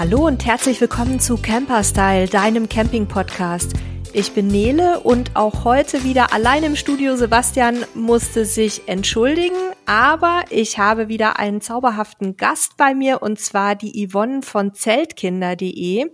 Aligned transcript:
Hallo 0.00 0.26
und 0.26 0.46
herzlich 0.46 0.80
willkommen 0.80 1.20
zu 1.20 1.36
Camper 1.36 1.84
Style, 1.84 2.26
deinem 2.26 2.70
Camping-Podcast. 2.70 3.74
Ich 4.14 4.32
bin 4.32 4.46
Nele 4.46 5.00
und 5.00 5.36
auch 5.36 5.64
heute 5.64 6.04
wieder 6.04 6.32
allein 6.32 6.64
im 6.64 6.74
Studio. 6.74 7.16
Sebastian 7.16 7.84
musste 7.92 8.46
sich 8.46 8.88
entschuldigen, 8.88 9.58
aber 9.84 10.44
ich 10.48 10.78
habe 10.78 11.08
wieder 11.08 11.38
einen 11.38 11.60
zauberhaften 11.60 12.38
Gast 12.38 12.78
bei 12.78 12.94
mir 12.94 13.20
und 13.20 13.40
zwar 13.40 13.74
die 13.74 14.08
Yvonne 14.08 14.40
von 14.40 14.72
Zeltkinder.de. 14.72 16.10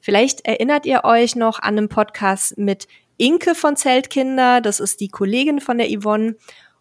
Vielleicht 0.00 0.44
erinnert 0.44 0.84
ihr 0.84 1.04
euch 1.04 1.36
noch 1.36 1.60
an 1.60 1.78
einen 1.78 1.88
Podcast 1.88 2.58
mit 2.58 2.88
Inke 3.18 3.54
von 3.54 3.76
Zeltkinder. 3.76 4.60
Das 4.60 4.80
ist 4.80 4.98
die 4.98 5.10
Kollegin 5.10 5.60
von 5.60 5.78
der 5.78 5.86
Yvonne. 5.88 6.34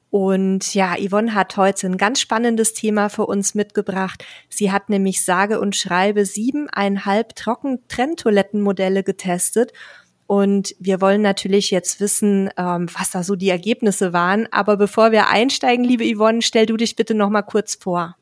Und 0.10 0.74
ja, 0.74 0.96
Yvonne 0.96 1.34
hat 1.34 1.58
heute 1.58 1.88
ein 1.88 1.98
ganz 1.98 2.22
spannendes 2.22 2.74
Thema 2.74 3.10
für 3.10 3.26
uns 3.26 3.56
mitgebracht. 3.56 4.24
Sie 4.50 4.72
hat 4.72 4.90
nämlich 4.90 5.26
sage 5.26 5.60
und 5.60 5.76
schreibe 5.76 6.26
siebeneinhalb 6.26 7.36
Trockentrenntoilettenmodelle 7.36 9.04
getestet. 9.04 9.74
Und 10.26 10.76
wir 10.80 11.02
wollen 11.02 11.22
natürlich 11.22 11.72
jetzt 11.72 12.00
wissen, 12.00 12.50
ähm, 12.58 12.88
was 12.98 13.12
da 13.12 13.24
so 13.24 13.36
die 13.36 13.50
Ergebnisse 13.50 14.14
waren. 14.14 14.48
Aber 14.52 14.78
bevor 14.78 15.12
wir 15.12 15.28
einsteigen, 15.28 15.86
liebe 15.86 16.06
Yvonne, 16.06 16.42
stell 16.42 16.66
du 16.66 16.78
dich 16.78 16.96
bitte 16.96 17.14
noch 17.14 17.30
mal 17.30 17.44
kurz 17.44 17.76
vor. 17.76 18.16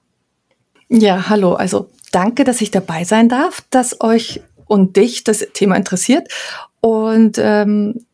Ja, 0.87 1.29
hallo. 1.29 1.53
Also 1.53 1.89
danke, 2.11 2.43
dass 2.43 2.61
ich 2.61 2.71
dabei 2.71 3.03
sein 3.03 3.29
darf, 3.29 3.63
dass 3.69 4.01
euch 4.01 4.41
und 4.67 4.97
dich 4.97 5.23
das 5.23 5.39
Thema 5.53 5.75
interessiert. 5.75 6.27
Und 6.79 7.37
ähm, 7.39 8.04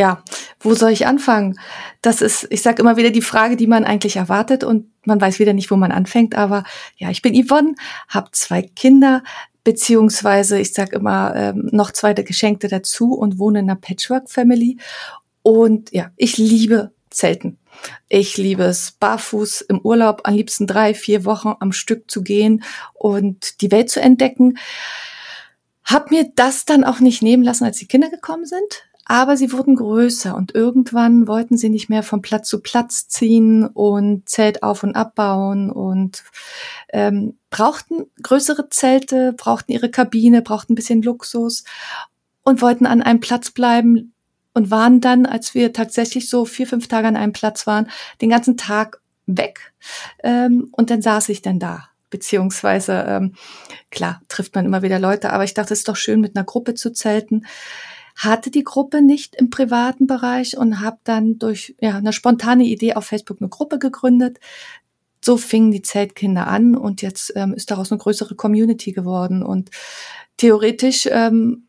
ja, 0.00 0.24
wo 0.60 0.72
soll 0.72 0.92
ich 0.92 1.06
anfangen? 1.06 1.60
Das 2.00 2.22
ist, 2.22 2.46
ich 2.48 2.62
sage 2.62 2.80
immer 2.80 2.96
wieder 2.96 3.10
die 3.10 3.20
Frage, 3.20 3.56
die 3.56 3.66
man 3.66 3.84
eigentlich 3.84 4.16
erwartet 4.16 4.64
und 4.64 4.86
man 5.04 5.20
weiß 5.20 5.38
wieder 5.38 5.52
nicht, 5.52 5.70
wo 5.70 5.76
man 5.76 5.92
anfängt. 5.92 6.34
Aber 6.36 6.64
ja, 6.96 7.10
ich 7.10 7.20
bin 7.20 7.34
Yvonne, 7.34 7.74
habe 8.08 8.30
zwei 8.32 8.62
Kinder, 8.62 9.22
beziehungsweise 9.62 10.58
ich 10.58 10.72
sage 10.72 10.96
immer 10.96 11.36
ähm, 11.36 11.68
noch 11.70 11.90
zweite 11.90 12.24
Geschenkte 12.24 12.68
dazu 12.68 13.12
und 13.12 13.38
wohne 13.38 13.58
in 13.58 13.68
einer 13.68 13.78
Patchwork-Family. 13.78 14.78
Und 15.42 15.92
ja, 15.92 16.10
ich 16.16 16.38
liebe 16.38 16.92
Zelten. 17.10 17.58
Ich 18.08 18.38
liebe 18.38 18.62
es, 18.62 18.92
barfuß 18.92 19.60
im 19.62 19.80
Urlaub 19.80 20.22
am 20.24 20.34
liebsten 20.34 20.66
drei, 20.66 20.94
vier 20.94 21.26
Wochen 21.26 21.56
am 21.60 21.72
Stück 21.72 22.10
zu 22.10 22.22
gehen 22.22 22.64
und 22.94 23.60
die 23.60 23.70
Welt 23.70 23.90
zu 23.90 24.00
entdecken. 24.00 24.56
Hab 25.84 26.10
mir 26.10 26.30
das 26.36 26.64
dann 26.64 26.84
auch 26.84 27.00
nicht 27.00 27.20
nehmen 27.20 27.42
lassen, 27.42 27.64
als 27.64 27.76
die 27.76 27.86
Kinder 27.86 28.08
gekommen 28.08 28.46
sind. 28.46 28.89
Aber 29.06 29.36
sie 29.36 29.52
wurden 29.52 29.76
größer 29.76 30.36
und 30.36 30.54
irgendwann 30.54 31.26
wollten 31.26 31.56
sie 31.56 31.68
nicht 31.68 31.88
mehr 31.88 32.02
von 32.02 32.22
Platz 32.22 32.48
zu 32.48 32.60
Platz 32.60 33.08
ziehen 33.08 33.66
und 33.66 34.28
Zelt 34.28 34.62
auf 34.62 34.82
und 34.82 34.94
abbauen 34.94 35.70
und 35.70 36.22
ähm, 36.92 37.38
brauchten 37.50 38.06
größere 38.22 38.68
Zelte, 38.68 39.32
brauchten 39.36 39.72
ihre 39.72 39.90
Kabine, 39.90 40.42
brauchten 40.42 40.72
ein 40.72 40.76
bisschen 40.76 41.02
Luxus 41.02 41.64
und 42.42 42.62
wollten 42.62 42.86
an 42.86 43.02
einem 43.02 43.20
Platz 43.20 43.50
bleiben 43.50 44.12
und 44.54 44.70
waren 44.70 45.00
dann, 45.00 45.26
als 45.26 45.54
wir 45.54 45.72
tatsächlich 45.72 46.28
so 46.28 46.44
vier, 46.44 46.66
fünf 46.66 46.88
Tage 46.88 47.08
an 47.08 47.16
einem 47.16 47.32
Platz 47.32 47.66
waren, 47.66 47.90
den 48.20 48.30
ganzen 48.30 48.56
Tag 48.56 49.00
weg. 49.26 49.72
Ähm, 50.22 50.68
und 50.72 50.90
dann 50.90 51.02
saß 51.02 51.28
ich 51.30 51.42
dann 51.42 51.58
da 51.58 51.90
beziehungsweise 52.10 53.04
ähm, 53.06 53.34
klar 53.90 54.20
trifft 54.28 54.54
man 54.54 54.66
immer 54.66 54.82
wieder 54.82 54.98
Leute, 54.98 55.32
aber 55.32 55.44
ich 55.44 55.54
dachte, 55.54 55.72
es 55.72 55.80
ist 55.80 55.88
doch 55.88 55.96
schön, 55.96 56.20
mit 56.20 56.36
einer 56.36 56.44
Gruppe 56.44 56.74
zu 56.74 56.92
zelten 56.92 57.46
hatte 58.20 58.50
die 58.50 58.64
Gruppe 58.64 59.00
nicht 59.00 59.34
im 59.34 59.48
privaten 59.48 60.06
Bereich 60.06 60.56
und 60.56 60.80
habe 60.80 60.98
dann 61.04 61.38
durch 61.38 61.74
ja, 61.80 61.96
eine 61.96 62.12
spontane 62.12 62.64
Idee 62.64 62.92
auf 62.94 63.06
Facebook 63.06 63.38
eine 63.40 63.48
Gruppe 63.48 63.78
gegründet. 63.78 64.38
So 65.24 65.38
fingen 65.38 65.70
die 65.70 65.80
Zeltkinder 65.80 66.46
an 66.46 66.76
und 66.76 67.00
jetzt 67.00 67.32
ähm, 67.34 67.54
ist 67.54 67.70
daraus 67.70 67.90
eine 67.90 67.98
größere 67.98 68.34
Community 68.34 68.92
geworden. 68.92 69.42
Und 69.42 69.70
theoretisch 70.36 71.08
ähm, 71.10 71.66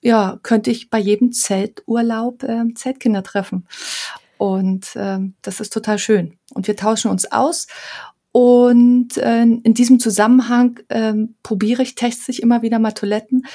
ja, 0.00 0.38
könnte 0.42 0.70
ich 0.70 0.88
bei 0.88 0.98
jedem 0.98 1.32
Zelturlaub 1.32 2.44
ähm, 2.44 2.74
Zeltkinder 2.76 3.22
treffen. 3.22 3.66
Und 4.38 4.92
ähm, 4.96 5.34
das 5.42 5.60
ist 5.60 5.70
total 5.70 5.98
schön. 5.98 6.38
Und 6.54 6.66
wir 6.66 6.76
tauschen 6.76 7.10
uns 7.10 7.30
aus 7.30 7.66
und 8.32 9.16
äh, 9.16 9.42
in 9.42 9.74
diesem 9.74 9.98
Zusammenhang 9.98 10.78
äh, 10.88 11.14
probiere 11.42 11.82
ich, 11.82 11.96
teste 11.96 12.30
ich 12.30 12.42
immer 12.42 12.62
wieder 12.62 12.78
mal 12.78 12.92
Toiletten. 12.92 13.46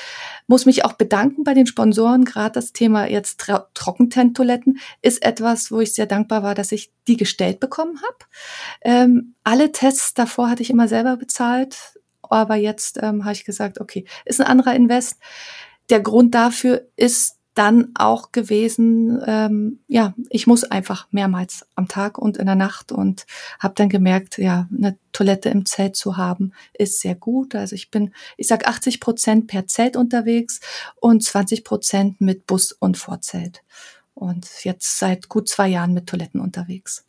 Muss 0.47 0.65
mich 0.65 0.83
auch 0.83 0.93
bedanken 0.93 1.45
bei 1.45 1.53
den 1.53 1.65
Sponsoren. 1.65 2.25
Gerade 2.25 2.53
das 2.53 2.73
Thema 2.73 3.07
jetzt 3.07 3.39
Trockentent-Toiletten 3.73 4.79
ist 5.01 5.23
etwas, 5.23 5.71
wo 5.71 5.79
ich 5.79 5.93
sehr 5.93 6.07
dankbar 6.07 6.43
war, 6.43 6.55
dass 6.55 6.73
ich 6.73 6.91
die 7.07 7.15
gestellt 7.15 7.61
bekommen 7.61 8.01
habe. 8.01 8.17
Ähm, 8.81 9.35
alle 9.43 9.71
Tests 9.71 10.13
davor 10.13 10.49
hatte 10.49 10.63
ich 10.63 10.69
immer 10.69 10.89
selber 10.89 11.15
bezahlt, 11.15 11.77
aber 12.21 12.55
jetzt 12.55 12.99
ähm, 13.01 13.23
habe 13.23 13.33
ich 13.33 13.45
gesagt, 13.45 13.79
okay, 13.79 14.05
ist 14.25 14.41
ein 14.41 14.47
anderer 14.47 14.75
Invest. 14.75 15.19
Der 15.89 16.01
Grund 16.01 16.35
dafür 16.35 16.87
ist 16.97 17.37
dann 17.55 17.91
auch 17.95 18.33
gewesen, 18.33 19.21
ähm, 19.25 19.79
ja, 19.87 20.13
ich 20.29 20.45
muss 20.45 20.65
einfach 20.65 21.07
mehrmals 21.11 21.65
am 21.75 21.87
Tag 21.87 22.17
und 22.17 22.37
in 22.37 22.45
der 22.45 22.55
Nacht 22.55 22.91
und 22.91 23.25
habe 23.59 23.73
dann 23.75 23.87
gemerkt, 23.87 24.37
ja, 24.37 24.67
eine 24.77 24.97
Toilette 25.13 25.49
im 25.49 25.65
Zelt 25.65 25.95
zu 25.95 26.17
haben, 26.17 26.51
ist 26.73 26.99
sehr 26.99 27.15
gut. 27.15 27.55
Also 27.55 27.73
ich 27.73 27.89
bin, 27.89 28.13
ich 28.35 28.47
sag 28.47 28.67
80 28.67 28.99
Prozent 28.99 29.47
per 29.47 29.67
Zelt 29.67 29.95
unterwegs 29.95 30.59
und 30.97 31.23
20 31.23 31.63
Prozent 31.63 32.19
mit 32.19 32.45
Bus 32.45 32.73
und 32.73 32.97
Vorzelt. 32.97 33.63
Und 34.13 34.47
jetzt 34.63 34.99
seit 34.99 35.29
gut 35.29 35.47
zwei 35.47 35.69
Jahren 35.69 35.93
mit 35.93 36.07
Toiletten 36.07 36.41
unterwegs. 36.41 37.05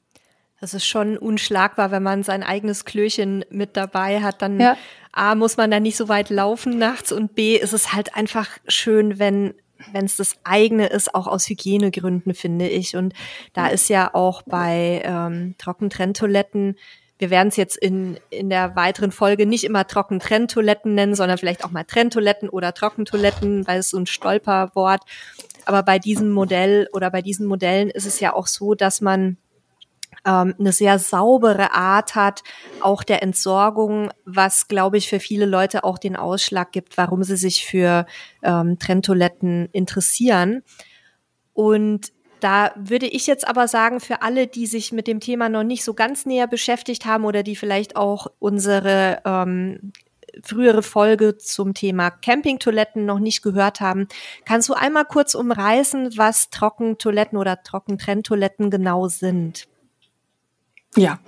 Das 0.61 0.75
ist 0.75 0.87
schon 0.87 1.19
unschlagbar, 1.19 1.91
wenn 1.91 2.03
man 2.03 2.23
sein 2.23 2.43
eigenes 2.43 2.85
Klöchen 2.85 3.45
mit 3.51 3.77
dabei 3.77 4.23
hat. 4.23 4.43
Dann 4.43 4.59
ja. 4.59 4.77
A, 5.13 5.35
muss 5.35 5.57
man 5.57 5.71
da 5.71 5.81
nicht 5.81 5.97
so 5.97 6.09
weit 6.09 6.31
laufen 6.31 6.79
nachts 6.79 7.13
und 7.13 7.35
B, 7.35 7.57
ist 7.57 7.73
es 7.73 7.93
halt 7.93 8.17
einfach 8.17 8.49
schön, 8.67 9.19
wenn 9.19 9.55
wenn 9.93 10.05
es 10.05 10.17
das 10.17 10.37
eigene 10.45 10.87
ist, 10.87 11.15
auch 11.15 11.27
aus 11.27 11.49
Hygienegründen, 11.49 12.35
finde 12.35 12.69
ich. 12.69 12.97
Und 12.97 13.15
da 13.53 13.69
ist 13.69 13.89
ja 13.89 14.15
auch 14.15 14.43
bei 14.43 15.03
ähm, 15.05 15.55
Trockentrenntoiletten, 15.59 16.77
wir 17.19 17.31
werden 17.31 17.49
es 17.49 17.57
jetzt 17.57 17.77
in, 17.77 18.19
in 18.29 18.51
der 18.51 18.77
weiteren 18.77 19.11
Folge 19.11 19.47
nicht 19.47 19.65
immer 19.65 19.87
Trockentrenntoiletten 19.87 20.95
nennen, 20.95 21.15
sondern 21.15 21.39
vielleicht 21.39 21.65
auch 21.65 21.71
mal 21.71 21.85
Trenntoiletten 21.85 22.49
oder 22.49 22.75
Trockentoiletten, 22.75 23.67
weil 23.67 23.79
es 23.79 23.91
so 23.91 23.99
ein 23.99 24.07
Stolperwort. 24.07 25.03
Aber 25.65 25.83
bei 25.83 25.99
diesem 25.99 26.31
Modell 26.31 26.89
oder 26.93 27.11
bei 27.11 27.23
diesen 27.23 27.47
Modellen 27.47 27.91
ist 27.91 28.07
es 28.07 28.21
ja 28.21 28.35
auch 28.35 28.47
so, 28.47 28.75
dass 28.75 29.01
man 29.01 29.39
ähm, 30.27 30.55
eine 30.59 30.73
sehr 30.73 30.99
saubere 30.99 31.73
Art 31.73 32.15
hat, 32.15 32.43
auch 32.81 33.03
der 33.03 33.23
Entsorgung, 33.23 34.11
was, 34.25 34.69
glaube 34.69 34.99
ich, 34.99 35.09
für 35.09 35.21
viele 35.21 35.47
Leute 35.47 35.85
auch 35.85 35.99
den 35.99 36.17
Ausschlag 36.17 36.73
gibt, 36.73 36.99
warum 36.99 37.23
sie 37.23 37.37
sich 37.37 37.65
für 37.65 38.07
ähm, 38.43 38.79
Trenntoiletten 38.79 39.69
interessieren. 39.73 40.63
Und 41.55 42.13
da 42.41 42.73
würde 42.77 43.07
ich 43.07 43.27
jetzt 43.27 43.49
aber 43.49 43.67
sagen, 43.67 44.01
für 44.01 44.21
alle, 44.21 44.47
die 44.47 44.67
sich 44.67 44.93
mit 44.93 45.07
dem 45.07 45.21
Thema 45.21 45.49
noch 45.49 45.63
nicht 45.63 45.85
so 45.85 45.95
ganz 45.95 46.27
näher 46.27 46.47
beschäftigt 46.47 47.07
haben 47.07 47.25
oder 47.25 47.43
die 47.43 47.57
vielleicht 47.57 47.97
auch 47.97 48.27
unsere 48.39 49.23
ähm, 49.25 49.93
frühere 50.43 50.83
Folge 50.83 51.39
zum 51.39 51.73
Thema 51.73 52.11
Campingtoiletten 52.11 53.07
noch 53.07 53.21
nicht 53.21 53.43
gehört 53.43 53.81
haben, 53.81 54.07
kannst 54.45 54.69
du 54.69 54.75
einmal 54.75 55.07
kurz 55.07 55.35
umreißen, 55.35 56.19
was 56.19 56.51
Trockentoiletten 56.51 57.39
oder 57.39 57.63
Trockentrenntoiletten 57.63 58.71
genau 58.71 59.09
sind? 59.09 59.67
Ja, 60.97 61.19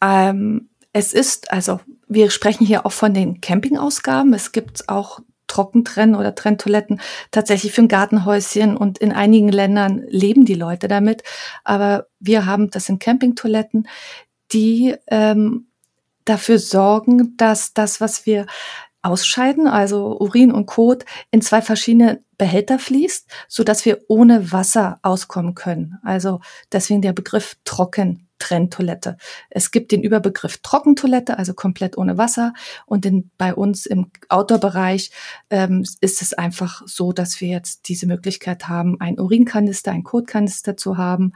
ähm, 0.00 0.70
es 0.92 1.12
ist, 1.12 1.50
also 1.52 1.80
wir 2.08 2.30
sprechen 2.30 2.66
hier 2.66 2.86
auch 2.86 2.92
von 2.92 3.14
den 3.14 3.40
Campingausgaben. 3.40 4.32
Es 4.32 4.52
gibt 4.52 4.88
auch 4.88 5.20
Trockentrenn- 5.48 6.16
oder 6.16 6.34
Trenntoiletten 6.34 7.00
tatsächlich 7.30 7.72
für 7.72 7.82
ein 7.82 7.88
Gartenhäuschen 7.88 8.76
und 8.76 8.98
in 8.98 9.12
einigen 9.12 9.48
Ländern 9.48 10.04
leben 10.08 10.44
die 10.44 10.54
Leute 10.54 10.88
damit. 10.88 11.22
Aber 11.64 12.06
wir 12.20 12.46
haben 12.46 12.70
das 12.70 12.88
in 12.88 12.98
Campingtoiletten, 12.98 13.88
die 14.52 14.94
ähm, 15.08 15.68
dafür 16.24 16.58
sorgen, 16.58 17.36
dass 17.36 17.72
das, 17.74 18.00
was 18.00 18.26
wir 18.26 18.46
ausscheiden, 19.02 19.66
also 19.66 20.18
Urin 20.18 20.52
und 20.52 20.66
Kot, 20.66 21.04
in 21.30 21.40
zwei 21.40 21.62
verschiedene 21.62 22.22
Behälter 22.36 22.78
fließt, 22.78 23.28
so 23.48 23.64
dass 23.64 23.84
wir 23.84 24.00
ohne 24.08 24.52
Wasser 24.52 24.98
auskommen 25.02 25.54
können. 25.54 25.98
Also 26.02 26.40
deswegen 26.72 27.02
der 27.02 27.12
Begriff 27.12 27.56
trocken 27.64 28.27
Trenntoilette. 28.38 29.16
Es 29.50 29.70
gibt 29.70 29.92
den 29.92 30.02
Überbegriff 30.02 30.58
Trockentoilette, 30.58 31.38
also 31.38 31.54
komplett 31.54 31.98
ohne 31.98 32.18
Wasser. 32.18 32.52
Und 32.86 33.04
in, 33.06 33.30
bei 33.38 33.54
uns 33.54 33.86
im 33.86 34.10
Outdoor-Bereich 34.28 35.10
ähm, 35.50 35.84
ist 36.00 36.22
es 36.22 36.32
einfach 36.32 36.82
so, 36.86 37.12
dass 37.12 37.40
wir 37.40 37.48
jetzt 37.48 37.88
diese 37.88 38.06
Möglichkeit 38.06 38.68
haben, 38.68 39.00
ein 39.00 39.18
Urinkanister, 39.18 39.92
ein 39.92 40.04
Kotkanister 40.04 40.76
zu 40.76 40.96
haben. 40.96 41.32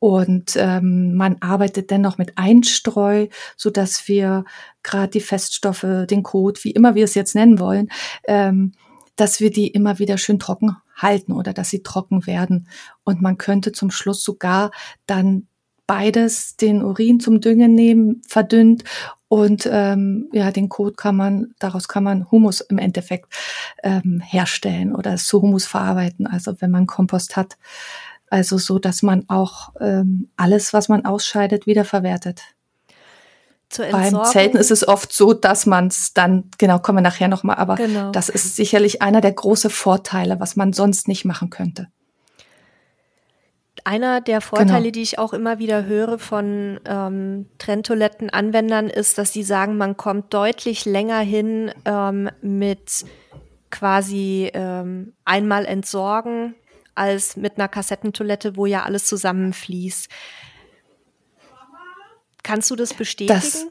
Und 0.00 0.54
ähm, 0.56 1.14
man 1.14 1.38
arbeitet 1.40 1.90
dennoch 1.90 2.18
mit 2.18 2.38
Einstreu, 2.38 3.26
so 3.56 3.70
dass 3.70 4.06
wir 4.06 4.44
gerade 4.84 5.10
die 5.10 5.20
Feststoffe, 5.20 5.86
den 6.08 6.22
Kot, 6.22 6.62
wie 6.62 6.70
immer 6.70 6.94
wir 6.94 7.04
es 7.04 7.14
jetzt 7.14 7.34
nennen 7.34 7.58
wollen, 7.58 7.88
ähm, 8.28 8.72
dass 9.16 9.40
wir 9.40 9.50
die 9.50 9.66
immer 9.66 9.98
wieder 9.98 10.16
schön 10.16 10.38
trocken 10.38 10.76
halten 10.94 11.32
oder 11.32 11.52
dass 11.52 11.70
sie 11.70 11.82
trocken 11.82 12.26
werden. 12.26 12.68
Und 13.04 13.20
man 13.20 13.38
könnte 13.38 13.72
zum 13.72 13.90
Schluss 13.90 14.22
sogar 14.22 14.70
dann 15.06 15.48
beides 15.88 16.56
den 16.56 16.84
Urin 16.84 17.18
zum 17.18 17.40
Düngen 17.40 17.74
nehmen, 17.74 18.22
verdünnt 18.28 18.84
und 19.26 19.68
ähm, 19.70 20.28
ja, 20.32 20.52
den 20.52 20.68
Kot 20.68 20.96
kann 20.96 21.16
man, 21.16 21.54
daraus 21.58 21.88
kann 21.88 22.04
man 22.04 22.30
Humus 22.30 22.60
im 22.60 22.78
Endeffekt 22.78 23.32
ähm, 23.82 24.20
herstellen 24.24 24.94
oder 24.94 25.14
es 25.14 25.26
zu 25.26 25.42
Humus 25.42 25.66
verarbeiten. 25.66 26.26
Also 26.26 26.60
wenn 26.60 26.70
man 26.70 26.86
Kompost 26.86 27.36
hat, 27.36 27.56
also 28.30 28.58
so, 28.58 28.78
dass 28.78 29.02
man 29.02 29.24
auch 29.28 29.72
ähm, 29.80 30.28
alles, 30.36 30.72
was 30.72 30.88
man 30.88 31.04
ausscheidet, 31.04 31.66
wiederverwertet. 31.66 32.42
Beim 33.76 34.24
Zelten 34.24 34.56
ist 34.56 34.70
es 34.70 34.86
oft 34.86 35.12
so, 35.12 35.34
dass 35.34 35.66
man 35.66 35.88
es 35.88 36.14
dann, 36.14 36.50
genau, 36.56 36.78
kommen 36.78 36.98
wir 36.98 37.02
nachher 37.02 37.28
nochmal, 37.28 37.56
aber 37.56 37.74
genau. 37.74 38.10
das 38.12 38.30
ist 38.30 38.56
sicherlich 38.56 39.02
einer 39.02 39.20
der 39.20 39.32
großen 39.32 39.70
Vorteile, 39.70 40.40
was 40.40 40.56
man 40.56 40.72
sonst 40.72 41.06
nicht 41.06 41.26
machen 41.26 41.50
könnte. 41.50 41.88
Einer 43.88 44.20
der 44.20 44.42
Vorteile, 44.42 44.82
genau. 44.82 44.90
die 44.90 45.00
ich 45.00 45.18
auch 45.18 45.32
immer 45.32 45.58
wieder 45.58 45.86
höre 45.86 46.18
von 46.18 46.78
ähm, 46.84 47.46
Trenntoilettenanwendern, 47.56 48.90
ist, 48.90 49.16
dass 49.16 49.32
sie 49.32 49.42
sagen, 49.42 49.78
man 49.78 49.96
kommt 49.96 50.34
deutlich 50.34 50.84
länger 50.84 51.20
hin 51.20 51.72
ähm, 51.86 52.28
mit 52.42 53.06
quasi 53.70 54.50
ähm, 54.52 55.14
einmal 55.24 55.64
entsorgen 55.64 56.54
als 56.94 57.38
mit 57.38 57.56
einer 57.56 57.66
Kassettentoilette, 57.66 58.58
wo 58.58 58.66
ja 58.66 58.82
alles 58.82 59.06
zusammenfließt. 59.06 60.10
Kannst 62.42 62.70
du 62.70 62.76
das 62.76 62.92
bestätigen? 62.92 63.40
Das, 63.40 63.68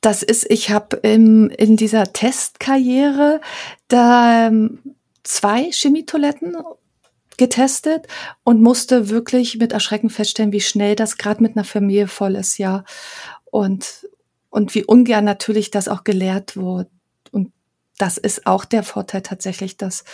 das 0.00 0.22
ist, 0.22 0.50
ich 0.50 0.70
habe 0.70 0.96
in 0.96 1.76
dieser 1.76 2.14
Testkarriere 2.14 3.42
da 3.88 4.46
ähm, 4.46 4.80
zwei 5.22 5.70
Chemietoiletten 5.70 6.56
getestet 7.38 8.06
und 8.44 8.60
musste 8.60 9.08
wirklich 9.08 9.56
mit 9.58 9.72
Erschrecken 9.72 10.10
feststellen, 10.10 10.52
wie 10.52 10.60
schnell 10.60 10.94
das 10.96 11.16
gerade 11.16 11.42
mit 11.42 11.56
einer 11.56 11.64
Familie 11.64 12.08
voll 12.08 12.36
ist, 12.36 12.58
ja. 12.58 12.84
Und, 13.46 14.08
und 14.50 14.74
wie 14.74 14.84
ungern 14.84 15.24
natürlich 15.24 15.70
das 15.70 15.88
auch 15.88 16.04
gelehrt 16.04 16.56
wurde. 16.56 16.90
Und 17.30 17.52
das 17.96 18.18
ist 18.18 18.46
auch 18.46 18.64
der 18.64 18.82
Vorteil 18.82 19.22
tatsächlich, 19.22 19.76
dass 19.76 20.04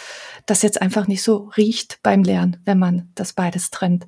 das 0.46 0.62
jetzt 0.62 0.80
einfach 0.80 1.06
nicht 1.06 1.22
so 1.22 1.50
riecht 1.56 1.98
beim 2.02 2.22
Lernen, 2.22 2.60
wenn 2.64 2.78
man 2.78 3.10
das 3.14 3.32
beides 3.32 3.70
trennt. 3.70 4.06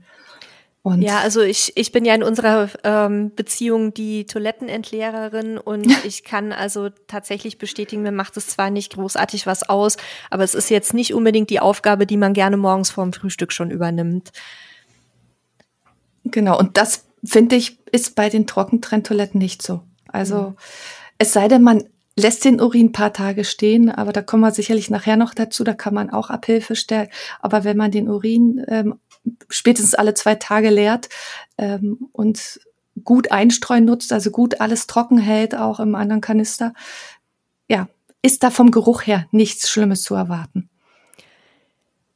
Und 0.86 1.02
ja, 1.02 1.18
also 1.18 1.40
ich, 1.40 1.72
ich 1.74 1.90
bin 1.90 2.04
ja 2.04 2.14
in 2.14 2.22
unserer 2.22 2.68
ähm, 2.84 3.32
Beziehung 3.34 3.92
die 3.92 4.24
Toilettenentleererin 4.24 5.58
und 5.58 5.84
ich 6.04 6.22
kann 6.22 6.52
also 6.52 6.90
tatsächlich 7.08 7.58
bestätigen, 7.58 8.04
mir 8.04 8.12
macht 8.12 8.36
es 8.36 8.46
zwar 8.46 8.70
nicht 8.70 8.94
großartig 8.94 9.48
was 9.48 9.68
aus, 9.68 9.96
aber 10.30 10.44
es 10.44 10.54
ist 10.54 10.70
jetzt 10.70 10.94
nicht 10.94 11.12
unbedingt 11.12 11.50
die 11.50 11.58
Aufgabe, 11.58 12.06
die 12.06 12.16
man 12.16 12.34
gerne 12.34 12.56
morgens 12.56 12.90
vorm 12.90 13.12
Frühstück 13.12 13.52
schon 13.52 13.72
übernimmt. 13.72 14.30
Genau, 16.22 16.56
und 16.56 16.76
das 16.76 17.06
finde 17.24 17.56
ich, 17.56 17.80
ist 17.90 18.14
bei 18.14 18.28
den 18.28 18.46
Trockentrenntoiletten 18.46 19.40
nicht 19.40 19.62
so. 19.62 19.80
Also 20.06 20.36
mhm. 20.36 20.56
es 21.18 21.32
sei 21.32 21.48
denn, 21.48 21.64
man 21.64 21.82
lässt 22.16 22.44
den 22.44 22.60
Urin 22.60 22.86
ein 22.86 22.92
paar 22.92 23.12
Tage 23.12 23.44
stehen, 23.44 23.90
aber 23.90 24.12
da 24.12 24.22
kommen 24.22 24.42
wir 24.42 24.52
sicherlich 24.52 24.88
nachher 24.88 25.16
noch 25.16 25.34
dazu, 25.34 25.64
da 25.64 25.74
kann 25.74 25.94
man 25.94 26.10
auch 26.10 26.30
Abhilfe 26.30 26.76
stellen. 26.76 27.08
Aber 27.40 27.64
wenn 27.64 27.76
man 27.76 27.90
den 27.90 28.08
Urin 28.08 28.64
ähm, 28.68 29.00
spätestens 29.48 29.94
alle 29.94 30.14
zwei 30.14 30.34
Tage 30.34 30.70
leert 30.70 31.08
ähm, 31.58 32.08
und 32.12 32.60
gut 33.04 33.30
einstreuen 33.30 33.84
nutzt, 33.84 34.12
also 34.12 34.30
gut 34.30 34.60
alles 34.60 34.86
trocken 34.86 35.18
hält, 35.18 35.54
auch 35.54 35.80
im 35.80 35.94
anderen 35.94 36.20
Kanister, 36.20 36.72
ja, 37.68 37.88
ist 38.22 38.42
da 38.42 38.50
vom 38.50 38.70
Geruch 38.70 39.06
her 39.06 39.26
nichts 39.30 39.70
Schlimmes 39.70 40.02
zu 40.02 40.14
erwarten. 40.14 40.70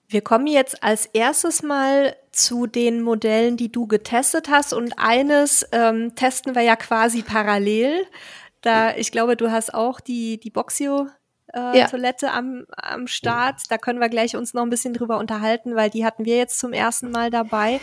Wir 0.09 0.23
kommen 0.23 0.49
jetzt 0.49 0.83
als 0.83 1.07
erstes 1.07 1.63
mal 1.63 2.17
zu 2.33 2.67
den 2.67 3.01
Modellen, 3.01 3.57
die 3.57 3.71
du 3.71 3.87
getestet 3.87 4.51
hast. 4.51 4.73
Und 4.73 4.95
eines 4.99 5.65
ähm, 5.71 6.17
testen 6.17 6.57
wir 6.57 6.63
ja 6.63 6.75
quasi 6.75 7.23
parallel. 7.23 8.07
Da, 8.61 8.97
ich 8.97 9.13
glaube, 9.13 9.37
du 9.37 9.53
hast 9.53 9.73
auch 9.73 10.01
die, 10.01 10.41
die 10.41 10.51
Boxio 10.51 11.09
äh, 11.55 11.79
ja. 11.79 11.87
Toilette 11.89 12.31
am, 12.33 12.65
am 12.77 13.07
Start. 13.07 13.63
Da 13.69 13.79
können 13.79 14.01
wir 14.01 14.09
gleich 14.09 14.37
uns 14.37 14.55
noch 14.55 14.63
ein 14.63 14.71
bisschen 14.71 14.95
drüber 14.95 15.19
unterhalten, 15.19 15.75
weil 15.77 15.91
die 15.91 16.05
hatten 16.05 16.25
wir 16.25 16.37
jetzt 16.37 16.59
zum 16.59 16.73
ersten 16.73 17.11
Mal 17.11 17.31
dabei. 17.31 17.81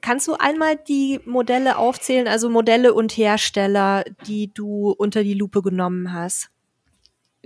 Kannst 0.00 0.28
du 0.28 0.34
einmal 0.34 0.76
die 0.76 1.20
Modelle 1.26 1.76
aufzählen, 1.76 2.26
also 2.26 2.48
Modelle 2.48 2.94
und 2.94 3.16
Hersteller, 3.16 4.04
die 4.26 4.52
du 4.52 4.90
unter 4.90 5.22
die 5.22 5.34
Lupe 5.34 5.62
genommen 5.62 6.12
hast? 6.12 6.48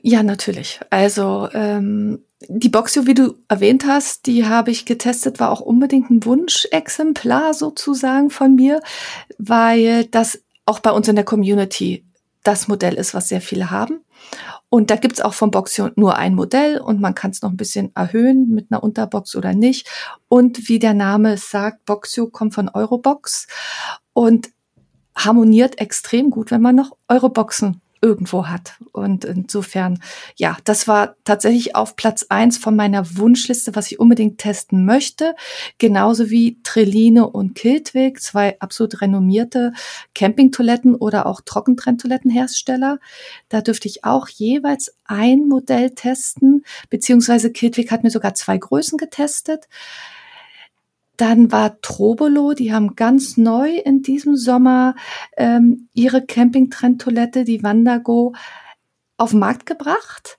Ja, 0.02 0.22
natürlich. 0.22 0.80
Also 0.90 1.48
ähm, 1.52 2.24
die 2.48 2.68
Boxio, 2.68 3.06
wie 3.06 3.14
du 3.14 3.34
erwähnt 3.48 3.86
hast, 3.86 4.26
die 4.26 4.44
habe 4.44 4.70
ich 4.70 4.84
getestet, 4.84 5.40
war 5.40 5.50
auch 5.50 5.60
unbedingt 5.60 6.10
ein 6.10 6.24
Wunschexemplar 6.24 7.54
sozusagen 7.54 8.30
von 8.30 8.54
mir, 8.54 8.82
weil 9.38 10.04
das 10.06 10.42
auch 10.66 10.80
bei 10.80 10.90
uns 10.90 11.08
in 11.08 11.16
der 11.16 11.24
Community 11.24 12.04
das 12.42 12.68
Modell 12.68 12.94
ist, 12.94 13.14
was 13.14 13.28
sehr 13.28 13.40
viele 13.40 13.70
haben. 13.70 14.00
Und 14.75 14.91
da 14.91 14.97
gibt's 14.97 15.21
auch 15.21 15.35
vom 15.35 15.53
Boxio 15.53 15.91
nur 15.94 16.17
ein 16.17 16.35
Modell 16.35 16.81
und 16.81 17.00
man 17.00 17.15
kann 17.15 17.31
es 17.31 17.43
noch 17.43 17.50
ein 17.50 17.56
bisschen 17.56 17.94
erhöhen 17.94 18.49
mit 18.49 18.73
einer 18.73 18.82
Unterbox 18.82 19.37
oder 19.37 19.55
nicht. 19.55 19.88
Und 20.26 20.69
wie 20.69 20.81
der 20.81 20.94
Name 20.94 21.37
sagt, 21.37 21.85
Boxio 21.85 22.26
kommt 22.26 22.55
von 22.55 22.69
Eurobox 22.69 23.47
und 24.15 24.50
harmoniert 25.15 25.79
extrem 25.79 26.31
gut, 26.31 26.50
wenn 26.50 26.61
man 26.61 26.75
noch 26.75 26.97
Euroboxen 27.06 27.82
irgendwo 28.04 28.48
hat. 28.48 28.74
Und 28.92 29.24
insofern, 29.24 29.98
ja, 30.36 30.58
das 30.64 30.86
war 30.86 31.16
tatsächlich 31.24 31.74
auf 31.74 31.96
Platz 31.96 32.26
eins 32.28 32.58
von 32.58 32.76
meiner 32.76 33.16
Wunschliste, 33.16 33.74
was 33.74 33.90
ich 33.90 33.98
unbedingt 33.98 34.36
testen 34.36 34.84
möchte. 34.84 35.34
Genauso 35.78 36.28
wie 36.28 36.60
Trelline 36.62 37.26
und 37.26 37.54
Kiltwig, 37.54 38.20
zwei 38.20 38.60
absolut 38.60 39.00
renommierte 39.00 39.72
Campingtoiletten 40.14 40.94
oder 40.94 41.24
auch 41.24 41.40
Trockentrenntoilettenhersteller. 41.40 42.98
Da 43.48 43.62
dürfte 43.62 43.88
ich 43.88 44.04
auch 44.04 44.28
jeweils 44.28 44.94
ein 45.06 45.48
Modell 45.48 45.90
testen, 45.90 46.64
beziehungsweise 46.90 47.52
Kiltwig 47.52 47.90
hat 47.90 48.04
mir 48.04 48.10
sogar 48.10 48.34
zwei 48.34 48.58
Größen 48.58 48.98
getestet. 48.98 49.66
Dann 51.16 51.52
war 51.52 51.81
Trobolo, 51.81 52.55
die 52.55 52.72
haben 52.72 52.96
ganz 52.96 53.37
neu 53.37 53.76
in 53.76 54.02
diesem 54.02 54.37
Sommer 54.37 54.96
ähm, 55.37 55.88
ihre 55.94 56.25
Campingtrendtoilette, 56.25 57.44
die 57.44 57.62
Wandergo, 57.62 58.34
auf 59.16 59.31
den 59.31 59.40
Markt 59.40 59.66
gebracht. 59.66 60.38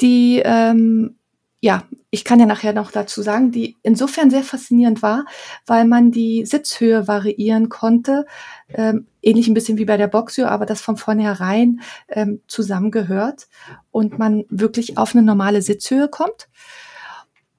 Die, 0.00 0.42
ähm, 0.44 1.16
ja, 1.60 1.84
ich 2.10 2.24
kann 2.24 2.40
ja 2.40 2.46
nachher 2.46 2.72
noch 2.72 2.90
dazu 2.90 3.22
sagen, 3.22 3.52
die 3.52 3.76
insofern 3.82 4.30
sehr 4.30 4.42
faszinierend 4.42 5.02
war, 5.02 5.26
weil 5.66 5.84
man 5.84 6.10
die 6.10 6.44
Sitzhöhe 6.44 7.06
variieren 7.06 7.68
konnte, 7.68 8.26
ähm, 8.68 9.06
ähnlich 9.22 9.46
ein 9.46 9.54
bisschen 9.54 9.78
wie 9.78 9.84
bei 9.84 9.96
der 9.96 10.08
Boxio, 10.08 10.46
aber 10.46 10.66
das 10.66 10.80
von 10.80 10.96
vornherein 10.96 11.82
ähm, 12.08 12.40
zusammengehört 12.48 13.48
und 13.92 14.18
man 14.18 14.44
wirklich 14.48 14.98
auf 14.98 15.14
eine 15.14 15.22
normale 15.22 15.62
Sitzhöhe 15.62 16.08
kommt. 16.08 16.48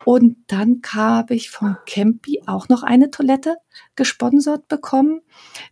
Und 0.05 0.38
dann 0.48 0.81
habe 0.93 1.36
ich 1.36 1.50
von 1.50 1.77
Campy 1.86 2.41
auch 2.46 2.70
noch 2.70 2.84
eine 2.84 3.12
Toilette 3.12 3.58
gesponsert 3.96 4.67
bekommen, 4.67 5.22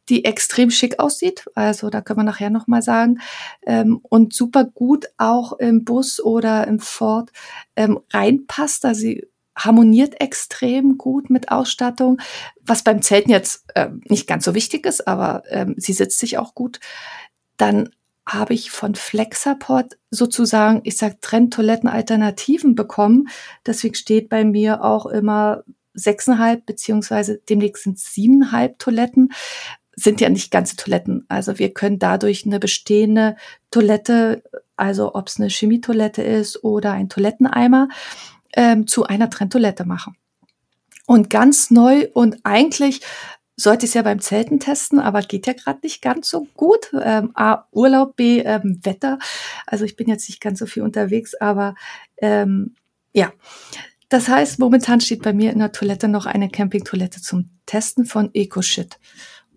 die 0.07 0.25
extrem 0.25 0.69
schick 0.71 0.99
aussieht. 0.99 1.45
Also 1.55 1.89
da 1.89 2.01
können 2.01 2.19
wir 2.19 2.23
nachher 2.23 2.49
nochmal 2.49 2.81
sagen. 2.81 3.19
Ähm, 3.65 3.99
und 4.03 4.33
super 4.33 4.65
gut 4.65 5.07
auch 5.17 5.53
im 5.53 5.83
Bus 5.83 6.19
oder 6.19 6.67
im 6.67 6.79
Ford 6.79 7.31
ähm, 7.75 7.99
reinpasst. 8.11 8.85
Also 8.85 9.01
sie 9.01 9.27
harmoniert 9.55 10.21
extrem 10.21 10.97
gut 10.97 11.29
mit 11.29 11.51
Ausstattung, 11.51 12.21
was 12.61 12.83
beim 12.83 13.01
Zelten 13.01 13.31
jetzt 13.31 13.65
äh, 13.75 13.89
nicht 14.05 14.27
ganz 14.27 14.45
so 14.45 14.53
wichtig 14.53 14.85
ist, 14.85 15.07
aber 15.07 15.43
ähm, 15.49 15.75
sie 15.77 15.93
sitzt 15.93 16.19
sich 16.19 16.37
auch 16.37 16.55
gut. 16.55 16.79
Dann 17.57 17.89
habe 18.33 18.53
ich 18.53 18.71
von 18.71 18.95
Flexaport 18.95 19.97
sozusagen, 20.11 20.81
ich 20.83 20.97
sag 20.97 21.21
Trenntoiletten-Alternativen 21.21 22.75
bekommen. 22.75 23.27
Deswegen 23.65 23.95
steht 23.95 24.29
bei 24.29 24.45
mir 24.45 24.83
auch 24.83 25.05
immer 25.05 25.63
sechseinhalb 25.93 26.65
beziehungsweise 26.65 27.41
demnächst 27.49 27.83
sind 27.83 27.99
siebeneinhalb 27.99 28.79
Toiletten. 28.79 29.31
Sind 29.95 30.21
ja 30.21 30.29
nicht 30.29 30.51
ganze 30.51 30.75
Toiletten. 30.75 31.25
Also 31.27 31.59
wir 31.59 31.73
können 31.73 31.99
dadurch 31.99 32.45
eine 32.45 32.59
bestehende 32.59 33.35
Toilette, 33.71 34.43
also 34.75 35.15
ob 35.15 35.27
es 35.27 35.39
eine 35.39 35.49
Chemietoilette 35.49 36.21
ist 36.21 36.63
oder 36.63 36.93
ein 36.93 37.09
Toiletteneimer, 37.09 37.89
ähm, 38.53 38.87
zu 38.87 39.05
einer 39.05 39.29
Trenntoilette 39.29 39.85
machen. 39.85 40.15
Und 41.05 41.29
ganz 41.29 41.71
neu 41.71 42.07
und 42.13 42.37
eigentlich 42.43 43.01
sollte 43.59 43.85
ich 43.85 43.91
es 43.91 43.93
ja 43.93 44.01
beim 44.01 44.19
Zelten 44.19 44.59
testen, 44.59 44.99
aber 44.99 45.21
geht 45.21 45.45
ja 45.45 45.53
gerade 45.53 45.79
nicht 45.83 46.01
ganz 46.01 46.29
so 46.29 46.47
gut. 46.55 46.91
Ähm, 47.01 47.31
A, 47.33 47.65
Urlaub, 47.71 48.15
B, 48.15 48.39
ähm, 48.39 48.79
Wetter. 48.83 49.19
Also 49.65 49.85
ich 49.85 49.95
bin 49.95 50.07
jetzt 50.07 50.29
nicht 50.29 50.41
ganz 50.41 50.59
so 50.59 50.65
viel 50.65 50.83
unterwegs, 50.83 51.35
aber 51.35 51.75
ähm, 52.17 52.75
ja. 53.13 53.31
Das 54.07 54.27
heißt, 54.27 54.57
momentan 54.57 55.01
steht 55.01 55.21
bei 55.21 55.33
mir 55.33 55.51
in 55.51 55.59
der 55.59 55.71
Toilette 55.71 56.07
noch 56.07 56.25
eine 56.25 56.49
Campingtoilette 56.49 57.21
zum 57.21 57.51
Testen 57.65 58.05
von 58.05 58.31
EcoShit. 58.33 58.97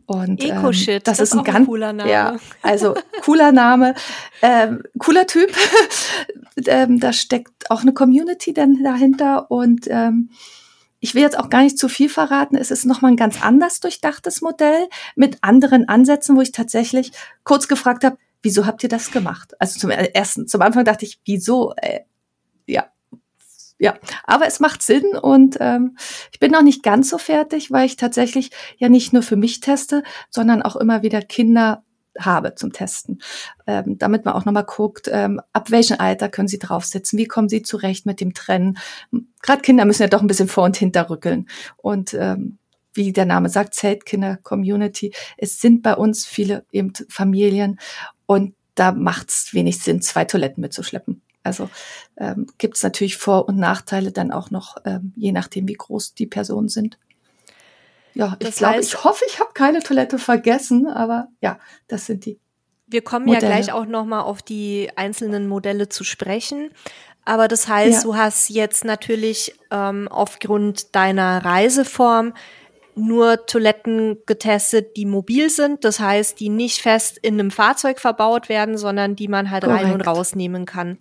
Und 0.04 0.44
EcoShit, 0.44 0.88
ähm, 0.88 1.00
das, 1.04 1.18
das, 1.18 1.32
ist 1.32 1.38
ein 1.38 1.44
ganz 1.44 1.66
cooler 1.66 1.92
Name. 1.92 2.10
Ja, 2.10 2.36
also 2.60 2.94
cooler 3.22 3.52
Name, 3.52 3.94
ähm, 4.42 4.82
cooler 4.98 5.26
Typ. 5.26 5.50
ähm, 6.66 7.00
da 7.00 7.14
steckt 7.14 7.70
auch 7.70 7.80
eine 7.80 7.94
Community 7.94 8.52
dann 8.52 8.82
dahinter 8.82 9.50
und 9.50 9.86
ähm, 9.88 10.28
ich 11.02 11.16
will 11.16 11.22
jetzt 11.22 11.36
auch 11.36 11.50
gar 11.50 11.62
nicht 11.62 11.78
zu 11.78 11.88
viel 11.88 12.08
verraten. 12.08 12.56
Es 12.56 12.70
ist 12.70 12.86
nochmal 12.86 13.10
ein 13.10 13.16
ganz 13.16 13.42
anders 13.42 13.80
durchdachtes 13.80 14.40
Modell 14.40 14.88
mit 15.16 15.38
anderen 15.40 15.88
Ansätzen, 15.88 16.36
wo 16.36 16.40
ich 16.40 16.52
tatsächlich 16.52 17.10
kurz 17.42 17.66
gefragt 17.66 18.04
habe, 18.04 18.18
wieso 18.40 18.66
habt 18.66 18.84
ihr 18.84 18.88
das 18.88 19.10
gemacht? 19.10 19.52
Also 19.58 19.80
zum 19.80 19.90
ersten, 19.90 20.46
zum 20.46 20.62
Anfang 20.62 20.84
dachte 20.84 21.04
ich, 21.04 21.20
wieso? 21.24 21.74
Äh, 21.76 22.02
ja, 22.66 22.86
ja, 23.80 23.98
aber 24.22 24.46
es 24.46 24.60
macht 24.60 24.80
Sinn 24.80 25.16
und 25.20 25.56
ähm, 25.58 25.96
ich 26.30 26.38
bin 26.38 26.52
noch 26.52 26.62
nicht 26.62 26.84
ganz 26.84 27.10
so 27.10 27.18
fertig, 27.18 27.72
weil 27.72 27.86
ich 27.86 27.96
tatsächlich 27.96 28.52
ja 28.78 28.88
nicht 28.88 29.12
nur 29.12 29.24
für 29.24 29.34
mich 29.34 29.58
teste, 29.58 30.04
sondern 30.30 30.62
auch 30.62 30.76
immer 30.76 31.02
wieder 31.02 31.20
Kinder 31.20 31.82
habe 32.18 32.54
zum 32.54 32.72
Testen, 32.72 33.22
ähm, 33.66 33.98
damit 33.98 34.24
man 34.24 34.34
auch 34.34 34.44
nochmal 34.44 34.64
guckt, 34.64 35.08
ähm, 35.12 35.40
ab 35.52 35.70
welchem 35.70 35.98
Alter 35.98 36.28
können 36.28 36.48
sie 36.48 36.58
draufsitzen, 36.58 37.18
wie 37.18 37.26
kommen 37.26 37.48
sie 37.48 37.62
zurecht 37.62 38.06
mit 38.06 38.20
dem 38.20 38.34
Trennen. 38.34 38.78
Gerade 39.42 39.62
Kinder 39.62 39.84
müssen 39.84 40.02
ja 40.02 40.08
doch 40.08 40.20
ein 40.20 40.26
bisschen 40.26 40.48
vor 40.48 40.64
und 40.64 40.76
hinter 40.76 41.10
rückeln 41.10 41.48
und 41.76 42.14
ähm, 42.14 42.58
wie 42.94 43.12
der 43.12 43.24
Name 43.24 43.48
sagt, 43.48 43.74
Zeltkinder 43.74 44.36
Community. 44.42 45.14
Es 45.38 45.60
sind 45.60 45.82
bei 45.82 45.94
uns 45.94 46.26
viele 46.26 46.66
eben 46.72 46.92
Familien 47.08 47.78
und 48.26 48.54
da 48.74 48.92
macht 48.92 49.30
es 49.30 49.54
wenig 49.54 49.80
Sinn, 49.80 50.02
zwei 50.02 50.24
Toiletten 50.24 50.60
mitzuschleppen. 50.60 51.22
Also 51.42 51.68
ähm, 52.16 52.46
gibt 52.58 52.76
es 52.76 52.82
natürlich 52.82 53.16
Vor- 53.16 53.48
und 53.48 53.58
Nachteile 53.58 54.12
dann 54.12 54.30
auch 54.30 54.50
noch, 54.50 54.76
ähm, 54.84 55.12
je 55.16 55.32
nachdem, 55.32 55.68
wie 55.68 55.74
groß 55.74 56.14
die 56.14 56.26
Personen 56.26 56.68
sind. 56.68 56.98
Ja, 58.14 58.36
ich 58.38 58.56
glaube, 58.56 58.80
ich 58.80 59.04
hoffe, 59.04 59.24
ich 59.26 59.40
habe 59.40 59.52
keine 59.54 59.80
Toilette 59.80 60.18
vergessen, 60.18 60.86
aber 60.86 61.28
ja, 61.40 61.58
das 61.88 62.06
sind 62.06 62.26
die. 62.26 62.38
Wir 62.86 63.02
kommen 63.02 63.26
Modelle. 63.26 63.46
ja 63.46 63.48
gleich 63.48 63.72
auch 63.72 63.86
noch 63.86 64.04
mal 64.04 64.20
auf 64.20 64.42
die 64.42 64.90
einzelnen 64.96 65.48
Modelle 65.48 65.88
zu 65.88 66.04
sprechen. 66.04 66.70
Aber 67.24 67.48
das 67.48 67.68
heißt, 67.68 67.98
ja. 67.98 68.02
du 68.02 68.16
hast 68.16 68.50
jetzt 68.50 68.84
natürlich 68.84 69.54
ähm, 69.70 70.08
aufgrund 70.08 70.94
deiner 70.94 71.44
Reiseform 71.44 72.34
nur 72.94 73.46
Toiletten 73.46 74.18
getestet, 74.26 74.96
die 74.96 75.06
mobil 75.06 75.48
sind, 75.48 75.84
das 75.84 75.98
heißt, 75.98 76.38
die 76.38 76.50
nicht 76.50 76.82
fest 76.82 77.18
in 77.22 77.40
einem 77.40 77.50
Fahrzeug 77.50 78.00
verbaut 78.00 78.48
werden, 78.48 78.76
sondern 78.76 79.16
die 79.16 79.28
man 79.28 79.50
halt 79.50 79.64
Korrekt. 79.64 79.84
rein 79.84 79.92
und 79.94 80.02
rausnehmen 80.02 80.66
kann. 80.66 80.98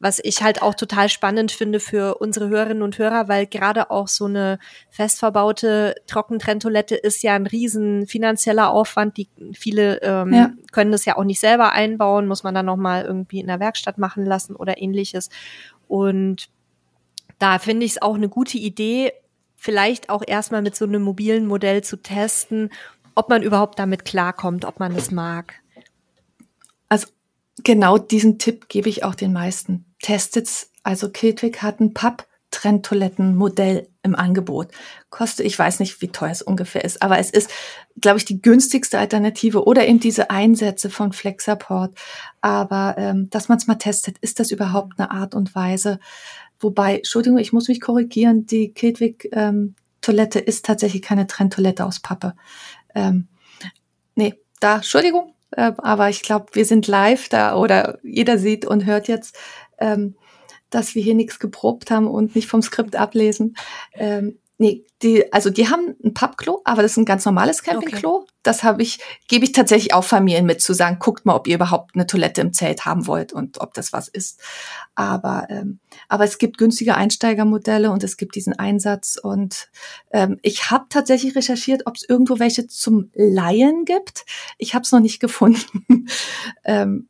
Was 0.00 0.20
ich 0.22 0.42
halt 0.42 0.62
auch 0.62 0.74
total 0.74 1.08
spannend 1.08 1.52
finde 1.52 1.80
für 1.80 2.16
unsere 2.16 2.48
Hörerinnen 2.48 2.82
und 2.82 2.98
Hörer, 2.98 3.28
weil 3.28 3.46
gerade 3.46 3.90
auch 3.90 4.08
so 4.08 4.24
eine 4.24 4.58
fest 4.90 5.18
verbaute 5.18 5.94
Trockentrenntoilette 6.06 6.94
ist 6.94 7.22
ja 7.22 7.34
ein 7.34 7.46
riesen 7.46 8.06
finanzieller 8.06 8.70
Aufwand. 8.70 9.16
Die 9.18 9.28
viele 9.52 10.00
ähm, 10.02 10.32
ja. 10.32 10.50
können 10.72 10.92
das 10.92 11.04
ja 11.04 11.16
auch 11.16 11.24
nicht 11.24 11.40
selber 11.40 11.72
einbauen, 11.72 12.26
muss 12.26 12.42
man 12.42 12.54
dann 12.54 12.66
nochmal 12.66 13.04
irgendwie 13.04 13.40
in 13.40 13.48
der 13.48 13.60
Werkstatt 13.60 13.98
machen 13.98 14.24
lassen 14.24 14.56
oder 14.56 14.80
ähnliches. 14.80 15.28
Und 15.88 16.48
da 17.38 17.58
finde 17.58 17.84
ich 17.84 17.92
es 17.92 18.02
auch 18.02 18.14
eine 18.14 18.28
gute 18.28 18.56
Idee, 18.56 19.12
vielleicht 19.64 20.10
auch 20.10 20.22
erstmal 20.26 20.60
mit 20.60 20.76
so 20.76 20.84
einem 20.84 21.00
mobilen 21.00 21.46
Modell 21.46 21.82
zu 21.82 21.96
testen, 21.96 22.68
ob 23.14 23.30
man 23.30 23.42
überhaupt 23.42 23.78
damit 23.78 24.04
klarkommt, 24.04 24.66
ob 24.66 24.78
man 24.78 24.94
es 24.94 25.10
mag. 25.10 25.54
Also 26.90 27.06
genau 27.62 27.96
diesen 27.96 28.38
Tipp 28.38 28.68
gebe 28.68 28.90
ich 28.90 29.04
auch 29.04 29.14
den 29.14 29.32
meisten. 29.32 29.86
Testet's. 30.02 30.70
Also 30.82 31.08
Kiltwick 31.08 31.62
hat 31.62 31.80
ein 31.80 31.94
Papp 31.94 32.26
Trenntoilettenmodell 32.50 33.88
im 34.02 34.14
Angebot. 34.14 34.68
Kostet, 35.08 35.46
ich 35.46 35.58
weiß 35.58 35.80
nicht, 35.80 36.00
wie 36.02 36.08
teuer 36.08 36.30
es 36.30 36.42
ungefähr 36.42 36.84
ist, 36.84 37.02
aber 37.02 37.18
es 37.18 37.30
ist, 37.30 37.50
glaube 38.00 38.18
ich, 38.18 38.26
die 38.26 38.42
günstigste 38.42 38.98
Alternative 38.98 39.64
oder 39.64 39.88
eben 39.88 39.98
diese 39.98 40.30
Einsätze 40.30 40.90
von 40.90 41.12
Flexaport. 41.12 41.98
Aber 42.42 42.94
ähm, 42.98 43.28
dass 43.30 43.48
man 43.48 43.58
es 43.58 43.66
mal 43.66 43.74
testet, 43.76 44.18
ist 44.18 44.38
das 44.38 44.50
überhaupt 44.50 45.00
eine 45.00 45.10
Art 45.10 45.34
und 45.34 45.54
Weise, 45.54 45.98
Wobei, 46.60 46.96
Entschuldigung, 46.96 47.38
ich 47.38 47.52
muss 47.52 47.68
mich 47.68 47.80
korrigieren, 47.80 48.46
die 48.46 48.72
Kedwick 48.72 49.28
ähm, 49.32 49.74
ist 50.06 50.66
tatsächlich 50.66 51.02
keine 51.02 51.26
Trenntoilette 51.26 51.84
aus 51.84 52.00
Pappe. 52.00 52.34
Ähm, 52.94 53.28
nee, 54.14 54.34
da, 54.60 54.76
Entschuldigung, 54.76 55.34
äh, 55.52 55.72
aber 55.78 56.10
ich 56.10 56.22
glaube, 56.22 56.46
wir 56.52 56.64
sind 56.64 56.86
live 56.86 57.28
da 57.28 57.56
oder 57.56 57.98
jeder 58.02 58.38
sieht 58.38 58.66
und 58.66 58.84
hört 58.84 59.08
jetzt, 59.08 59.38
ähm, 59.78 60.16
dass 60.70 60.94
wir 60.94 61.02
hier 61.02 61.14
nichts 61.14 61.38
geprobt 61.38 61.90
haben 61.90 62.06
und 62.06 62.34
nicht 62.34 62.48
vom 62.48 62.60
Skript 62.60 62.96
ablesen. 62.96 63.56
Ähm, 63.94 64.38
Nee, 64.56 64.84
die, 65.02 65.32
also 65.32 65.50
die 65.50 65.68
haben 65.68 65.96
ein 66.04 66.14
Pappklo, 66.14 66.60
aber 66.64 66.82
das 66.82 66.92
ist 66.92 66.96
ein 66.98 67.04
ganz 67.04 67.24
normales 67.24 67.64
Campingklo. 67.64 68.18
Okay. 68.18 68.30
Das 68.44 68.62
habe 68.62 68.82
ich, 68.82 69.00
gebe 69.26 69.44
ich 69.44 69.50
tatsächlich 69.50 69.94
auch 69.94 70.04
Familien 70.04 70.46
mit 70.46 70.62
zu 70.62 70.74
sagen, 70.74 70.98
guckt 71.00 71.26
mal, 71.26 71.34
ob 71.34 71.48
ihr 71.48 71.56
überhaupt 71.56 71.96
eine 71.96 72.06
Toilette 72.06 72.40
im 72.40 72.52
Zelt 72.52 72.84
haben 72.84 73.08
wollt 73.08 73.32
und 73.32 73.60
ob 73.60 73.74
das 73.74 73.92
was 73.92 74.06
ist. 74.06 74.40
Aber, 74.94 75.48
ähm, 75.50 75.80
aber 76.08 76.22
es 76.22 76.38
gibt 76.38 76.56
günstige 76.58 76.94
Einsteigermodelle 76.94 77.90
und 77.90 78.04
es 78.04 78.16
gibt 78.16 78.36
diesen 78.36 78.52
Einsatz. 78.52 79.18
Und 79.20 79.70
ähm, 80.12 80.38
ich 80.42 80.70
habe 80.70 80.84
tatsächlich 80.88 81.34
recherchiert, 81.34 81.82
ob 81.86 81.96
es 81.96 82.08
irgendwo 82.08 82.38
welche 82.38 82.68
zum 82.68 83.10
Laien 83.14 83.84
gibt. 83.84 84.24
Ich 84.58 84.74
habe 84.74 84.84
es 84.84 84.92
noch 84.92 85.00
nicht 85.00 85.18
gefunden. 85.18 86.06
ähm, 86.64 87.08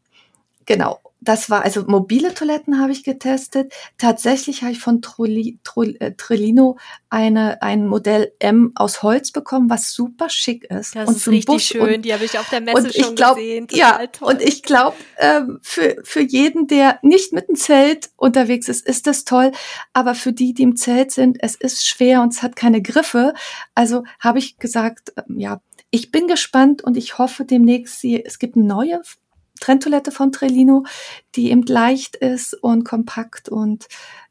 genau 0.64 0.98
das 1.24 1.50
war 1.50 1.62
also 1.62 1.84
mobile 1.86 2.34
Toiletten 2.34 2.80
habe 2.80 2.92
ich 2.92 3.02
getestet. 3.02 3.72
Tatsächlich 3.98 4.62
habe 4.62 4.72
ich 4.72 4.78
von 4.78 5.02
Trulli, 5.02 5.58
Trull, 5.64 5.96
äh, 6.00 6.12
Trillino 6.12 6.78
eine 7.08 7.62
ein 7.62 7.86
Modell 7.86 8.32
M 8.38 8.72
aus 8.74 9.02
Holz 9.02 9.32
bekommen, 9.32 9.70
was 9.70 9.92
super 9.92 10.28
schick 10.28 10.64
ist. 10.64 10.94
Das 10.94 11.08
und 11.08 11.16
ist 11.16 11.28
richtig 11.28 11.46
Bus 11.46 11.62
schön. 11.62 11.94
Und, 11.96 12.02
die 12.02 12.12
habe 12.12 12.24
ich 12.24 12.38
auf 12.38 12.48
der 12.50 12.60
Messe 12.60 12.92
schon 12.92 13.14
glaub, 13.14 13.36
gesehen. 13.36 13.68
Total 13.68 14.02
ja, 14.02 14.06
toll. 14.06 14.28
und 14.28 14.42
ich 14.42 14.62
glaube 14.62 14.96
ähm, 15.18 15.58
für 15.62 15.96
für 16.04 16.22
jeden, 16.22 16.66
der 16.66 16.98
nicht 17.02 17.32
mit 17.32 17.48
dem 17.48 17.56
Zelt 17.56 18.10
unterwegs 18.16 18.68
ist, 18.68 18.86
ist 18.86 19.06
das 19.06 19.24
toll. 19.24 19.52
Aber 19.92 20.14
für 20.14 20.32
die, 20.32 20.54
die 20.54 20.62
im 20.62 20.76
Zelt 20.76 21.10
sind, 21.10 21.38
es 21.40 21.54
ist 21.54 21.86
schwer 21.86 22.20
und 22.22 22.32
es 22.32 22.42
hat 22.42 22.56
keine 22.56 22.82
Griffe. 22.82 23.34
Also 23.74 24.04
habe 24.20 24.38
ich 24.38 24.58
gesagt, 24.58 25.12
ähm, 25.16 25.38
ja. 25.38 25.60
Ich 25.90 26.10
bin 26.10 26.26
gespannt 26.26 26.82
und 26.82 26.96
ich 26.96 27.18
hoffe 27.18 27.44
demnächst, 27.44 28.04
es 28.04 28.40
gibt 28.40 28.56
eine 28.56 28.64
neue 28.64 29.00
Trenntoilette 29.64 30.10
von 30.10 30.30
Trellino, 30.30 30.84
die 31.34 31.50
eben 31.50 31.62
leicht 31.62 32.16
ist 32.16 32.52
und 32.52 32.84
kompakt 32.84 33.48
und 33.48 33.86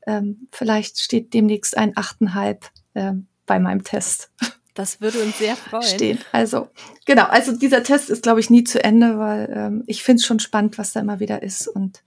ähm, 0.06 0.48
vielleicht 0.52 1.02
steht 1.02 1.34
demnächst 1.34 1.76
ein 1.76 1.96
8,5 1.96 2.58
ähm, 2.94 3.28
bei 3.48 3.58
meinem 3.58 3.84
Test. 3.84 4.32
Das 4.76 5.02
würde 5.02 5.22
uns 5.22 5.38
sehr 5.38 5.56
freuen. 5.56 5.84
Stehen. 5.84 6.20
Also, 6.32 6.70
genau, 7.06 7.26
also 7.26 7.56
dieser 7.56 7.84
Test 7.84 8.10
ist, 8.10 8.24
glaube 8.24 8.40
ich, 8.40 8.50
nie 8.50 8.64
zu 8.64 8.84
Ende, 8.84 9.20
weil 9.20 9.52
ähm, 9.56 9.84
ich 9.86 10.04
finde 10.04 10.20
es 10.20 10.26
schon 10.26 10.40
spannend, 10.40 10.78
was 10.78 10.94
da 10.94 11.00
immer 11.00 11.20
wieder 11.20 11.44
ist. 11.44 11.68
Und 11.68 12.04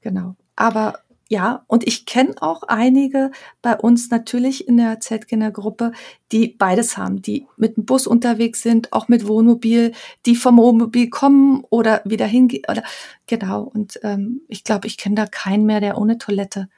genau. 0.00 0.36
Aber 0.54 1.00
ja, 1.28 1.64
und 1.68 1.86
ich 1.86 2.04
kenne 2.04 2.34
auch 2.40 2.64
einige 2.64 3.30
bei 3.62 3.76
uns 3.76 4.10
natürlich 4.10 4.68
in 4.68 4.76
der 4.76 5.00
Z-Kinder-Gruppe, 5.00 5.92
die 6.32 6.48
beides 6.48 6.98
haben, 6.98 7.22
die 7.22 7.46
mit 7.56 7.76
dem 7.76 7.86
Bus 7.86 8.06
unterwegs 8.06 8.62
sind, 8.62 8.92
auch 8.92 9.08
mit 9.08 9.26
Wohnmobil, 9.26 9.92
die 10.26 10.36
vom 10.36 10.58
Wohnmobil 10.58 11.08
kommen 11.08 11.64
oder 11.70 12.02
wieder 12.04 12.26
hingehen. 12.26 12.64
Oder 12.68 12.82
genau. 13.26 13.62
Und 13.62 13.98
ähm, 14.02 14.42
ich 14.48 14.64
glaube, 14.64 14.86
ich 14.86 14.98
kenne 14.98 15.14
da 15.14 15.26
keinen 15.26 15.64
mehr, 15.64 15.80
der 15.80 15.96
ohne 15.96 16.18
Toilette 16.18 16.68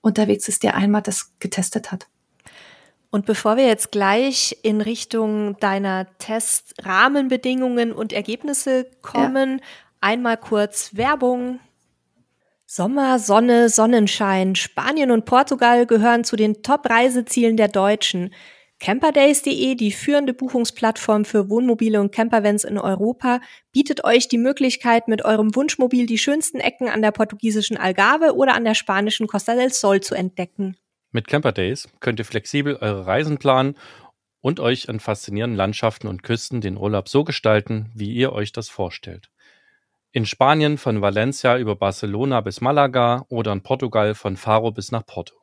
unterwegs 0.00 0.48
ist, 0.48 0.62
der 0.62 0.74
einmal 0.74 1.02
das 1.02 1.32
getestet 1.38 1.92
hat. 1.92 2.08
Und 3.10 3.26
bevor 3.26 3.58
wir 3.58 3.66
jetzt 3.66 3.92
gleich 3.92 4.56
in 4.62 4.80
Richtung 4.80 5.58
deiner 5.58 6.06
Testrahmenbedingungen 6.16 7.92
und 7.92 8.14
Ergebnisse 8.14 8.86
kommen, 9.02 9.58
ja. 9.58 9.64
einmal 10.00 10.38
kurz 10.38 10.96
Werbung. 10.96 11.60
Sommer, 12.74 13.18
Sonne, 13.18 13.68
Sonnenschein. 13.68 14.54
Spanien 14.54 15.10
und 15.10 15.26
Portugal 15.26 15.84
gehören 15.84 16.24
zu 16.24 16.36
den 16.36 16.62
Top-Reisezielen 16.62 17.58
der 17.58 17.68
Deutschen. 17.68 18.32
Camperdays.de, 18.80 19.74
die 19.74 19.92
führende 19.92 20.32
Buchungsplattform 20.32 21.26
für 21.26 21.50
Wohnmobile 21.50 22.00
und 22.00 22.12
Campervans 22.12 22.64
in 22.64 22.78
Europa, 22.78 23.42
bietet 23.72 24.04
euch 24.04 24.26
die 24.28 24.38
Möglichkeit, 24.38 25.06
mit 25.06 25.22
eurem 25.22 25.54
Wunschmobil 25.54 26.06
die 26.06 26.16
schönsten 26.16 26.60
Ecken 26.60 26.88
an 26.88 27.02
der 27.02 27.10
portugiesischen 27.10 27.76
Algarve 27.76 28.34
oder 28.34 28.54
an 28.54 28.64
der 28.64 28.74
spanischen 28.74 29.26
Costa 29.26 29.54
del 29.54 29.70
Sol 29.70 30.00
zu 30.00 30.14
entdecken. 30.14 30.78
Mit 31.10 31.28
Camperdays 31.28 31.90
könnt 32.00 32.20
ihr 32.20 32.24
flexibel 32.24 32.76
eure 32.76 33.06
Reisen 33.06 33.36
planen 33.36 33.76
und 34.40 34.60
euch 34.60 34.88
an 34.88 34.98
faszinierenden 34.98 35.58
Landschaften 35.58 36.08
und 36.08 36.22
Küsten 36.22 36.62
den 36.62 36.78
Urlaub 36.78 37.10
so 37.10 37.22
gestalten, 37.22 37.90
wie 37.94 38.14
ihr 38.14 38.32
euch 38.32 38.50
das 38.50 38.70
vorstellt. 38.70 39.28
In 40.14 40.26
Spanien 40.26 40.76
von 40.76 41.00
Valencia 41.00 41.56
über 41.56 41.74
Barcelona 41.74 42.42
bis 42.42 42.60
Malaga 42.60 43.24
oder 43.30 43.50
in 43.50 43.62
Portugal 43.62 44.14
von 44.14 44.36
Faro 44.36 44.70
bis 44.70 44.92
nach 44.92 45.06
Porto. 45.06 45.34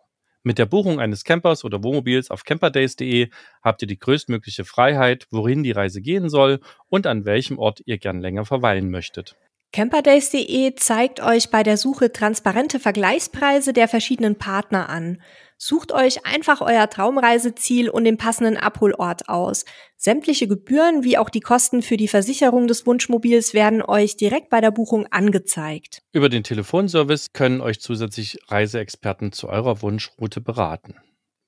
Mit 0.43 0.59
der 0.59 0.67
Buchung 0.67 0.99
eines 0.99 1.23
Campers 1.23 1.63
oder 1.63 1.83
Wohnmobils 1.83 2.29
auf 2.29 2.43
camperdays.de 2.43 3.29
habt 3.63 3.81
ihr 3.81 3.87
die 3.87 3.97
größtmögliche 3.97 4.65
Freiheit, 4.65 5.25
wohin 5.31 5.63
die 5.63 5.71
Reise 5.71 6.01
gehen 6.01 6.29
soll 6.29 6.59
und 6.87 7.07
an 7.07 7.25
welchem 7.25 7.57
Ort 7.57 7.81
ihr 7.85 7.97
gern 7.97 8.19
länger 8.21 8.45
verweilen 8.45 8.91
möchtet. 8.91 9.35
Camperdays.de 9.73 10.75
zeigt 10.75 11.19
euch 11.19 11.49
bei 11.49 11.63
der 11.63 11.77
Suche 11.77 12.11
transparente 12.11 12.79
Vergleichspreise 12.79 13.73
der 13.73 13.87
verschiedenen 13.87 14.35
Partner 14.35 14.87
an. 14.87 15.19
Sucht 15.61 15.91
euch 15.91 16.25
einfach 16.25 16.61
euer 16.61 16.89
Traumreiseziel 16.89 17.89
und 17.89 18.05
den 18.05 18.15
passenden 18.15 18.55
Abholort 18.55 19.27
aus. 19.27 19.65
Sämtliche 19.97 20.47
Gebühren 20.47 21.03
wie 21.03 21.17
auch 21.17 21.29
die 21.29 21.41
Kosten 21.41 21.81
für 21.81 21.97
die 21.97 22.07
Versicherung 22.07 22.67
des 22.67 22.85
Wunschmobils 22.85 23.53
werden 23.53 23.81
euch 23.81 24.15
direkt 24.15 24.49
bei 24.49 24.61
der 24.61 24.71
Buchung 24.71 25.07
angezeigt. 25.07 26.01
Über 26.13 26.29
den 26.29 26.45
Telefonservice 26.45 27.33
können 27.33 27.59
euch 27.59 27.81
zusätzlich 27.81 28.39
Reiseexperten 28.47 29.33
zu 29.33 29.49
eurer 29.49 29.81
Wunschroute 29.81 30.39
beraten. 30.39 30.95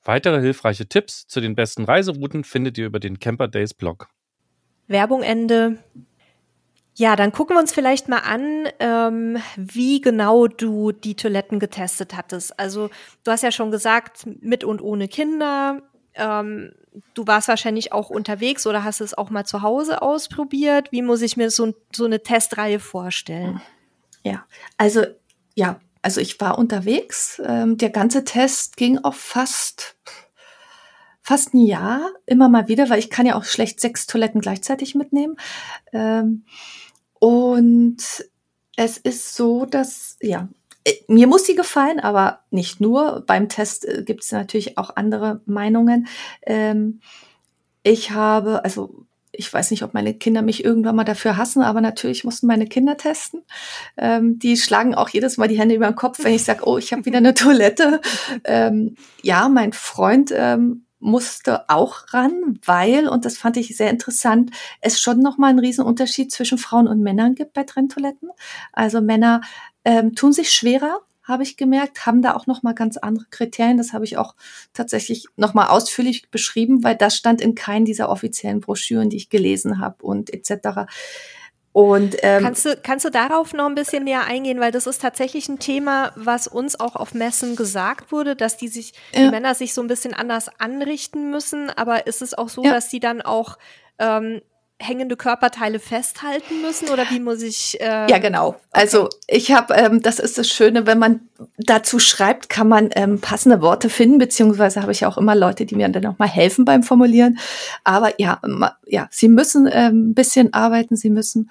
Weitere 0.04 0.42
hilfreiche 0.42 0.88
Tipps 0.88 1.26
zu 1.28 1.40
den 1.40 1.56
besten 1.56 1.86
Reiserouten 1.86 2.44
findet 2.44 2.78
ihr 2.78 2.88
über 2.88 3.00
den 3.00 3.18
Camper 3.18 3.48
Days 3.48 3.74
Blog. 3.74 4.10
Werbung 4.88 5.24
Ende. 5.24 5.78
Ja, 6.96 7.16
dann 7.16 7.32
gucken 7.32 7.56
wir 7.56 7.62
uns 7.62 7.72
vielleicht 7.72 8.10
mal 8.10 8.20
an, 8.20 8.68
ähm, 8.80 9.42
wie 9.56 10.02
genau 10.02 10.48
du 10.48 10.92
die 10.92 11.16
Toiletten 11.16 11.60
getestet 11.60 12.16
hattest. 12.16 12.60
Also 12.60 12.90
du 13.24 13.32
hast 13.32 13.44
ja 13.44 13.52
schon 13.52 13.72
gesagt, 13.72 14.28
mit 14.42 14.64
und 14.64 14.82
ohne 14.82 15.08
Kinder. 15.08 15.82
Ähm, 16.16 16.74
du 17.14 17.26
warst 17.28 17.48
wahrscheinlich 17.48 17.94
auch 17.94 18.10
unterwegs 18.10 18.68
oder 18.68 18.84
hast 18.84 19.00
es 19.00 19.18
auch 19.18 19.30
mal 19.30 19.46
zu 19.46 19.62
Hause 19.62 20.02
ausprobiert. 20.02 20.92
Wie 20.92 21.02
muss 21.02 21.22
ich 21.22 21.38
mir 21.38 21.50
so, 21.50 21.74
so 21.96 22.06
eine 22.06 22.24
Testreihe 22.24 22.80
vorstellen? 22.80 23.62
Ja, 24.24 24.46
also 24.78 25.06
ja, 25.56 25.80
also 26.02 26.20
ich 26.20 26.40
war 26.42 26.58
unterwegs. 26.58 27.42
Ähm, 27.46 27.78
der 27.78 27.90
ganze 27.90 28.26
Test 28.26 28.76
ging 28.76 29.00
auch 29.00 29.14
fast 29.14 29.96
fast 31.32 31.54
ein 31.54 31.66
Jahr, 31.66 32.12
immer 32.26 32.50
mal 32.50 32.68
wieder, 32.68 32.90
weil 32.90 33.00
ich 33.00 33.10
kann 33.10 33.26
ja 33.26 33.36
auch 33.36 33.46
schlecht 33.46 33.80
sechs 33.80 34.06
Toiletten 34.06 34.42
gleichzeitig 34.42 34.96
mitnehmen. 34.96 35.38
Ähm, 35.94 36.44
und 37.20 37.96
es 38.76 38.98
ist 38.98 39.34
so, 39.34 39.66
dass, 39.66 40.18
ja, 40.22 40.50
äh, 40.84 40.92
mir 41.08 41.28
muss 41.28 41.46
sie 41.46 41.56
gefallen, 41.56 42.02
aber 42.02 42.42
nicht 42.50 42.82
nur. 42.82 43.24
Beim 43.26 43.48
Test 43.48 43.88
äh, 43.88 44.04
gibt 44.04 44.26
es 44.26 44.34
natürlich 44.34 44.78
auch 44.78 44.98
andere 44.98 45.40
Meinungen. 45.46 46.08
Ähm, 46.46 47.00
ich 47.82 48.12
habe, 48.12 48.66
also 48.66 49.06
ich 49.32 49.54
weiß 49.54 49.72
nicht, 49.72 49.84
ob 49.84 49.94
meine 49.94 50.14
Kinder 50.14 50.42
mich 50.42 50.66
irgendwann 50.66 50.98
mal 50.98 51.06
dafür 51.06 51.38
hassen, 51.38 51.62
aber 51.62 51.80
natürlich 51.80 52.26
mussten 52.26 52.48
meine 52.48 52.68
Kinder 52.68 52.98
testen. 52.98 53.44
Ähm, 53.96 54.38
die 54.38 54.58
schlagen 54.58 54.96
auch 54.96 55.08
jedes 55.08 55.38
Mal 55.38 55.48
die 55.48 55.58
Hände 55.58 55.76
über 55.76 55.90
den 55.90 55.96
Kopf, 55.96 56.22
wenn 56.26 56.34
ich 56.34 56.44
sage, 56.44 56.68
oh, 56.68 56.78
ich 56.78 56.92
habe 56.92 57.06
wieder 57.06 57.20
eine 57.20 57.34
Toilette. 57.34 58.02
Ähm, 58.44 58.96
ja, 59.22 59.48
mein 59.50 59.72
Freund 59.72 60.34
ähm, 60.36 60.86
musste 61.02 61.70
auch 61.70 62.14
ran, 62.14 62.60
weil, 62.66 63.08
und 63.08 63.26
das 63.26 63.38
fand 63.38 63.58
ich 63.58 63.76
sehr 63.76 63.90
interessant, 63.90 64.52
es 64.80 65.00
schon 65.00 65.20
nochmal 65.20 65.50
einen 65.50 65.60
riesen 65.60 65.84
Unterschied 65.84 66.32
zwischen 66.32 66.58
Frauen 66.58 66.88
und 66.88 67.02
Männern 67.02 67.36
gibt 67.36 67.54
bei 67.54 67.64
Trenntoiletten. 67.64 68.30
Also 68.72 69.02
Männer 69.02 69.42
ähm, 69.84 70.16
tun 70.16 70.32
sich 70.32 70.52
schwerer, 70.52 71.00
habe 71.24 71.44
ich 71.44 71.58
gemerkt, 71.58 72.06
haben 72.06 72.22
da 72.22 72.36
auch 72.36 72.48
nochmal 72.48 72.74
ganz 72.74 72.98
andere 72.98 73.26
Kriterien. 73.30 73.78
Das 73.78 73.94
habe 73.94 74.06
ich 74.06 74.18
auch 74.18 74.36
tatsächlich 74.74 75.28
nochmal 75.36 75.68
ausführlich 75.68 76.30
beschrieben, 76.30 76.84
weil 76.84 76.96
das 76.96 77.16
stand 77.16 77.42
in 77.42 77.56
keinen 77.56 77.86
dieser 77.86 78.10
offiziellen 78.10 78.60
Broschüren, 78.60 79.10
die 79.10 79.18
ich 79.18 79.30
gelesen 79.30 79.80
habe 79.80 80.04
und 80.04 80.32
etc. 80.34 80.88
Und 81.74 82.18
ähm, 82.22 82.44
kannst 82.44 82.66
du 82.66 82.76
kannst 82.76 83.06
du 83.06 83.10
darauf 83.10 83.54
noch 83.54 83.66
ein 83.66 83.76
bisschen 83.76 84.04
näher 84.04 84.26
eingehen, 84.26 84.60
weil 84.60 84.74
das 84.74 84.88
ist 84.88 85.02
tatsächlich 85.02 85.48
ein 85.48 85.60
Thema, 85.60 86.12
was 86.16 86.48
uns 86.48 86.78
auch 86.78 86.98
auf 86.98 87.14
Messen 87.14 87.56
gesagt 87.56 88.12
wurde, 88.12 88.36
dass 88.36 88.58
die 88.58 88.68
sich 88.68 88.94
ja. 89.14 89.24
die 89.24 89.30
Männer 89.30 89.56
sich 89.56 89.74
so 89.74 89.82
ein 89.82 89.88
bisschen 89.88 90.14
anders 90.14 90.50
anrichten 90.60 91.32
müssen. 91.32 91.70
Aber 91.70 92.08
ist 92.08 92.22
es 92.22 92.34
auch 92.34 92.50
so, 92.50 92.64
ja. 92.64 92.74
dass 92.74 92.90
die 92.90 93.00
dann 93.00 93.22
auch 93.22 93.58
ähm, 94.00 94.42
hängende 94.82 95.16
Körperteile 95.16 95.80
festhalten 95.80 96.62
müssen 96.62 96.90
oder 96.90 97.10
wie 97.10 97.20
muss 97.20 97.42
ich? 97.42 97.80
Äh 97.80 98.10
ja, 98.10 98.18
genau. 98.18 98.50
Okay. 98.50 98.58
Also 98.72 99.10
ich 99.28 99.52
habe, 99.52 99.74
ähm, 99.76 100.02
das 100.02 100.20
ist 100.20 100.38
das 100.38 100.48
Schöne, 100.50 100.86
wenn 100.88 101.00
man 101.00 101.22
dazu 101.58 102.00
schreibt, 102.00 102.50
kann 102.50 102.68
man 102.68 102.90
ähm, 102.96 103.20
passende 103.20 103.62
Worte 103.62 103.90
finden, 103.90 104.18
beziehungsweise 104.18 104.82
habe 104.82 104.92
ich 104.92 105.06
auch 105.06 105.18
immer 105.18 105.36
Leute, 105.36 105.66
die 105.66 105.76
mir 105.76 105.90
dann 105.90 106.04
noch 106.04 106.20
mal 106.20 106.28
helfen 106.28 106.66
beim 106.66 106.84
Formulieren. 106.84 107.40
Aber 107.84 108.20
ja, 108.20 108.42
ja, 108.86 109.08
sie 109.12 109.30
müssen 109.30 109.70
ähm, 109.72 110.10
ein 110.10 110.14
bisschen 110.14 110.54
arbeiten, 110.54 110.96
sie 110.96 111.10
müssen 111.10 111.50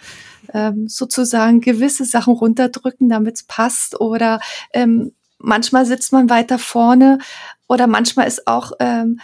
ähm, 0.52 0.88
sozusagen 0.88 1.60
gewisse 1.60 2.04
Sachen 2.04 2.34
runterdrücken, 2.34 3.08
damit 3.08 3.36
es 3.36 3.42
passt. 3.44 4.00
Oder 4.00 4.40
ähm, 4.72 5.12
manchmal 5.38 5.86
sitzt 5.86 6.12
man 6.12 6.30
weiter 6.30 6.58
vorne 6.58 7.18
oder 7.68 7.86
manchmal 7.86 8.26
ist 8.26 8.46
auch 8.46 8.72
ähm, 8.80 9.20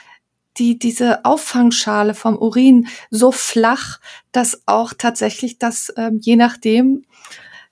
die, 0.58 0.78
diese 0.78 1.24
Auffangschale 1.24 2.14
vom 2.14 2.36
Urin 2.36 2.88
so 3.10 3.32
flach, 3.32 4.00
dass 4.32 4.62
auch 4.66 4.92
tatsächlich 4.96 5.58
das, 5.58 5.92
ähm, 5.96 6.18
je 6.20 6.36
nachdem, 6.36 7.04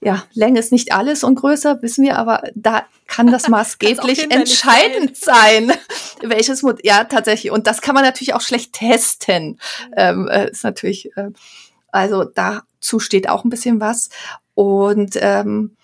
ja, 0.00 0.24
Länge 0.34 0.60
ist 0.60 0.70
nicht 0.70 0.92
alles 0.92 1.24
und 1.24 1.36
größer, 1.36 1.80
wissen 1.80 2.04
wir, 2.04 2.18
aber 2.18 2.42
da 2.54 2.84
kann 3.06 3.26
das 3.28 3.48
maßgeblich 3.48 4.30
entscheidend 4.30 5.16
sein, 5.16 5.72
welches 6.22 6.62
Mod 6.62 6.84
ja 6.84 7.04
tatsächlich 7.04 7.52
und 7.52 7.66
das 7.66 7.80
kann 7.80 7.94
man 7.94 8.04
natürlich 8.04 8.34
auch 8.34 8.42
schlecht 8.42 8.74
testen. 8.74 9.58
Mhm. 9.88 9.94
Ähm, 9.96 10.28
äh, 10.28 10.50
ist 10.50 10.64
natürlich, 10.64 11.16
äh, 11.16 11.30
also 11.90 12.24
dazu 12.24 12.98
steht 12.98 13.28
auch 13.28 13.44
ein 13.44 13.50
bisschen 13.50 13.80
was 13.80 14.10
und 14.54 15.16
ähm, 15.20 15.76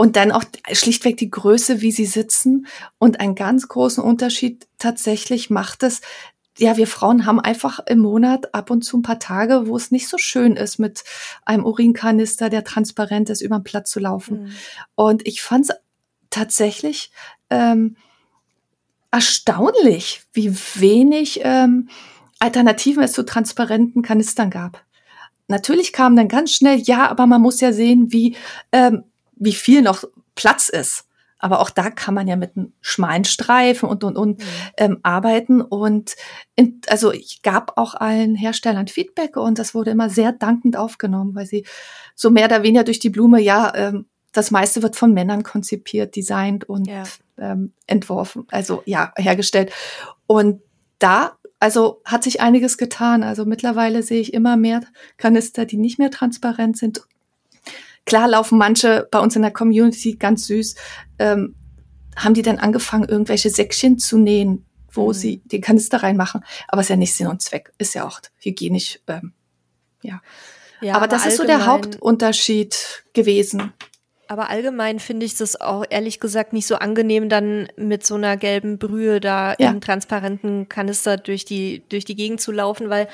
und 0.00 0.14
dann 0.14 0.30
auch 0.30 0.44
schlichtweg 0.72 1.16
die 1.16 1.28
Größe, 1.28 1.80
wie 1.80 1.90
sie 1.90 2.06
sitzen. 2.06 2.68
Und 2.98 3.18
einen 3.18 3.34
ganz 3.34 3.66
großen 3.66 4.02
Unterschied 4.02 4.68
tatsächlich 4.78 5.50
macht 5.50 5.82
es, 5.82 6.02
ja, 6.56 6.76
wir 6.76 6.86
Frauen 6.86 7.26
haben 7.26 7.40
einfach 7.40 7.80
im 7.84 7.98
Monat 7.98 8.54
ab 8.54 8.70
und 8.70 8.82
zu 8.82 8.96
ein 8.98 9.02
paar 9.02 9.18
Tage, 9.18 9.66
wo 9.66 9.76
es 9.76 9.90
nicht 9.90 10.08
so 10.08 10.16
schön 10.16 10.54
ist, 10.54 10.78
mit 10.78 11.02
einem 11.44 11.66
Urinkanister, 11.66 12.48
der 12.48 12.62
transparent 12.62 13.28
ist, 13.28 13.40
über 13.40 13.58
den 13.58 13.64
Platz 13.64 13.90
zu 13.90 13.98
laufen. 13.98 14.44
Mhm. 14.44 14.50
Und 14.94 15.26
ich 15.26 15.42
fand 15.42 15.68
es 15.68 15.76
tatsächlich 16.30 17.10
ähm, 17.50 17.96
erstaunlich, 19.10 20.22
wie 20.32 20.54
wenig 20.76 21.40
ähm, 21.42 21.88
Alternativen 22.38 23.02
es 23.02 23.14
zu 23.14 23.24
transparenten 23.24 24.02
Kanistern 24.02 24.50
gab. 24.50 24.84
Natürlich 25.48 25.92
kam 25.92 26.14
dann 26.14 26.28
ganz 26.28 26.52
schnell, 26.52 26.78
ja, 26.78 27.08
aber 27.10 27.26
man 27.26 27.42
muss 27.42 27.60
ja 27.60 27.72
sehen, 27.72 28.12
wie 28.12 28.36
ähm, 28.70 29.02
wie 29.38 29.52
viel 29.52 29.82
noch 29.82 30.04
Platz 30.34 30.68
ist. 30.68 31.04
Aber 31.40 31.60
auch 31.60 31.70
da 31.70 31.90
kann 31.90 32.14
man 32.14 32.26
ja 32.26 32.34
mit 32.34 32.56
einem 32.56 32.72
schmalen 32.80 33.24
Streifen 33.24 33.88
und 33.88 34.02
und 34.02 34.16
und 34.16 34.40
mhm. 34.40 34.44
ähm, 34.76 34.98
arbeiten. 35.04 35.60
Und 35.62 36.16
in, 36.56 36.80
also 36.88 37.12
ich 37.12 37.42
gab 37.42 37.78
auch 37.78 37.94
allen 37.94 38.34
Herstellern 38.34 38.88
Feedback 38.88 39.36
und 39.36 39.58
das 39.58 39.74
wurde 39.74 39.92
immer 39.92 40.10
sehr 40.10 40.32
dankend 40.32 40.76
aufgenommen, 40.76 41.36
weil 41.36 41.46
sie 41.46 41.64
so 42.16 42.30
mehr 42.30 42.46
oder 42.46 42.64
weniger 42.64 42.82
durch 42.82 42.98
die 42.98 43.10
Blume, 43.10 43.40
ja, 43.40 43.72
ähm, 43.76 44.06
das 44.32 44.50
meiste 44.50 44.82
wird 44.82 44.96
von 44.96 45.14
Männern 45.14 45.42
konzipiert, 45.44 46.16
designt 46.16 46.68
und 46.68 46.86
ja. 46.88 47.04
ähm, 47.38 47.72
entworfen, 47.86 48.46
also 48.50 48.82
ja, 48.84 49.12
hergestellt. 49.16 49.72
Und 50.26 50.60
da 50.98 51.38
also 51.60 52.02
hat 52.04 52.22
sich 52.22 52.40
einiges 52.40 52.78
getan. 52.78 53.22
Also 53.22 53.44
mittlerweile 53.44 54.02
sehe 54.02 54.20
ich 54.20 54.32
immer 54.32 54.56
mehr 54.56 54.80
Kanister, 55.16 55.64
die 55.64 55.76
nicht 55.76 55.98
mehr 55.98 56.10
transparent 56.10 56.76
sind 56.76 57.02
Klar 58.08 58.26
laufen 58.26 58.56
manche 58.56 59.06
bei 59.10 59.18
uns 59.18 59.36
in 59.36 59.42
der 59.42 59.50
Community 59.50 60.14
ganz 60.14 60.46
süß, 60.46 60.76
ähm, 61.18 61.54
haben 62.16 62.32
die 62.32 62.40
dann 62.40 62.58
angefangen, 62.58 63.06
irgendwelche 63.06 63.50
Säckchen 63.50 63.98
zu 63.98 64.16
nähen, 64.16 64.64
wo 64.90 65.08
mhm. 65.08 65.12
sie 65.12 65.42
den 65.44 65.60
Kanister 65.60 66.02
reinmachen. 66.02 66.42
Aber 66.68 66.80
ist 66.80 66.88
ja 66.88 66.96
nicht 66.96 67.14
Sinn 67.14 67.26
und 67.26 67.42
Zweck, 67.42 67.70
ist 67.76 67.94
ja 67.94 68.06
auch 68.06 68.20
hygienisch, 68.38 69.00
ähm, 69.08 69.34
ja. 70.02 70.22
ja. 70.80 70.94
aber, 70.94 71.04
aber 71.04 71.08
das 71.08 71.26
ist 71.26 71.36
so 71.36 71.44
der 71.44 71.66
Hauptunterschied 71.66 73.04
gewesen. 73.12 73.74
Aber 74.26 74.48
allgemein 74.48 75.00
finde 75.00 75.26
ich 75.26 75.36
das 75.36 75.60
auch 75.60 75.84
ehrlich 75.88 76.18
gesagt 76.18 76.54
nicht 76.54 76.66
so 76.66 76.76
angenehm, 76.76 77.28
dann 77.28 77.68
mit 77.76 78.06
so 78.06 78.14
einer 78.14 78.38
gelben 78.38 78.78
Brühe 78.78 79.20
da 79.20 79.54
ja. 79.58 79.70
im 79.70 79.82
transparenten 79.82 80.68
Kanister 80.70 81.18
durch 81.18 81.44
die, 81.44 81.82
durch 81.90 82.06
die 82.06 82.16
Gegend 82.16 82.40
zu 82.40 82.52
laufen, 82.52 82.88
weil 82.88 83.08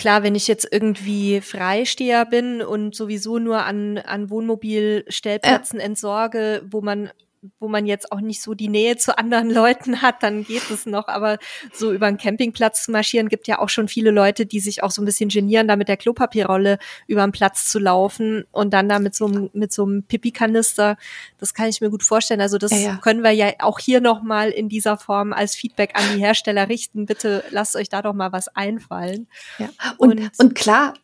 Klar, 0.00 0.22
wenn 0.22 0.34
ich 0.34 0.48
jetzt 0.48 0.66
irgendwie 0.72 1.42
Freisteher 1.42 2.24
bin 2.24 2.62
und 2.62 2.94
sowieso 2.94 3.38
nur 3.38 3.66
an, 3.66 3.98
an 3.98 4.30
Wohnmobilstellplätzen 4.30 5.78
ja. 5.78 5.84
entsorge, 5.84 6.62
wo 6.64 6.80
man 6.80 7.10
wo 7.58 7.68
man 7.68 7.86
jetzt 7.86 8.12
auch 8.12 8.20
nicht 8.20 8.42
so 8.42 8.54
die 8.54 8.68
Nähe 8.68 8.96
zu 8.96 9.16
anderen 9.16 9.50
Leuten 9.54 10.02
hat, 10.02 10.22
dann 10.22 10.44
geht 10.44 10.70
es 10.70 10.86
noch. 10.86 11.08
Aber 11.08 11.38
so 11.72 11.92
über 11.92 12.06
einen 12.06 12.18
Campingplatz 12.18 12.84
zu 12.84 12.90
marschieren, 12.90 13.28
gibt 13.28 13.48
ja 13.48 13.58
auch 13.58 13.68
schon 13.68 13.88
viele 13.88 14.10
Leute, 14.10 14.46
die 14.46 14.60
sich 14.60 14.82
auch 14.82 14.90
so 14.90 15.00
ein 15.02 15.04
bisschen 15.04 15.30
genieren, 15.30 15.68
da 15.68 15.76
mit 15.76 15.88
der 15.88 15.96
Klopapierrolle 15.96 16.78
über 17.06 17.22
den 17.22 17.32
Platz 17.32 17.68
zu 17.70 17.78
laufen 17.78 18.44
und 18.52 18.72
dann 18.72 18.88
da 18.88 18.98
mit 18.98 19.14
so 19.14 19.26
einem, 19.26 19.50
mit 19.52 19.72
so 19.72 19.84
einem 19.84 20.02
Pipi-Kanister. 20.02 20.96
Das 21.38 21.54
kann 21.54 21.68
ich 21.68 21.80
mir 21.80 21.90
gut 21.90 22.02
vorstellen. 22.02 22.40
Also 22.40 22.58
das 22.58 22.72
ja, 22.72 22.78
ja. 22.78 22.96
können 22.96 23.22
wir 23.22 23.32
ja 23.32 23.52
auch 23.60 23.78
hier 23.78 24.00
nochmal 24.00 24.50
in 24.50 24.68
dieser 24.68 24.98
Form 24.98 25.32
als 25.32 25.54
Feedback 25.54 25.92
an 25.94 26.04
die 26.14 26.20
Hersteller 26.20 26.68
richten. 26.68 27.06
Bitte 27.06 27.44
lasst 27.50 27.76
euch 27.76 27.88
da 27.88 28.02
doch 28.02 28.14
mal 28.14 28.32
was 28.32 28.48
einfallen. 28.48 29.28
Ja. 29.58 29.70
Und, 29.96 30.20
und, 30.20 30.38
und 30.38 30.54
klar, 30.54 30.94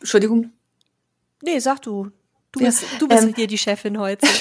Entschuldigung. 0.00 0.50
Nee, 1.42 1.58
sag 1.58 1.82
du. 1.82 2.10
Du 2.52 2.60
bist, 2.60 2.84
du 3.00 3.08
bist 3.08 3.24
ähm, 3.24 3.34
hier 3.34 3.48
die 3.48 3.58
Chefin 3.58 3.98
heute. 3.98 4.26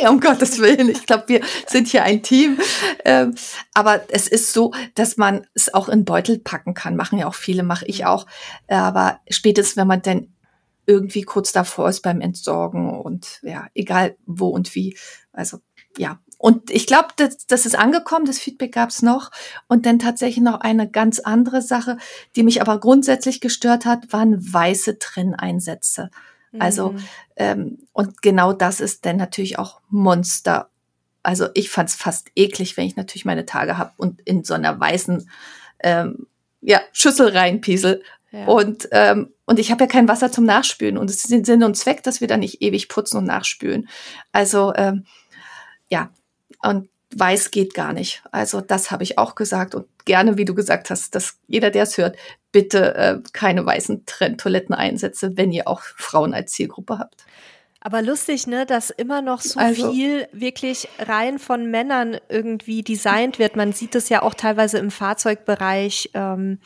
nee, 0.00 0.08
um 0.08 0.20
Gottes 0.20 0.58
Willen. 0.58 0.88
Ich 0.88 1.06
glaube, 1.06 1.24
wir 1.28 1.40
sind 1.66 1.88
hier 1.88 2.04
ein 2.04 2.22
Team. 2.22 2.58
Ähm, 3.04 3.34
aber 3.74 4.02
es 4.08 4.28
ist 4.28 4.52
so, 4.52 4.72
dass 4.94 5.16
man 5.16 5.46
es 5.54 5.72
auch 5.72 5.88
in 5.88 6.04
Beutel 6.04 6.38
packen 6.38 6.74
kann. 6.74 6.96
Machen 6.96 7.18
ja 7.18 7.26
auch 7.26 7.34
viele, 7.34 7.62
mache 7.62 7.86
ich 7.86 8.06
auch. 8.06 8.26
Aber 8.68 9.20
spätestens, 9.28 9.76
wenn 9.76 9.86
man 9.86 10.02
dann 10.02 10.34
irgendwie 10.86 11.22
kurz 11.22 11.52
davor 11.52 11.88
ist 11.88 12.02
beim 12.02 12.20
Entsorgen 12.20 13.00
und 13.00 13.40
ja, 13.42 13.68
egal 13.74 14.16
wo 14.26 14.48
und 14.48 14.74
wie. 14.74 14.98
Also 15.32 15.58
ja. 15.96 16.18
Und 16.38 16.70
ich 16.70 16.86
glaube, 16.86 17.08
das, 17.16 17.46
das 17.46 17.66
ist 17.66 17.78
angekommen, 17.78 18.24
das 18.24 18.38
Feedback 18.38 18.72
gab 18.72 18.88
es 18.88 19.02
noch. 19.02 19.30
Und 19.68 19.84
dann 19.84 19.98
tatsächlich 19.98 20.42
noch 20.42 20.60
eine 20.60 20.90
ganz 20.90 21.20
andere 21.20 21.60
Sache, 21.60 21.98
die 22.34 22.42
mich 22.42 22.62
aber 22.62 22.80
grundsätzlich 22.80 23.40
gestört 23.40 23.84
hat, 23.84 24.12
waren 24.12 24.52
weiße 24.52 24.98
Trenneinsätze. 24.98 26.10
Also, 26.58 26.90
mhm. 26.90 27.08
ähm, 27.36 27.78
und 27.92 28.22
genau 28.22 28.52
das 28.52 28.80
ist 28.80 29.06
dann 29.06 29.16
natürlich 29.16 29.58
auch 29.58 29.80
Monster 29.88 30.70
Also 31.22 31.48
ich 31.54 31.70
fand 31.70 31.90
es 31.90 31.94
fast 31.94 32.30
eklig, 32.34 32.76
wenn 32.76 32.86
ich 32.86 32.96
natürlich 32.96 33.24
meine 33.24 33.46
Tage 33.46 33.78
habe 33.78 33.92
und 33.96 34.20
in 34.22 34.42
so 34.42 34.54
einer 34.54 34.78
weißen 34.78 35.30
ähm, 35.80 36.26
ja, 36.60 36.80
Schüssel 36.92 37.28
reinpiesel. 37.28 38.02
Ja. 38.32 38.46
Und, 38.46 38.88
ähm, 38.92 39.32
und 39.46 39.58
ich 39.58 39.70
habe 39.70 39.84
ja 39.84 39.88
kein 39.88 40.08
Wasser 40.08 40.30
zum 40.30 40.44
Nachspülen. 40.44 40.98
Und 40.98 41.10
es 41.10 41.24
ist 41.24 41.46
Sinn 41.46 41.64
und 41.64 41.76
Zweck, 41.76 42.02
dass 42.02 42.20
wir 42.20 42.28
da 42.28 42.36
nicht 42.36 42.62
ewig 42.62 42.88
putzen 42.88 43.18
und 43.18 43.24
nachspülen. 43.24 43.88
Also 44.32 44.72
ähm, 44.76 45.04
ja, 45.88 46.10
und 46.62 46.88
weiß 47.16 47.50
geht 47.50 47.74
gar 47.74 47.92
nicht. 47.92 48.22
Also 48.30 48.60
das 48.60 48.90
habe 48.90 49.02
ich 49.02 49.18
auch 49.18 49.34
gesagt 49.34 49.74
und 49.74 49.86
gerne, 50.04 50.36
wie 50.36 50.44
du 50.44 50.54
gesagt 50.54 50.90
hast, 50.90 51.14
dass 51.14 51.38
jeder, 51.48 51.70
der 51.70 51.84
es 51.84 51.98
hört, 51.98 52.16
bitte 52.52 52.94
äh, 52.94 53.18
keine 53.32 53.64
weißen 53.66 54.06
Trenntoiletten 54.06 54.74
einsetze, 54.74 55.36
wenn 55.36 55.52
ihr 55.52 55.68
auch 55.68 55.82
Frauen 55.82 56.34
als 56.34 56.52
Zielgruppe 56.52 56.98
habt. 56.98 57.24
Aber 57.80 58.02
lustig, 58.02 58.46
ne, 58.46 58.66
dass 58.66 58.90
immer 58.90 59.22
noch 59.22 59.40
so 59.40 59.58
also, 59.58 59.90
viel 59.90 60.28
wirklich 60.32 60.88
rein 60.98 61.38
von 61.38 61.70
Männern 61.70 62.18
irgendwie 62.28 62.82
designt 62.82 63.38
wird. 63.38 63.56
Man 63.56 63.72
sieht 63.72 63.94
es 63.94 64.10
ja 64.10 64.22
auch 64.22 64.34
teilweise 64.34 64.78
im 64.78 64.90
Fahrzeugbereich, 64.90 66.10
ähm, 66.12 66.58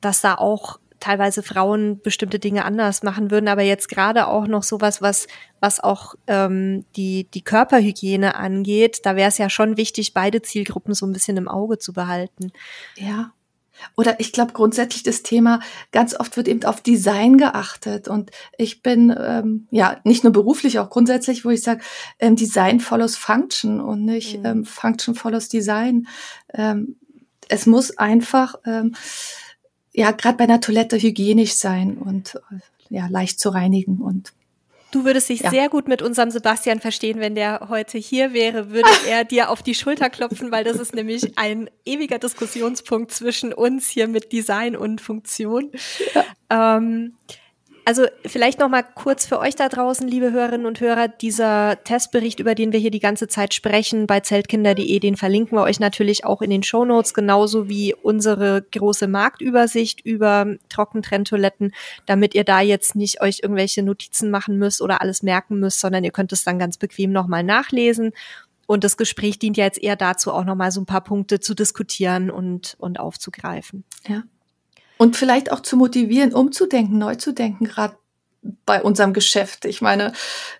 dass 0.00 0.22
da 0.22 0.34
auch 0.34 0.79
teilweise 1.00 1.42
Frauen 1.42 2.00
bestimmte 2.00 2.38
Dinge 2.38 2.64
anders 2.64 3.02
machen 3.02 3.30
würden, 3.30 3.48
aber 3.48 3.62
jetzt 3.62 3.88
gerade 3.88 4.28
auch 4.28 4.46
noch 4.46 4.62
sowas, 4.62 5.02
was, 5.02 5.26
was 5.58 5.80
auch 5.80 6.14
ähm, 6.26 6.84
die, 6.96 7.24
die 7.24 7.42
Körperhygiene 7.42 8.34
angeht, 8.34 9.00
da 9.04 9.16
wäre 9.16 9.28
es 9.28 9.38
ja 9.38 9.50
schon 9.50 9.76
wichtig, 9.76 10.14
beide 10.14 10.42
Zielgruppen 10.42 10.94
so 10.94 11.06
ein 11.06 11.12
bisschen 11.12 11.36
im 11.36 11.48
Auge 11.48 11.78
zu 11.78 11.92
behalten. 11.92 12.52
Ja. 12.96 13.32
Oder 13.96 14.20
ich 14.20 14.32
glaube 14.32 14.52
grundsätzlich 14.52 15.02
das 15.02 15.22
Thema, 15.22 15.60
ganz 15.92 16.18
oft 16.18 16.36
wird 16.36 16.48
eben 16.48 16.64
auf 16.64 16.80
Design 16.82 17.38
geachtet. 17.38 18.08
Und 18.08 18.30
ich 18.58 18.82
bin 18.82 19.14
ähm, 19.18 19.68
ja 19.70 19.98
nicht 20.04 20.22
nur 20.22 20.32
beruflich, 20.32 20.78
auch 20.78 20.90
grundsätzlich, 20.90 21.44
wo 21.44 21.50
ich 21.50 21.62
sage, 21.62 21.82
ähm, 22.18 22.36
Design 22.36 22.80
follows 22.80 23.16
Function 23.16 23.80
und 23.80 24.04
nicht 24.04 24.38
mhm. 24.38 24.46
ähm, 24.46 24.64
Function 24.64 25.14
follows 25.14 25.48
Design. 25.48 26.06
Ähm, 26.52 26.96
es 27.48 27.66
muss 27.66 27.96
einfach 27.98 28.54
ähm, 28.64 28.94
ja, 29.92 30.10
gerade 30.12 30.36
bei 30.36 30.44
einer 30.44 30.60
Toilette 30.60 30.96
hygienisch 30.96 31.54
sein 31.54 31.98
und 31.98 32.36
äh, 32.50 32.94
ja, 32.94 33.06
leicht 33.08 33.40
zu 33.40 33.50
reinigen 33.50 33.98
und 33.98 34.32
Du 34.92 35.04
würdest 35.04 35.28
dich 35.28 35.40
ja. 35.40 35.50
sehr 35.50 35.68
gut 35.68 35.86
mit 35.86 36.02
unserem 36.02 36.32
Sebastian 36.32 36.80
verstehen, 36.80 37.20
wenn 37.20 37.36
der 37.36 37.68
heute 37.68 37.96
hier 37.96 38.32
wäre, 38.32 38.70
würde 38.70 38.88
er 39.08 39.24
dir 39.24 39.50
auf 39.50 39.62
die 39.62 39.74
Schulter 39.74 40.10
klopfen, 40.10 40.50
weil 40.50 40.64
das 40.64 40.78
ist 40.78 40.94
nämlich 40.94 41.38
ein 41.38 41.70
ewiger 41.84 42.18
Diskussionspunkt 42.18 43.12
zwischen 43.12 43.52
uns 43.52 43.88
hier 43.88 44.08
mit 44.08 44.32
Design 44.32 44.76
und 44.76 45.00
Funktion. 45.00 45.70
Ja. 46.14 46.76
Ähm, 46.78 47.14
also 47.90 48.06
vielleicht 48.24 48.60
noch 48.60 48.68
mal 48.68 48.84
kurz 48.84 49.26
für 49.26 49.40
euch 49.40 49.56
da 49.56 49.68
draußen, 49.68 50.06
liebe 50.06 50.30
Hörerinnen 50.30 50.64
und 50.64 50.78
Hörer, 50.80 51.08
dieser 51.08 51.82
Testbericht, 51.82 52.38
über 52.38 52.54
den 52.54 52.72
wir 52.72 52.78
hier 52.78 52.92
die 52.92 53.00
ganze 53.00 53.26
Zeit 53.26 53.52
sprechen, 53.52 54.06
bei 54.06 54.20
zeltkinder.de, 54.20 55.00
den 55.00 55.16
verlinken 55.16 55.58
wir 55.58 55.64
euch 55.64 55.80
natürlich 55.80 56.24
auch 56.24 56.40
in 56.40 56.50
den 56.50 56.62
Show 56.62 56.84
Notes, 56.84 57.14
genauso 57.14 57.68
wie 57.68 57.92
unsere 57.92 58.62
große 58.62 59.08
Marktübersicht 59.08 60.02
über 60.06 60.54
Trockentrenntoiletten, 60.68 61.72
damit 62.06 62.36
ihr 62.36 62.44
da 62.44 62.60
jetzt 62.60 62.94
nicht 62.94 63.22
euch 63.22 63.40
irgendwelche 63.42 63.82
Notizen 63.82 64.30
machen 64.30 64.56
müsst 64.56 64.82
oder 64.82 65.00
alles 65.00 65.24
merken 65.24 65.58
müsst, 65.58 65.80
sondern 65.80 66.04
ihr 66.04 66.12
könnt 66.12 66.32
es 66.32 66.44
dann 66.44 66.60
ganz 66.60 66.76
bequem 66.76 67.10
noch 67.10 67.26
mal 67.26 67.42
nachlesen. 67.42 68.12
Und 68.68 68.84
das 68.84 68.98
Gespräch 68.98 69.40
dient 69.40 69.56
ja 69.56 69.64
jetzt 69.64 69.82
eher 69.82 69.96
dazu, 69.96 70.32
auch 70.32 70.44
noch 70.44 70.54
mal 70.54 70.70
so 70.70 70.80
ein 70.80 70.86
paar 70.86 71.02
Punkte 71.02 71.40
zu 71.40 71.54
diskutieren 71.54 72.30
und, 72.30 72.76
und 72.78 73.00
aufzugreifen. 73.00 73.82
Ja. 74.06 74.22
Und 75.00 75.16
vielleicht 75.16 75.50
auch 75.50 75.60
zu 75.60 75.78
motivieren, 75.78 76.34
umzudenken, 76.34 76.98
neu 76.98 77.14
zu 77.14 77.32
denken, 77.32 77.64
gerade 77.64 77.96
bei 78.66 78.82
unserem 78.82 79.14
Geschäft. 79.14 79.64
Ich 79.64 79.80
meine, 79.80 80.12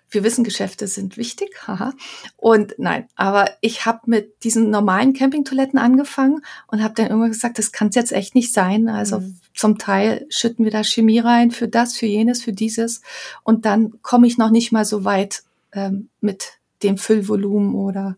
wir 0.09 0.23
wissen, 0.23 0.43
Geschäfte 0.43 0.87
sind 0.87 1.15
wichtig, 1.15 1.67
haha. 1.67 1.93
Und 2.37 2.73
nein, 2.79 3.07
aber 3.15 3.51
ich 3.61 3.85
habe 3.85 3.99
mit 4.05 4.43
diesen 4.43 4.71
normalen 4.71 5.13
Campingtoiletten 5.13 5.77
angefangen 5.77 6.41
und 6.65 6.81
habe 6.81 6.95
dann 6.95 7.05
irgendwann 7.05 7.29
gesagt, 7.29 7.59
das 7.59 7.71
kann 7.71 7.89
es 7.89 7.95
jetzt 7.95 8.13
echt 8.13 8.33
nicht 8.33 8.51
sein. 8.51 8.89
Also 8.89 9.19
mhm. 9.19 9.37
zum 9.53 9.77
Teil 9.77 10.25
schütten 10.29 10.65
wir 10.65 10.71
da 10.71 10.83
Chemie 10.83 11.19
rein 11.19 11.51
für 11.51 11.67
das, 11.67 11.95
für 11.95 12.07
jenes, 12.07 12.41
für 12.41 12.51
dieses. 12.51 13.01
Und 13.43 13.65
dann 13.65 14.01
komme 14.01 14.25
ich 14.25 14.39
noch 14.39 14.49
nicht 14.49 14.71
mal 14.71 14.85
so 14.85 15.05
weit 15.05 15.43
ähm, 15.71 16.09
mit 16.19 16.53
dem 16.81 16.97
Füllvolumen 16.97 17.75
oder 17.75 18.17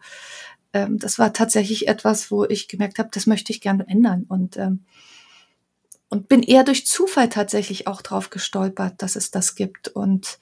ähm, 0.71 0.99
das 0.99 1.19
war 1.19 1.33
tatsächlich 1.33 1.89
etwas, 1.89 2.31
wo 2.31 2.45
ich 2.45 2.69
gemerkt 2.69 2.97
habe, 2.97 3.09
das 3.11 3.27
möchte 3.27 3.51
ich 3.51 3.59
gerne 3.59 3.85
ändern. 3.89 4.25
Und 4.29 4.55
ähm, 4.55 4.85
und 6.13 6.27
bin 6.27 6.43
eher 6.43 6.63
durch 6.63 6.85
Zufall 6.85 7.27
tatsächlich 7.27 7.87
auch 7.87 8.03
drauf 8.03 8.29
gestolpert, 8.29 9.01
dass 9.01 9.15
es 9.15 9.31
das 9.31 9.55
gibt. 9.55 9.87
Und 9.87 10.37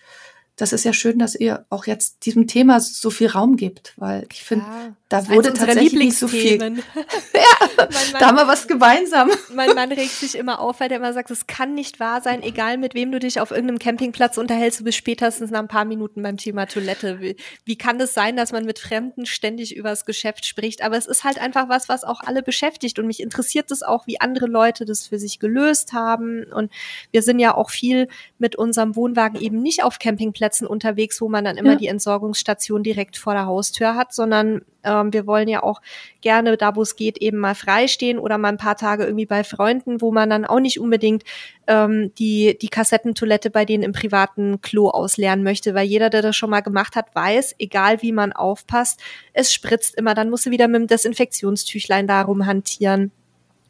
das 0.57 0.73
ist 0.73 0.84
ja 0.84 0.91
schön, 0.91 1.17
dass 1.17 1.34
ihr 1.34 1.65
auch 1.69 1.86
jetzt 1.86 2.25
diesem 2.25 2.45
Thema 2.45 2.81
so 2.81 3.10
viel 3.10 3.27
Raum 3.27 3.55
gibt, 3.55 3.93
weil 3.95 4.27
ich 4.29 4.43
finde, 4.43 4.65
da 5.12 5.28
wurde 5.28 5.52
tatsächlich 5.52 5.91
nicht 5.91 6.17
so 6.17 6.30
viel. 6.30 6.58
ja, 7.34 7.88
da 8.17 8.28
haben 8.28 8.38
wir 8.38 8.47
was 8.47 8.65
gemeinsam. 8.65 9.30
Mein 9.54 9.76
Mann 9.76 9.91
regt 9.91 10.12
sich 10.12 10.36
immer 10.36 10.62
auf, 10.62 10.80
weil 10.80 10.88
der 10.88 11.00
immer 11.00 11.12
sagt, 11.12 11.30
es 11.32 11.47
kann 11.47 11.74
nicht 11.74 12.00
wahr 12.00 12.21
sein, 12.21 12.41
egal 12.41 12.78
mit 12.78 12.93
wem 12.93 13.12
du 13.12 13.19
dich 13.19 13.41
auf 13.41 13.52
irgendeinem 13.52 13.78
Campingplatz 13.78 14.38
unterhältst, 14.38 14.80
du 14.80 14.86
bist 14.86 14.97
spätestens 14.97 15.52
nach 15.52 15.60
ein 15.60 15.67
paar 15.67 15.84
Minuten 15.84 16.24
beim 16.24 16.38
Thema 16.38 16.65
Toilette. 16.65 17.19
Wie, 17.19 17.36
wie 17.65 17.76
kann 17.76 18.00
das 18.00 18.13
sein, 18.13 18.38
dass 18.38 18.54
man 18.54 18.63
mit 18.63 18.80
Fremden 18.80 19.26
ständig 19.26 19.76
übers 19.76 20.06
Geschäft 20.06 20.45
spricht? 20.45 20.82
Aber 20.82 20.95
es 20.95 21.08
ist 21.08 21.26
halt 21.26 21.39
einfach 21.39 21.67
was, 21.67 21.89
was 21.89 22.06
auch 22.06 22.21
alle 22.21 22.41
beschäftigt 22.41 22.97
und 22.97 23.06
mich 23.06 23.19
interessiert 23.19 23.69
es 23.69 23.84
auch, 23.84 24.08
wie 24.08 24.21
andere 24.21 24.47
Leute 24.47 24.86
das 24.86 25.08
für 25.08 25.19
sich 25.19 25.39
gelöst 25.39 25.91
haben. 25.91 26.45
Und 26.45 26.71
wir 27.12 27.21
sind 27.21 27.39
ja 27.39 27.54
auch 27.54 27.69
viel 27.69 28.08
mit 28.38 28.56
unserem 28.56 28.95
Wohnwagen 28.95 29.41
eben 29.41 29.62
nicht 29.62 29.84
auf 29.84 30.00
Campingplätzen 30.00 30.65
unterwegs, 30.65 31.19
wo 31.19 31.28
man 31.28 31.43
dann 31.43 31.58
immer 31.58 31.74
ja. 31.74 31.78
die 31.78 31.88
Entsorgungsstation 31.88 32.82
direkt 32.82 33.17
vor 33.17 33.34
der 33.34 33.45
Haustür 33.45 33.95
hat, 33.95 34.13
sondern 34.13 34.62
ähm, 34.84 35.13
wir 35.13 35.28
wollen 35.28 35.48
ja 35.48 35.63
auch 35.63 35.82
gerne 36.22 36.58
da, 36.58 36.76
wo 36.76 36.82
es 36.82 36.96
geht, 36.96 37.17
eben 37.17 37.38
mal 37.38 37.56
freistehen 37.56 38.20
oder 38.20 38.38
mal 38.38 38.50
ein 38.50 38.58
paar 38.58 38.76
Tage 38.76 39.04
irgendwie 39.04 39.26
bei 39.26 39.44
Freunden, 39.44 40.02
wo 40.02 40.12
man 40.12 40.30
dann 40.30 40.46
auch 40.46 40.60
nicht 40.60 40.80
unbedingt 40.80 41.24
ähm, 41.67 42.13
die, 42.15 42.58
die 42.60 42.70
Kassettentoilette 42.70 43.50
bei 43.50 43.65
denen 43.65 43.84
im 43.84 43.91
privaten 43.94 44.62
Klo 44.62 44.89
ausleeren 44.89 45.44
möchte, 45.44 45.74
weil 45.74 45.88
jeder, 45.88 46.10
der 46.10 46.22
das 46.22 46.36
schon 46.36 46.50
mal 46.50 46.62
gemacht 46.62 46.96
hat, 46.96 47.13
weiß, 47.15 47.56
egal 47.60 48.02
wie 48.02 48.12
man 48.12 48.34
aufpasst, 48.34 49.00
es 49.34 49.54
spritzt 49.54 49.96
immer, 49.96 50.13
dann 50.13 50.30
musst 50.30 50.46
du 50.46 50.52
wieder 50.52 50.67
mit 50.67 50.82
dem 50.82 50.88
Desinfektionstüchlein 50.88 52.08
darum 52.08 52.46
hantieren. 52.46 53.12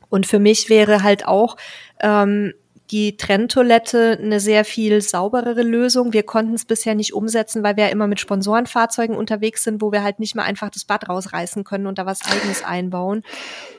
Und 0.10 0.28
für 0.28 0.40
mich 0.40 0.70
wäre 0.70 1.04
halt 1.04 1.26
auch 1.26 1.56
ähm, 2.02 2.54
die 2.92 3.16
Trenntoilette 3.16 4.20
eine 4.22 4.42
sehr 4.42 4.66
viel 4.66 5.02
sauberere 5.02 5.62
Lösung. 5.62 6.12
Wir 6.12 6.24
konnten 6.24 6.54
es 6.54 6.66
bisher 6.66 6.94
nicht 6.94 7.14
umsetzen, 7.14 7.64
weil 7.64 7.78
wir 7.78 7.86
ja 7.86 7.90
immer 7.90 8.08
mit 8.08 8.20
Sponsorenfahrzeugen 8.20 9.16
unterwegs 9.16 9.64
sind, 9.64 9.82
wo 9.82 9.92
wir 9.94 10.04
halt 10.04 10.20
nicht 10.20 10.36
mehr 10.36 10.44
einfach 10.44 10.70
das 10.70 10.84
Bad 10.84 11.08
rausreißen 11.08 11.64
können 11.64 11.88
und 11.88 11.98
da 11.98 12.06
was 12.06 12.26
eigenes 12.26 12.64
einbauen. 12.64 13.24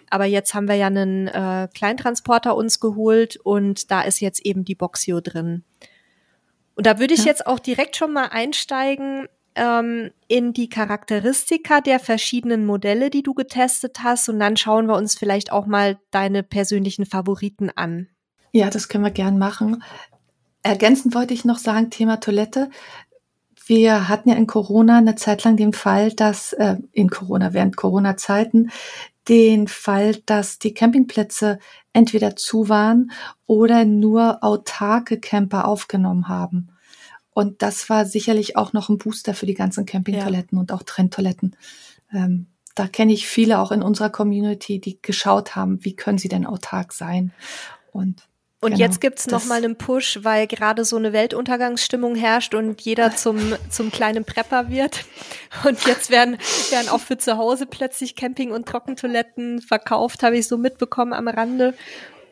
Aber 0.09 0.25
jetzt 0.25 0.55
haben 0.55 0.69
wir 0.69 0.77
ja 0.77 0.87
einen 0.87 1.29
äh, 1.29 1.69
Kleintransporter 1.75 2.57
uns 2.57 2.81
geholt 2.81 3.37
und 3.37 3.91
da 3.91 4.03
ist 4.03 4.21
jetzt 4.21 4.45
eben 4.45 4.65
die 4.65 4.75
Boxio 4.75 5.21
drin. 5.21 5.65
Und 6.75 6.87
da 6.87 6.99
würde 6.99 7.15
ich 7.15 7.21
ja. 7.21 7.27
jetzt 7.27 7.47
auch 7.47 7.59
direkt 7.59 7.97
schon 7.97 8.15
mal 8.15 8.29
einsteigen 8.31 9.29
ähm, 9.55 10.11
in 10.29 10.53
die 10.53 10.69
Charakteristika 10.69 11.81
der 11.81 12.01
verschiedenen 12.01 12.65
Modelle, 12.65 13.11
die 13.11 13.23
du 13.23 13.35
getestet 13.35 13.99
hast. 14.03 14.29
Und 14.29 14.41
dann 14.41 14.57
schauen 14.57 14.87
wir 14.87 14.97
uns 14.97 15.19
vielleicht 15.19 15.53
auch 15.53 15.67
mal 15.67 15.99
deine 16.11 16.43
persönlichen 16.43 17.05
Favoriten 17.05 17.71
an. 17.75 18.09
Ja, 18.53 18.71
das 18.71 18.89
können 18.89 19.05
wir 19.05 19.11
gern 19.11 19.39
machen. 19.39 19.83
Ergänzend 20.63 21.15
wollte 21.15 21.35
ich 21.35 21.45
noch 21.45 21.59
sagen, 21.59 21.91
Thema 21.91 22.21
Toilette. 22.21 22.71
Wir 23.67 24.09
hatten 24.09 24.29
ja 24.29 24.37
in 24.37 24.47
Corona 24.47 24.99
eine 24.99 25.17
Zeit 25.17 25.45
lang 25.45 25.57
den 25.57 25.73
Fall, 25.73 26.13
dass 26.13 26.53
äh, 26.53 26.77
in 26.93 27.09
Corona, 27.11 27.53
während 27.53 27.77
Corona-Zeiten, 27.77 28.71
den 29.29 29.69
Fall, 29.69 30.17
dass 30.27 30.59
die 30.59 30.75
Campingplätze 30.75 31.59
entweder 31.93 32.37
zu 32.37 32.69
waren 32.69 33.13
oder 33.47 33.85
nur 33.85 34.43
autarke 34.43 35.19
Camper 35.19 35.67
aufgenommen 35.67 36.29
haben. 36.29 36.71
Und 37.31 37.63
das 37.63 37.89
war 37.89 38.05
sicherlich 38.05 38.57
auch 38.57 38.73
noch 38.73 38.89
ein 38.89 38.99
Booster 38.99 39.35
für 39.35 39.47
die 39.47 39.55
ganzen 39.55 39.87
Campingtoiletten 39.87 40.59
ja. 40.59 40.61
und 40.61 40.73
auch 40.73 40.83
Trenntoiletten. 40.83 41.57
Ähm, 42.13 42.49
da 42.75 42.89
kenne 42.89 43.13
ich 43.13 43.27
viele 43.27 43.59
auch 43.59 43.73
in 43.73 43.83
unserer 43.83 44.11
Community, 44.11 44.81
die 44.81 45.01
geschaut 45.01 45.57
haben, 45.57 45.85
wie 45.85 45.97
können 45.97 46.19
sie 46.19 46.29
denn 46.29 46.47
autark 46.47 46.93
sein. 46.93 47.33
Und 47.93 48.29
und 48.63 48.75
genau, 48.75 48.81
jetzt 48.81 49.01
gibt's 49.01 49.27
noch 49.27 49.45
mal 49.47 49.57
einen 49.57 49.75
Push, 49.75 50.21
weil 50.23 50.47
gerade 50.47 50.85
so 50.85 50.97
eine 50.97 51.13
Weltuntergangsstimmung 51.13 52.15
herrscht 52.15 52.55
und 52.55 52.81
jeder 52.81 53.17
zum, 53.17 53.55
zum 53.69 53.91
kleinen 53.91 54.25
Prepper 54.25 54.71
wird. 54.71 55.05
Und 55.65 55.85
jetzt 55.85 56.11
werden, 56.11 56.39
werden 56.71 56.89
auch 56.89 57.01
für 57.01 57.19
zu 57.19 57.37
Hause 57.37 57.67
plötzlich 57.67 58.15
Camping- 58.15 58.53
und 58.53 58.69
Trockentoiletten 58.69 59.61
verkauft, 59.61 60.23
habe 60.23 60.39
ich 60.39 60.47
so 60.47 60.59
mitbekommen 60.59 61.13
am 61.13 61.27
Rande. 61.27 61.75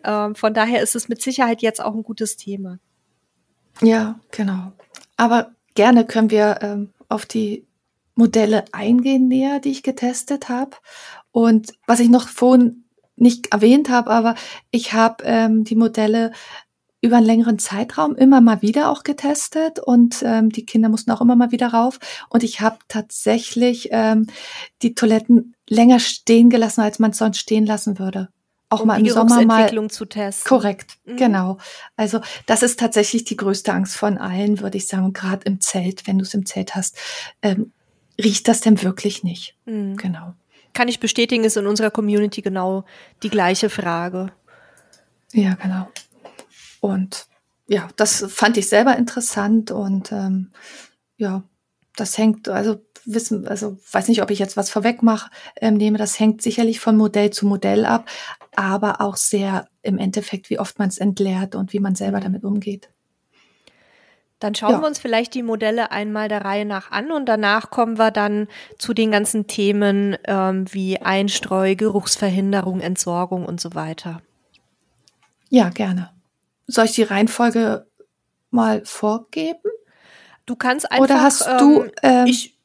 Ähm, 0.04 0.36
von 0.36 0.54
daher 0.54 0.80
ist 0.82 0.94
es 0.94 1.08
mit 1.08 1.20
Sicherheit 1.20 1.62
jetzt 1.62 1.82
auch 1.82 1.94
ein 1.94 2.04
gutes 2.04 2.36
Thema. 2.36 2.78
Ja, 3.82 4.20
genau. 4.30 4.70
Aber 5.16 5.50
gerne 5.74 6.06
können 6.06 6.30
wir 6.30 6.60
ähm, 6.62 6.90
auf 7.08 7.26
die 7.26 7.66
Modelle 8.14 8.66
eingehen 8.70 9.26
näher, 9.26 9.58
die 9.58 9.72
ich 9.72 9.82
getestet 9.82 10.48
habe. 10.48 10.76
Und 11.32 11.72
was 11.88 11.98
ich 11.98 12.08
noch 12.08 12.28
vorhin 12.28 12.84
nicht 13.20 13.52
erwähnt 13.52 13.90
habe, 13.90 14.10
aber 14.10 14.34
ich 14.70 14.92
habe 14.92 15.24
ähm, 15.24 15.64
die 15.64 15.76
Modelle 15.76 16.32
über 17.02 17.16
einen 17.16 17.26
längeren 17.26 17.58
Zeitraum 17.58 18.14
immer 18.14 18.40
mal 18.40 18.62
wieder 18.62 18.90
auch 18.90 19.04
getestet 19.04 19.78
und 19.78 20.22
ähm, 20.22 20.50
die 20.50 20.66
Kinder 20.66 20.88
mussten 20.88 21.10
auch 21.10 21.20
immer 21.20 21.36
mal 21.36 21.50
wieder 21.50 21.68
rauf. 21.68 21.98
Und 22.28 22.42
ich 22.42 22.60
habe 22.60 22.78
tatsächlich 22.88 23.88
ähm, 23.90 24.26
die 24.82 24.94
Toiletten 24.94 25.54
länger 25.68 25.98
stehen 25.98 26.50
gelassen, 26.50 26.82
als 26.82 26.98
man 26.98 27.12
es 27.12 27.18
sonst 27.18 27.38
stehen 27.38 27.64
lassen 27.64 27.98
würde. 27.98 28.28
Auch 28.68 28.82
um 28.82 28.86
mal 28.86 29.00
im 29.00 29.08
Sommer 29.08 29.44
mal 29.44 29.90
zu 29.90 30.04
testen. 30.04 30.48
Korrekt, 30.48 30.98
mhm. 31.04 31.16
genau. 31.16 31.58
Also 31.96 32.20
das 32.46 32.62
ist 32.62 32.78
tatsächlich 32.78 33.24
die 33.24 33.36
größte 33.36 33.72
Angst 33.72 33.96
von 33.96 34.16
allen, 34.16 34.60
würde 34.60 34.76
ich 34.76 34.86
sagen. 34.86 35.12
Gerade 35.12 35.44
im 35.46 35.60
Zelt, 35.60 36.06
wenn 36.06 36.18
du 36.18 36.24
es 36.24 36.34
im 36.34 36.46
Zelt 36.46 36.76
hast, 36.76 36.96
ähm, 37.42 37.72
riecht 38.22 38.46
das 38.46 38.60
denn 38.60 38.82
wirklich 38.82 39.24
nicht? 39.24 39.56
Mhm. 39.64 39.96
Genau. 39.96 40.34
Kann 40.72 40.88
ich 40.88 41.00
bestätigen, 41.00 41.44
ist 41.44 41.56
in 41.56 41.66
unserer 41.66 41.90
Community 41.90 42.42
genau 42.42 42.84
die 43.22 43.30
gleiche 43.30 43.70
Frage. 43.70 44.32
Ja, 45.32 45.54
genau. 45.54 45.88
Und 46.80 47.26
ja, 47.68 47.88
das 47.96 48.24
fand 48.28 48.56
ich 48.56 48.68
selber 48.68 48.96
interessant 48.96 49.70
und 49.70 50.10
ähm, 50.12 50.50
ja, 51.16 51.44
das 51.96 52.18
hängt, 52.18 52.48
also 52.48 52.80
wissen, 53.04 53.46
also 53.46 53.78
weiß 53.92 54.08
nicht, 54.08 54.22
ob 54.22 54.30
ich 54.30 54.38
jetzt 54.38 54.56
was 54.56 54.70
vorweg 54.70 55.02
mache, 55.02 55.30
ähm, 55.60 55.74
nehme, 55.74 55.98
das 55.98 56.18
hängt 56.18 56.42
sicherlich 56.42 56.80
von 56.80 56.96
Modell 56.96 57.30
zu 57.30 57.46
Modell 57.46 57.84
ab, 57.84 58.08
aber 58.56 59.00
auch 59.00 59.16
sehr 59.16 59.68
im 59.82 59.98
Endeffekt, 59.98 60.50
wie 60.50 60.58
oft 60.58 60.78
man 60.78 60.88
es 60.88 60.98
entleert 60.98 61.54
und 61.54 61.72
wie 61.72 61.80
man 61.80 61.94
selber 61.94 62.20
damit 62.20 62.44
umgeht. 62.44 62.90
Dann 64.40 64.54
schauen 64.54 64.72
ja. 64.72 64.80
wir 64.80 64.86
uns 64.86 64.98
vielleicht 64.98 65.34
die 65.34 65.42
Modelle 65.42 65.92
einmal 65.92 66.28
der 66.28 66.44
Reihe 66.44 66.64
nach 66.64 66.90
an 66.90 67.12
und 67.12 67.26
danach 67.26 67.70
kommen 67.70 67.98
wir 67.98 68.10
dann 68.10 68.48
zu 68.78 68.94
den 68.94 69.10
ganzen 69.10 69.46
Themen 69.46 70.16
ähm, 70.24 70.64
wie 70.72 70.98
Einstreu, 70.98 71.76
Geruchsverhinderung, 71.76 72.80
Entsorgung 72.80 73.44
und 73.44 73.60
so 73.60 73.74
weiter. 73.74 74.22
Ja, 75.50 75.68
gerne. 75.68 76.10
Soll 76.66 76.86
ich 76.86 76.92
die 76.92 77.02
Reihenfolge 77.02 77.86
mal 78.50 78.82
vorgeben? 78.84 79.60
Du 80.46 80.56
kannst 80.56 80.90
einfach. 80.90 81.04
Oder 81.04 81.22
hast 81.22 81.46
du? 81.60 81.84
Ähm, 81.84 81.90
ähm, 82.02 82.26
ich 82.26 82.58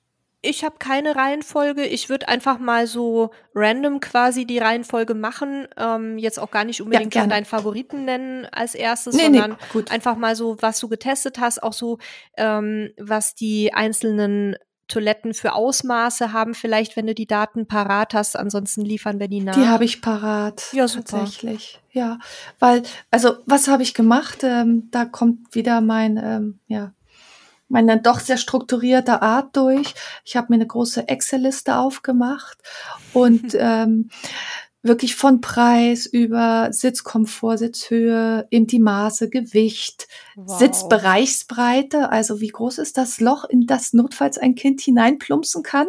ich 0.46 0.64
habe 0.64 0.76
keine 0.80 1.16
Reihenfolge. 1.16 1.86
Ich 1.86 2.10
würde 2.10 2.28
einfach 2.28 2.60
mal 2.60 2.88
so 2.88 3.32
random 3.54 4.00
quasi 4.00 4.46
die 4.46 4.60
Reihenfolge 4.60 5.14
machen. 5.14 5.68
Ähm, 5.78 6.18
jetzt 6.18 6.40
auch 6.40 6.52
gar 6.52 6.64
nicht 6.64 6.82
unbedingt 6.82 7.14
ja, 7.16 7.28
deinen 7.28 7.46
Favoriten 7.46 8.06
nennen 8.06 8.46
als 8.52 8.76
erstes, 8.76 9.16
nee, 9.16 9.24
sondern 9.24 9.58
nee, 9.74 9.84
einfach 9.90 10.16
mal 10.16 10.36
so, 10.36 10.58
was 10.62 10.80
du 10.80 10.88
getestet 10.88 11.40
hast, 11.40 11.62
auch 11.64 11.74
so, 11.74 11.98
ähm, 12.38 12.92
was 12.98 13.36
die 13.36 13.74
einzelnen 13.74 14.56
Toiletten 14.88 15.34
für 15.34 15.54
Ausmaße 15.54 16.32
haben, 16.32 16.54
vielleicht, 16.54 16.96
wenn 16.96 17.08
du 17.08 17.16
die 17.16 17.26
Daten 17.26 17.68
parat 17.68 18.14
hast. 18.14 18.38
Ansonsten 18.38 18.82
liefern 18.82 19.20
wir 19.20 19.28
die 19.28 19.42
nach. 19.42 19.56
Die 19.56 19.68
habe 19.68 19.84
ich 19.84 20.02
parat. 20.02 20.64
Ja, 20.74 20.88
super. 20.88 21.20
Tatsächlich. 21.20 21.82
Ja, 21.92 22.20
weil, 22.60 22.84
also, 23.10 23.38
was 23.46 23.68
habe 23.68 23.82
ich 23.82 23.94
gemacht? 23.94 24.44
Ähm, 24.44 24.90
da 24.92 25.06
kommt 25.06 25.56
wieder 25.56 25.82
mein, 25.82 26.18
ähm, 26.18 26.60
ja, 26.68 26.94
meine 27.68 28.02
doch 28.02 28.20
sehr 28.20 28.38
strukturierte 28.38 29.22
Art 29.22 29.56
durch. 29.56 29.96
Ich 30.24 30.36
habe 30.36 30.48
mir 30.50 30.56
eine 30.56 30.68
große 30.68 31.08
Excel-Liste 31.08 31.78
aufgemacht 31.78 32.58
und 33.14 33.56
ähm, 33.60 34.10
wirklich 34.86 35.16
von 35.16 35.42
Preis 35.42 36.06
über 36.06 36.72
Sitzkomfort, 36.72 37.58
Sitzhöhe, 37.58 38.48
eben 38.52 38.68
die 38.68 38.80
Maße, 38.80 39.30
Gewicht, 39.30 40.08
wow. 40.36 40.60
Sitzbereichsbreite, 40.60 42.12
also 42.12 42.40
wie 42.40 42.50
groß 42.50 42.78
ist 42.78 42.98
das 42.98 43.20
Loch, 43.20 43.46
in 43.46 43.66
das 43.66 43.94
notfalls 43.94 44.38
ein 44.38 44.54
Kind 44.54 44.82
hineinplumpsen 44.82 45.64
kann, 45.64 45.88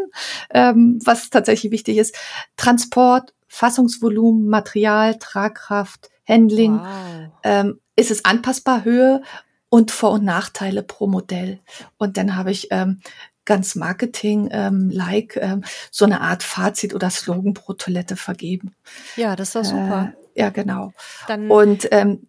ähm, 0.51 0.99
was 1.05 1.29
tatsächlich 1.29 1.73
wichtig 1.73 1.99
ist, 1.99 2.17
Transport, 2.57 3.35
Fassungsvolumen, 3.49 4.49
Material, 4.49 5.19
Tragkraft, 5.19 6.11
Handling, 6.27 6.79
wow. 6.79 7.31
ähm, 7.43 7.81
ist 7.97 8.11
es 8.11 8.25
anpassbar 8.25 8.85
Höhe 8.85 9.23
und 9.69 9.91
Vor- 9.91 10.13
und 10.13 10.25
Nachteile 10.25 10.83
pro 10.83 11.07
Modell. 11.07 11.61
Und 11.99 12.17
dann 12.17 12.37
habe 12.37 12.51
ich 12.51 12.69
ähm, 12.71 13.01
ganz 13.45 13.75
Marketing-like 13.75 15.37
ähm, 15.37 15.43
ähm, 15.43 15.65
so 15.91 16.05
eine 16.05 16.21
Art 16.21 16.43
Fazit 16.43 16.95
oder 16.95 17.11
Slogan 17.11 17.55
pro 17.55 17.73
Toilette 17.73 18.17
vergeben. 18.17 18.75
Ja, 19.17 19.37
das 19.37 19.53
doch 19.53 19.65
super. 19.65 20.13
Äh, 20.35 20.41
ja, 20.41 20.51
genau. 20.51 20.93
Dann 21.29 21.51
und 21.51 21.89
ähm, 21.93 22.27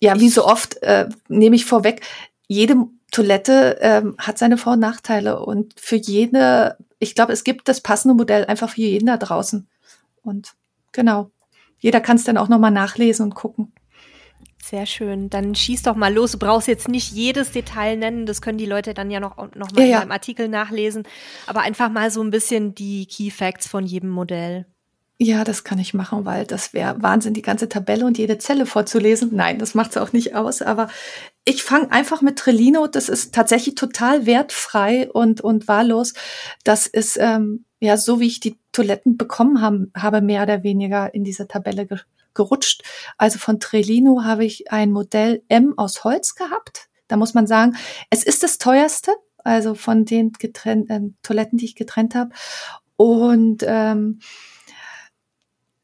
ja, 0.00 0.18
wie 0.18 0.28
so 0.28 0.46
oft 0.46 0.82
äh, 0.82 1.08
nehme 1.28 1.56
ich 1.56 1.66
vorweg, 1.66 2.02
jede 2.46 2.76
Toilette 3.10 3.78
ähm, 3.80 4.14
hat 4.18 4.38
seine 4.38 4.58
Vor- 4.58 4.74
und 4.74 4.80
Nachteile 4.80 5.40
und 5.44 5.78
für 5.78 5.96
jede, 5.96 6.76
ich 6.98 7.14
glaube, 7.14 7.32
es 7.32 7.44
gibt 7.44 7.68
das 7.68 7.80
passende 7.80 8.14
Modell 8.14 8.44
einfach 8.44 8.70
für 8.70 8.82
jeden 8.82 9.06
da 9.06 9.16
draußen. 9.16 9.68
Und 10.22 10.54
genau, 10.92 11.30
jeder 11.78 12.00
kann 12.00 12.16
es 12.16 12.24
dann 12.24 12.36
auch 12.36 12.48
nochmal 12.48 12.70
nachlesen 12.70 13.24
und 13.24 13.34
gucken. 13.34 13.72
Sehr 14.68 14.84
schön. 14.84 15.30
Dann 15.30 15.54
schieß 15.54 15.82
doch 15.82 15.94
mal 15.94 16.12
los. 16.12 16.32
Du 16.32 16.38
brauchst 16.38 16.66
jetzt 16.66 16.88
nicht 16.88 17.12
jedes 17.12 17.52
Detail 17.52 17.96
nennen. 17.96 18.26
Das 18.26 18.42
können 18.42 18.58
die 18.58 18.66
Leute 18.66 18.94
dann 18.94 19.12
ja 19.12 19.20
noch, 19.20 19.36
noch 19.54 19.70
mal 19.70 19.78
ja, 19.78 19.84
in 19.84 19.90
ja. 19.90 20.00
einem 20.00 20.10
Artikel 20.10 20.48
nachlesen. 20.48 21.04
Aber 21.46 21.60
einfach 21.60 21.88
mal 21.88 22.10
so 22.10 22.20
ein 22.20 22.32
bisschen 22.32 22.74
die 22.74 23.06
Key 23.06 23.30
Facts 23.30 23.68
von 23.68 23.86
jedem 23.86 24.10
Modell. 24.10 24.66
Ja, 25.18 25.44
das 25.44 25.62
kann 25.62 25.78
ich 25.78 25.94
machen, 25.94 26.24
weil 26.24 26.46
das 26.46 26.74
wäre 26.74 27.00
Wahnsinn, 27.00 27.32
die 27.32 27.42
ganze 27.42 27.68
Tabelle 27.68 28.04
und 28.04 28.18
jede 28.18 28.38
Zelle 28.38 28.66
vorzulesen. 28.66 29.30
Nein, 29.32 29.60
das 29.60 29.76
macht 29.76 29.92
es 29.92 29.98
auch 29.98 30.12
nicht 30.12 30.34
aus. 30.34 30.62
Aber 30.62 30.88
ich 31.44 31.62
fange 31.62 31.92
einfach 31.92 32.20
mit 32.20 32.36
Trellino. 32.36 32.88
Das 32.88 33.08
ist 33.08 33.32
tatsächlich 33.32 33.76
total 33.76 34.26
wertfrei 34.26 35.08
und, 35.08 35.40
und 35.42 35.68
wahllos. 35.68 36.12
Das 36.64 36.88
ist 36.88 37.16
ähm, 37.20 37.65
ja 37.80 37.96
so, 37.96 38.20
wie 38.20 38.26
ich 38.26 38.40
die 38.40 38.58
Toiletten 38.72 39.16
bekommen 39.16 39.60
haben, 39.60 39.92
habe, 39.96 40.20
mehr 40.20 40.42
oder 40.42 40.62
weniger 40.62 41.12
in 41.14 41.24
dieser 41.24 41.48
Tabelle 41.48 41.86
gerutscht. 42.34 42.82
Also 43.18 43.38
von 43.38 43.60
Trelino 43.60 44.24
habe 44.24 44.44
ich 44.44 44.70
ein 44.70 44.92
Modell 44.92 45.42
M 45.48 45.74
aus 45.76 46.04
Holz 46.04 46.34
gehabt. 46.34 46.88
Da 47.08 47.16
muss 47.16 47.34
man 47.34 47.46
sagen, 47.46 47.76
es 48.10 48.22
ist 48.24 48.42
das 48.42 48.58
teuerste, 48.58 49.12
also 49.38 49.74
von 49.74 50.04
den 50.04 50.32
getrennt, 50.32 50.90
äh, 50.90 51.00
Toiletten, 51.22 51.58
die 51.58 51.66
ich 51.66 51.76
getrennt 51.76 52.14
habe. 52.14 52.30
Und 52.96 53.64
ähm, 53.66 54.20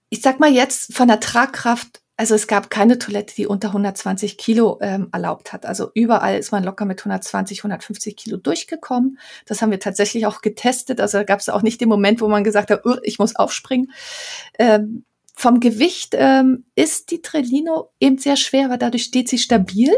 ich 0.08 0.20
sag 0.20 0.40
mal 0.40 0.50
jetzt 0.50 0.94
von 0.94 1.08
der 1.08 1.20
Tragkraft 1.20 2.01
also 2.22 2.36
es 2.36 2.46
gab 2.46 2.70
keine 2.70 3.00
Toilette, 3.00 3.34
die 3.34 3.48
unter 3.48 3.70
120 3.70 4.38
Kilo 4.38 4.78
ähm, 4.80 5.08
erlaubt 5.10 5.52
hat. 5.52 5.66
Also 5.66 5.90
überall 5.92 6.38
ist 6.38 6.52
man 6.52 6.62
locker 6.62 6.84
mit 6.84 7.00
120, 7.00 7.58
150 7.58 8.16
Kilo 8.16 8.36
durchgekommen. 8.36 9.18
Das 9.44 9.60
haben 9.60 9.72
wir 9.72 9.80
tatsächlich 9.80 10.24
auch 10.26 10.40
getestet. 10.40 11.00
Also 11.00 11.18
da 11.18 11.24
gab 11.24 11.40
es 11.40 11.48
auch 11.48 11.62
nicht 11.62 11.80
den 11.80 11.88
Moment, 11.88 12.20
wo 12.20 12.28
man 12.28 12.44
gesagt 12.44 12.70
hat, 12.70 12.84
ich 13.02 13.18
muss 13.18 13.34
aufspringen. 13.34 13.90
Ähm, 14.56 15.02
vom 15.34 15.58
Gewicht 15.58 16.14
ähm, 16.16 16.64
ist 16.76 17.10
die 17.10 17.22
Trellino 17.22 17.90
eben 17.98 18.18
sehr 18.18 18.36
schwer, 18.36 18.66
aber 18.66 18.76
dadurch 18.78 19.02
steht 19.02 19.28
sie 19.28 19.38
stabil. 19.38 19.92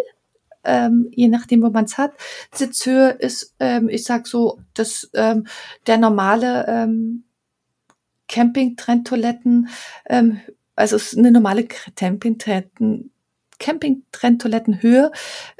Ähm, 0.64 1.10
je 1.12 1.28
nachdem, 1.28 1.60
wo 1.60 1.68
man 1.68 1.84
es 1.84 1.98
hat. 1.98 2.12
Sitzhöhe 2.54 3.10
ist, 3.10 3.54
ähm, 3.60 3.90
ich 3.90 4.04
sag 4.04 4.26
so, 4.26 4.60
das 4.72 5.10
ähm, 5.12 5.46
der 5.86 5.98
normale 5.98 6.64
ähm, 6.68 7.24
Camping-Trendtoiletten, 8.28 9.68
ähm, 10.08 10.40
also 10.76 10.96
es 10.96 11.12
ist 11.12 11.18
eine 11.18 11.30
normale 11.30 11.66
Camping-Trend, 11.66 12.70
Camping-Trendtoilettenhöhe, 13.58 15.12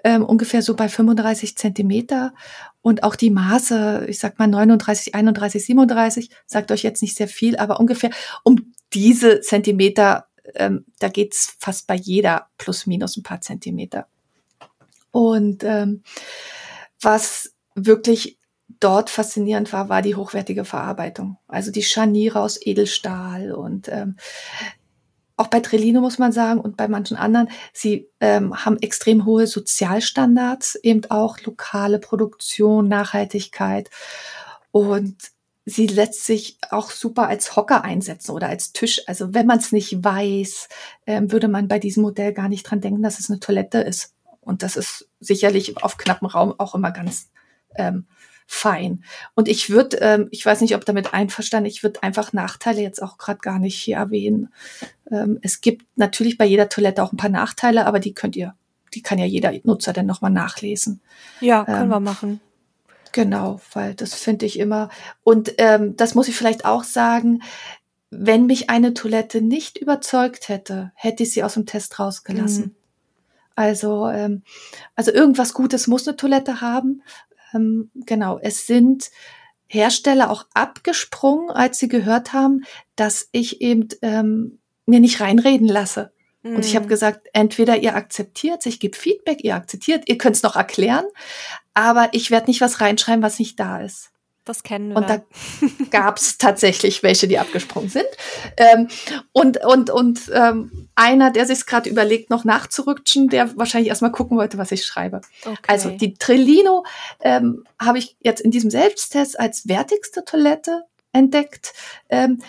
ähm, 0.03 0.25
ungefähr 0.25 0.63
so 0.63 0.75
bei 0.75 0.89
35 0.89 1.57
Zentimeter. 1.57 2.35
Und 2.83 3.03
auch 3.03 3.17
die 3.17 3.31
Maße, 3.31 4.07
ich 4.09 4.19
sag 4.19 4.39
mal 4.39 4.47
39, 4.47 5.15
31, 5.15 5.65
37, 5.65 6.31
sagt 6.47 6.71
euch 6.71 6.83
jetzt 6.83 7.03
nicht 7.03 7.17
sehr 7.17 7.29
viel, 7.29 7.57
aber 7.57 7.81
ungefähr 7.81 8.11
um 8.43 8.75
diese 8.93 9.41
Zentimeter, 9.41 10.27
ähm, 10.55 10.85
da 10.99 11.09
geht's 11.09 11.57
fast 11.59 11.87
bei 11.87 11.95
jeder 11.95 12.49
plus 12.59 12.87
minus 12.87 13.17
ein 13.17 13.23
paar 13.23 13.41
Zentimeter. 13.41 14.07
Und 15.11 15.65
ähm, 15.65 16.03
was 17.01 17.55
wirklich 17.75 18.39
dort 18.81 19.11
faszinierend 19.11 19.73
war, 19.73 19.89
war 19.89 20.03
die 20.03 20.15
hochwertige 20.15 20.65
Verarbeitung. 20.65 21.39
Also 21.47 21.71
die 21.71 21.83
Scharniere 21.83 22.41
aus 22.41 22.59
Edelstahl 22.61 23.53
und 23.53 23.89
ähm, 23.89 24.17
auch 25.37 25.49
bei 25.49 25.61
Trellino 25.61 26.01
muss 26.01 26.19
man 26.19 26.33
sagen 26.33 26.61
und 26.61 26.77
bei 26.77 26.89
manchen 26.89 27.17
anderen, 27.17 27.49
sie 27.73 28.09
ähm, 28.21 28.65
haben 28.65 28.79
extrem 28.81 29.25
hohe 29.25 29.47
Sozialstandards, 29.47 30.77
eben 30.77 31.03
auch 31.11 31.41
lokale 31.41 31.99
Produktion, 31.99 32.89
Nachhaltigkeit. 32.89 33.91
Und 34.71 35.17
sie 35.65 35.87
lässt 35.87 36.25
sich 36.25 36.59
auch 36.71 36.91
super 36.91 37.29
als 37.29 37.57
Hocker 37.57 37.85
einsetzen 37.85 38.33
oder 38.33 38.49
als 38.49 38.73
Tisch. 38.73 39.03
Also 39.07 39.35
wenn 39.35 39.47
man 39.47 39.59
es 39.59 39.73
nicht 39.73 40.05
weiß, 40.05 40.69
ähm, 41.07 41.33
würde 41.33 41.49
man 41.49 41.69
bei 41.69 41.79
diesem 41.79 42.03
Modell 42.03 42.33
gar 42.33 42.49
nicht 42.49 42.65
dran 42.65 42.81
denken, 42.81 43.03
dass 43.03 43.19
es 43.19 43.31
eine 43.31 43.41
Toilette 43.41 43.79
ist. 43.79 44.15
Und 44.41 44.63
das 44.63 44.77
ist 44.77 45.09
sicherlich 45.21 45.83
auf 45.83 45.97
knappem 45.97 46.29
Raum 46.29 46.55
auch 46.59 46.75
immer 46.75 46.91
ganz 46.91 47.31
ähm, 47.77 48.07
fein. 48.47 49.05
Und 49.35 49.49
ich 49.49 49.71
würde, 49.71 49.97
ähm, 50.01 50.29
ich 50.31 50.45
weiß 50.45 50.61
nicht, 50.61 50.75
ob 50.77 50.85
damit 50.85 51.15
einverstanden, 51.15 51.69
ich 51.69 51.83
würde 51.83 52.03
einfach 52.03 52.33
Nachteile 52.33 52.83
jetzt 52.83 53.03
auch 53.03 53.17
gerade 53.17 53.41
gar 53.41 53.59
nicht 53.59 53.79
hier 53.79 53.97
erwähnen. 53.97 54.53
Ähm, 55.11 55.39
es 55.43 55.61
gibt 55.61 55.87
natürlich 55.97 56.39
bei 56.39 56.45
jeder 56.45 56.69
Toilette 56.69 57.03
auch 57.03 57.13
ein 57.13 57.17
paar 57.17 57.31
Nachteile, 57.31 57.87
aber 57.87 58.01
die 58.01 58.15
könnt 58.15 58.37
ihr, 58.37 58.55
die 58.95 59.03
kann 59.03 59.19
ja 59.19 59.25
jeder 59.25 59.53
Nutzer 59.65 59.93
dann 59.93 60.07
nochmal 60.07 60.31
nachlesen. 60.31 61.01
Ja, 61.41 61.65
können 61.65 61.85
ähm, 61.85 61.89
wir 61.89 62.01
machen. 62.01 62.41
Genau, 63.13 63.61
weil 63.73 63.95
das 63.95 64.15
finde 64.15 64.45
ich 64.45 64.59
immer. 64.59 64.89
Und 65.23 65.55
ähm, 65.59 65.97
das 65.97 66.15
muss 66.15 66.29
ich 66.29 66.37
vielleicht 66.37 66.65
auch 66.65 66.83
sagen, 66.83 67.43
wenn 68.11 68.47
mich 68.47 68.71
eine 68.71 68.95
Toilette 68.95 69.41
nicht 69.41 69.79
überzeugt 69.79 70.49
hätte, 70.49 70.93
hätte 70.95 71.23
ich 71.23 71.33
sie 71.33 71.45
aus 71.45 71.55
dem 71.55 71.67
Test 71.67 71.99
rausgelassen. 71.99 72.65
Mhm. 72.65 72.75
Also, 73.57 74.09
ähm, 74.09 74.43
also 74.97 75.13
irgendwas 75.13 75.55
Gutes 75.55 75.87
muss 75.87 76.09
eine 76.09 76.17
Toilette 76.17 76.61
haben. 76.61 77.03
Ähm, 77.53 77.91
genau, 77.95 78.39
es 78.41 78.67
sind 78.67 79.11
Hersteller 79.67 80.31
auch 80.31 80.47
abgesprungen, 80.55 81.51
als 81.51 81.79
sie 81.79 81.89
gehört 81.89 82.33
haben, 82.33 82.65
dass 82.97 83.29
ich 83.33 83.61
eben 83.61 83.89
ähm, 84.03 84.59
mir 84.87 85.01
nicht 85.01 85.21
reinreden 85.21 85.69
lasse. 85.69 86.13
Mhm. 86.43 86.57
Und 86.57 86.65
ich 86.65 86.75
habe 86.75 86.85
hm. 86.85 86.91
gesagt, 86.91 87.29
entweder 87.33 87.79
ihr 87.79 87.97
akzeptiert, 87.97 88.67
ich 88.67 88.81
gebe 88.81 88.97
Feedback, 88.97 89.43
ihr 89.43 89.55
akzeptiert, 89.55 90.09
ihr 90.09 90.19
könnt 90.19 90.37
es 90.37 90.43
noch 90.43 90.57
erklären, 90.57 91.07
aber 91.73 92.11
ich 92.13 92.31
werde 92.31 92.47
nicht 92.47 92.61
was 92.61 92.81
reinschreiben, 92.81 93.23
was 93.23 93.39
nicht 93.39 93.59
da 93.59 93.81
ist. 93.81 94.11
Das 94.45 94.63
kennen 94.63 94.91
wir. 94.91 94.97
Und 94.97 95.09
da 95.09 95.23
gab 95.91 96.19
es 96.19 96.37
tatsächlich 96.39 97.03
welche, 97.03 97.27
die 97.27 97.39
abgesprungen 97.39 97.89
sind. 97.89 98.07
Ähm, 98.59 98.89
und 99.33 99.65
und, 99.65 99.89
und 99.89 100.31
ähm, 100.35 100.89
einer, 100.95 101.31
der 101.31 101.47
sich 101.47 101.65
gerade 101.65 101.89
überlegt, 101.89 102.29
noch 102.29 102.45
nachzurutschen, 102.45 103.29
der 103.29 103.57
wahrscheinlich 103.57 103.89
erstmal 103.89 104.13
gucken 104.13 104.37
wollte, 104.37 104.59
was 104.59 104.71
ich 104.71 104.85
schreibe. 104.85 105.23
Okay. 105.45 105.57
Also 105.67 105.91
die 105.91 106.15
Trillino 106.15 106.85
ähm, 107.21 107.65
habe 107.81 107.99
ich 107.99 108.17
jetzt 108.21 108.41
in 108.41 108.51
diesem 108.51 108.71
Selbsttest 108.71 109.41
als 109.41 109.67
wertigste 109.67 110.27
Toilette 110.27 110.83
entdeckt. 111.13 111.73
Ähm, 112.11 112.43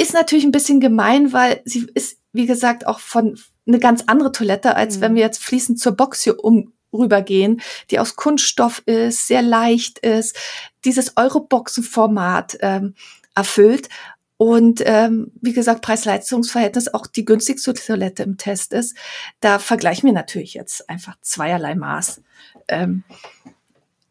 ist 0.00 0.14
natürlich 0.14 0.44
ein 0.44 0.52
bisschen 0.52 0.80
gemein, 0.80 1.32
weil 1.32 1.60
sie 1.64 1.86
ist, 1.94 2.18
wie 2.32 2.46
gesagt, 2.46 2.86
auch 2.86 3.00
von 3.00 3.38
eine 3.66 3.78
ganz 3.78 4.04
andere 4.06 4.32
Toilette, 4.32 4.76
als 4.76 4.96
mhm. 4.96 5.00
wenn 5.00 5.14
wir 5.14 5.22
jetzt 5.22 5.42
fließend 5.42 5.78
zur 5.78 5.92
Box 5.92 6.22
hier 6.22 6.42
um 6.42 6.72
rübergehen, 6.92 7.60
die 7.90 8.00
aus 8.00 8.16
Kunststoff 8.16 8.82
ist, 8.86 9.28
sehr 9.28 9.42
leicht 9.42 10.00
ist, 10.00 10.36
dieses 10.84 11.16
Euroboxen-Format 11.16 12.58
ähm, 12.60 12.94
erfüllt 13.34 13.88
und 14.36 14.82
ähm, 14.86 15.32
wie 15.42 15.52
gesagt, 15.52 15.82
Preis-Leistungs-Verhältnis 15.82 16.92
auch 16.92 17.06
die 17.06 17.26
günstigste 17.26 17.74
Toilette 17.74 18.22
im 18.22 18.38
Test 18.38 18.72
ist. 18.72 18.96
Da 19.40 19.58
vergleichen 19.58 20.06
wir 20.06 20.14
natürlich 20.14 20.54
jetzt 20.54 20.88
einfach 20.88 21.16
zweierlei 21.20 21.74
Maß. 21.74 22.22
Ähm, 22.68 23.04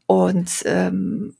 und 0.06 0.52
ähm, 0.65 1.36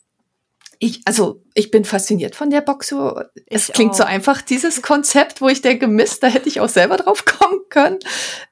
ich, 0.82 1.02
also 1.04 1.44
ich 1.54 1.72
bin 1.72 1.84
fasziniert 1.84 2.36
von 2.36 2.50
der 2.50 2.62
Boxo. 2.62 3.22
Es 3.48 3.68
ich 3.68 3.76
klingt 3.76 3.92
auch. 3.92 3.98
so 3.98 4.04
einfach, 4.04 4.42
dieses 4.42 4.82
Konzept, 4.82 5.42
wo 5.42 5.50
ich 5.50 5.62
denke, 5.62 5.88
Mist, 5.88 6.24
da 6.24 6.28
hätte 6.28 6.48
ich 6.48 6.62
auch 6.62 6.70
selber 6.70 6.96
drauf 6.96 7.26
kommen 7.40 7.60
können. 7.70 8.00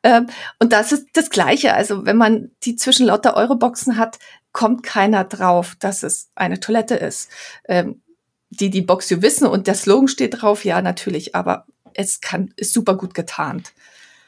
Ähm, 0.03 0.27
und 0.59 0.73
das 0.73 0.91
ist 0.91 1.07
das 1.13 1.29
Gleiche. 1.29 1.73
Also 1.73 2.05
wenn 2.05 2.17
man 2.17 2.51
die 2.63 2.75
zwischen 2.75 3.05
lauter 3.05 3.37
Euroboxen 3.37 3.97
hat, 3.97 4.19
kommt 4.51 4.83
keiner 4.83 5.23
drauf, 5.23 5.75
dass 5.79 6.03
es 6.03 6.29
eine 6.35 6.59
Toilette 6.59 6.95
ist. 6.95 7.29
Ähm, 7.65 8.01
die 8.49 8.69
die 8.69 8.81
Boxio 8.81 9.21
wissen 9.21 9.47
und 9.47 9.67
der 9.67 9.75
Slogan 9.75 10.07
steht 10.07 10.41
drauf, 10.41 10.63
ja 10.63 10.81
natürlich, 10.81 11.35
aber 11.35 11.65
es 11.93 12.21
kann, 12.21 12.53
ist 12.55 12.73
super 12.73 12.95
gut 12.95 13.13
getarnt. 13.13 13.73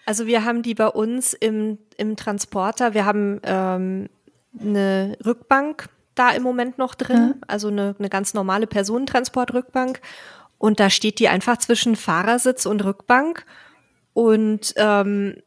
Also 0.06 0.26
wir 0.26 0.44
haben 0.44 0.62
die 0.62 0.74
bei 0.74 0.88
uns 0.88 1.34
im, 1.34 1.78
im 1.98 2.16
Transporter, 2.16 2.94
wir 2.94 3.06
haben 3.06 3.40
ähm, 3.44 4.10
eine 4.60 5.18
Rückbank 5.26 5.88
da 6.20 6.32
im 6.32 6.44
Moment 6.44 6.78
noch 6.78 6.96
drin, 6.96 7.28
mhm. 7.28 7.42
also 7.48 7.70
eine, 7.70 7.96
eine 7.98 8.10
ganz 8.10 8.34
normale 8.34 8.68
Personentransportrückbank. 8.68 10.02
Und 10.58 10.80
da 10.80 10.90
steht 10.90 11.20
die 11.20 11.30
einfach 11.30 11.58
zwischen 11.58 11.96
Fahrersitz 11.96 12.66
und 12.66 12.84
Rückbank. 12.84 13.46
Und 14.14 14.74
ähm, 14.76 15.38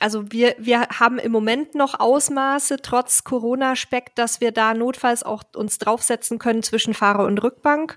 also 0.00 0.30
wir, 0.30 0.54
wir 0.58 0.82
haben 0.82 1.18
im 1.18 1.32
Moment 1.32 1.74
noch 1.74 1.98
Ausmaße, 1.98 2.76
trotz 2.82 3.24
Corona-Speck, 3.24 4.14
dass 4.14 4.40
wir 4.40 4.52
da 4.52 4.74
notfalls 4.74 5.22
auch 5.22 5.42
uns 5.56 5.78
draufsetzen 5.78 6.38
können 6.38 6.62
zwischen 6.62 6.94
Fahrer 6.94 7.24
und 7.24 7.42
Rückbank. 7.42 7.96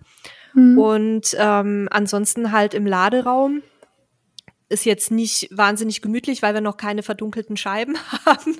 Mhm. 0.54 0.78
Und 0.78 1.36
ähm, 1.38 1.88
ansonsten 1.92 2.52
halt 2.52 2.74
im 2.74 2.86
Laderaum 2.86 3.62
ist 4.72 4.86
jetzt 4.86 5.12
nicht 5.12 5.50
wahnsinnig 5.52 6.02
gemütlich, 6.02 6.42
weil 6.42 6.54
wir 6.54 6.62
noch 6.62 6.78
keine 6.78 7.04
verdunkelten 7.04 7.58
Scheiben 7.58 7.98
haben. 8.26 8.58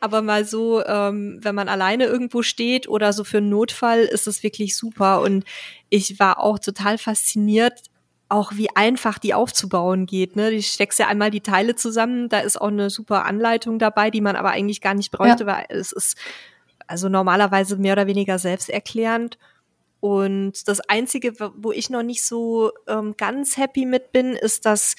Aber 0.00 0.22
mal 0.22 0.44
so, 0.44 0.84
ähm, 0.84 1.38
wenn 1.40 1.54
man 1.54 1.68
alleine 1.68 2.04
irgendwo 2.04 2.42
steht 2.42 2.88
oder 2.88 3.12
so 3.12 3.24
für 3.24 3.38
einen 3.38 3.48
Notfall, 3.48 4.00
ist 4.00 4.26
es 4.26 4.42
wirklich 4.42 4.76
super. 4.76 5.22
Und 5.22 5.44
ich 5.88 6.18
war 6.18 6.40
auch 6.40 6.58
total 6.58 6.98
fasziniert, 6.98 7.80
auch 8.28 8.52
wie 8.54 8.74
einfach 8.74 9.18
die 9.18 9.34
aufzubauen 9.34 10.06
geht. 10.06 10.36
Ne? 10.36 10.50
Die 10.50 10.62
steckst 10.62 10.98
ja 10.98 11.06
einmal 11.06 11.30
die 11.30 11.42
Teile 11.42 11.76
zusammen, 11.76 12.28
da 12.28 12.40
ist 12.40 12.60
auch 12.60 12.68
eine 12.68 12.90
super 12.90 13.24
Anleitung 13.26 13.78
dabei, 13.78 14.10
die 14.10 14.22
man 14.22 14.36
aber 14.36 14.50
eigentlich 14.50 14.80
gar 14.80 14.94
nicht 14.94 15.10
bräuchte, 15.10 15.44
ja. 15.44 15.46
weil 15.46 15.66
es 15.68 15.92
ist 15.92 16.16
also 16.86 17.08
normalerweise 17.08 17.76
mehr 17.76 17.92
oder 17.92 18.06
weniger 18.06 18.38
selbsterklärend. 18.38 19.38
Und 20.00 20.66
das 20.66 20.80
Einzige, 20.80 21.34
wo 21.38 21.70
ich 21.70 21.90
noch 21.90 22.02
nicht 22.02 22.24
so 22.24 22.72
ähm, 22.88 23.14
ganz 23.16 23.56
happy 23.56 23.86
mit 23.86 24.12
bin, 24.12 24.32
ist, 24.32 24.66
dass 24.66 24.96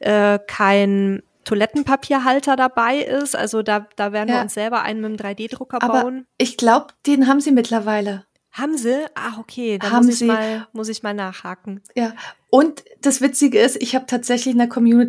äh, 0.00 0.38
kein 0.46 1.22
Toilettenpapierhalter 1.44 2.56
dabei 2.56 2.98
ist. 2.98 3.34
Also 3.34 3.62
da, 3.62 3.86
da 3.96 4.12
werden 4.12 4.28
ja. 4.28 4.36
wir 4.36 4.42
uns 4.42 4.54
selber 4.54 4.82
einen 4.82 5.00
mit 5.00 5.18
dem 5.18 5.26
3D-Drucker 5.26 5.78
bauen. 5.78 6.26
Ich 6.38 6.56
glaube, 6.56 6.88
den 7.06 7.26
haben 7.26 7.40
sie 7.40 7.52
mittlerweile. 7.52 8.24
Haben 8.52 8.76
sie? 8.76 9.06
Ach, 9.14 9.38
okay, 9.38 9.78
da 9.78 9.90
muss 10.00 10.08
ich, 10.08 10.18
sie, 10.18 10.26
mal, 10.26 10.66
muss 10.72 10.88
ich 10.88 11.02
mal 11.02 11.14
nachhaken. 11.14 11.82
Ja, 11.94 12.14
und 12.48 12.84
das 13.00 13.20
Witzige 13.20 13.60
ist, 13.60 13.80
ich 13.80 13.94
habe 13.94 14.06
tatsächlich 14.06 14.52
in 14.52 14.58
der 14.58 14.68
Community, 14.68 15.06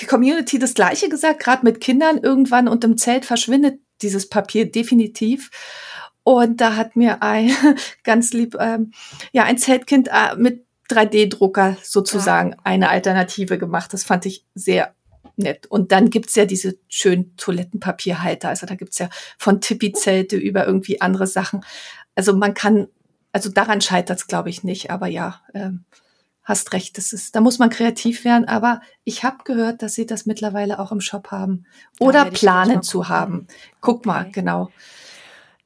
der 0.00 0.08
Community 0.08 0.58
das 0.58 0.74
Gleiche 0.74 1.08
gesagt, 1.08 1.40
gerade 1.40 1.64
mit 1.64 1.80
Kindern 1.80 2.18
irgendwann 2.18 2.66
und 2.66 2.82
im 2.82 2.98
Zelt 2.98 3.24
verschwindet 3.24 3.80
dieses 4.02 4.28
Papier 4.28 4.70
definitiv. 4.70 5.50
Und 6.24 6.60
da 6.60 6.76
hat 6.76 6.96
mir 6.96 7.22
ein 7.22 7.50
ganz 8.04 8.32
lieb, 8.32 8.56
ähm, 8.58 8.92
ja, 9.32 9.44
ein 9.44 9.58
Zeltkind 9.58 10.08
äh, 10.08 10.36
mit 10.36 10.66
3D-Drucker 10.90 11.76
sozusagen 11.82 12.50
ja. 12.50 12.58
eine 12.64 12.88
Alternative 12.90 13.58
gemacht. 13.58 13.92
Das 13.92 14.04
fand 14.04 14.26
ich 14.26 14.44
sehr 14.54 14.94
nett. 15.36 15.66
Und 15.66 15.92
dann 15.92 16.10
gibt's 16.10 16.34
ja 16.34 16.44
diese 16.44 16.76
schönen 16.88 17.36
Toilettenpapierhalter. 17.36 18.48
Also 18.48 18.66
da 18.66 18.74
gibt's 18.74 18.98
ja 18.98 19.08
von 19.38 19.60
Tippi-Zelte 19.60 20.36
über 20.36 20.66
irgendwie 20.66 21.00
andere 21.00 21.26
Sachen. 21.26 21.64
Also 22.14 22.34
man 22.34 22.54
kann, 22.54 22.88
also 23.32 23.50
daran 23.50 23.80
scheitert's, 23.80 24.26
glaube 24.26 24.50
ich, 24.50 24.64
nicht. 24.64 24.90
Aber 24.90 25.06
ja, 25.06 25.40
ähm, 25.54 25.84
hast 26.42 26.72
recht, 26.72 26.98
das 26.98 27.12
ist, 27.12 27.34
da 27.34 27.40
muss 27.40 27.58
man 27.58 27.70
kreativ 27.70 28.24
werden. 28.24 28.46
Aber 28.46 28.80
ich 29.04 29.24
habe 29.24 29.44
gehört, 29.44 29.82
dass 29.82 29.94
sie 29.94 30.06
das 30.06 30.26
mittlerweile 30.26 30.78
auch 30.78 30.92
im 30.92 31.00
Shop 31.00 31.30
haben 31.30 31.64
oder 31.98 32.24
planen 32.26 32.82
zu 32.82 33.08
haben. 33.08 33.46
Guck 33.80 34.00
okay. 34.00 34.08
mal, 34.08 34.30
genau. 34.30 34.70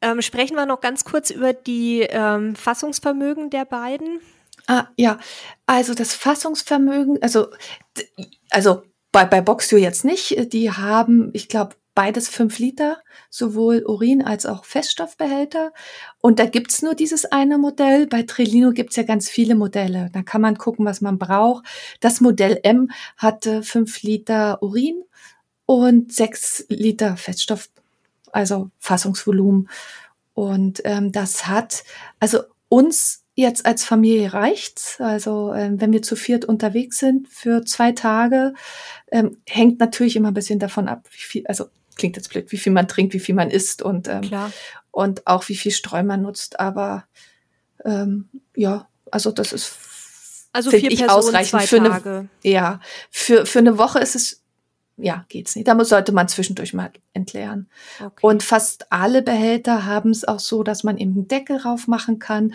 Ähm, 0.01 0.21
sprechen 0.21 0.57
wir 0.57 0.67
noch 0.67 0.81
ganz 0.81 1.05
kurz 1.05 1.31
über 1.31 1.55
die 1.55 2.03
ähm, 2.03 2.55
Fassungsvermögen 2.55 3.49
der 3.49 3.65
beiden. 3.65 4.21
Ah, 4.67 4.89
ja. 4.97 5.19
Also 5.67 5.95
das 5.95 6.15
Fassungsvermögen, 6.15 7.23
also, 7.23 7.49
also 8.51 8.83
bei, 9.13 9.25
bei 9.25 9.41
Boxio 9.41 9.79
jetzt 9.79 10.05
nicht. 10.05 10.53
Die 10.53 10.71
haben, 10.71 11.31
ich 11.35 11.49
glaube, 11.49 11.77
beides 11.95 12.29
fünf 12.29 12.59
Liter, 12.59 12.99
sowohl 13.31 13.85
Urin 13.87 14.23
als 14.23 14.47
auch 14.47 14.65
Feststoffbehälter. 14.65 15.73
Und 16.21 16.39
da 16.39 16.47
gibt's 16.47 16.83
nur 16.83 16.95
dieses 16.95 17.25
eine 17.25 17.59
Modell. 17.59 18.07
Bei 18.07 18.23
Trillino 18.23 18.73
gibt's 18.73 18.97
ja 18.97 19.05
ganz 19.05 19.31
viele 19.31 19.55
Modelle. 19.55 20.11
Da 20.13 20.23
kann 20.23 20.41
man 20.41 20.59
gucken, 20.59 20.85
was 20.85 21.01
man 21.01 21.19
braucht. 21.19 21.65
Das 22.01 22.21
Modell 22.21 22.59
M 22.65 22.91
hatte 23.17 23.63
fünf 23.63 24.03
Liter 24.03 24.63
Urin 24.63 25.05
und 25.67 26.13
sechs 26.13 26.67
Liter 26.69 27.17
Feststoff, 27.17 27.71
also 28.33 28.71
Fassungsvolumen. 28.81 29.69
Und 30.33 30.83
ähm, 30.85 31.13
das 31.13 31.47
hat, 31.47 31.85
also 32.19 32.41
uns 32.69 33.24
Jetzt 33.35 33.67
als 33.67 33.85
Familie 33.85 34.33
reicht's. 34.33 35.01
Also 35.01 35.53
ähm, 35.55 35.81
wenn 35.81 35.93
wir 35.93 36.03
zu 36.03 36.15
viert 36.17 36.45
unterwegs 36.45 36.99
sind 36.99 37.29
für 37.29 37.65
zwei 37.65 37.93
Tage, 37.93 38.55
ähm, 39.11 39.39
hängt 39.49 39.81
natürlich 39.81 40.17
immer 40.17 40.29
ein 40.29 40.35
bisschen 40.35 40.59
davon 40.61 40.89
ab, 40.89 41.07
wie 41.11 41.19
viel, 41.19 41.47
also 41.47 41.67
klingt 41.97 42.17
jetzt 42.17 42.31
blöd, 42.31 42.51
wie 42.53 42.57
viel 42.57 42.73
man 42.73 42.89
trinkt, 42.89 43.13
wie 43.13 43.21
viel 43.21 43.35
man 43.35 43.51
isst 43.51 43.83
und 43.83 44.09
ähm, 44.09 44.23
Klar. 44.23 44.53
und 44.91 45.27
auch 45.27 45.49
wie 45.49 45.57
viel 45.57 45.73
Streu 45.73 46.03
man 46.03 46.23
nutzt. 46.23 46.61
Aber 46.61 47.07
ähm, 47.85 48.29
ja, 48.55 48.89
also 49.11 49.33
das 49.33 49.53
ist 49.53 49.77
also 50.53 50.71
vier 50.71 50.91
ich 50.91 51.01
Personen, 51.01 51.11
ausreichend 51.11 51.63
zwei 51.63 51.67
für 51.67 51.77
eine, 51.77 52.29
ja 52.45 52.81
für 53.11 53.47
für 53.47 53.59
eine 53.59 53.79
Woche 53.79 53.99
ist 53.99 54.15
es 54.15 54.44
ja, 54.97 55.25
geht's 55.29 55.57
nicht. 55.57 55.67
Da 55.67 55.85
sollte 55.85 56.13
man 56.13 56.29
zwischendurch 56.29 56.73
mal 56.73 56.91
entleeren. 57.13 57.69
Okay. 58.01 58.27
Und 58.27 58.43
fast 58.43 58.93
alle 58.93 59.23
Behälter 59.23 59.87
haben 59.87 60.11
es 60.11 60.25
auch 60.25 60.39
so, 60.39 60.63
dass 60.63 60.85
man 60.85 60.99
eben 60.99 61.13
einen 61.13 61.29
Deckel 61.29 61.57
rauf 61.57 61.89
machen 61.89 62.19
kann 62.19 62.55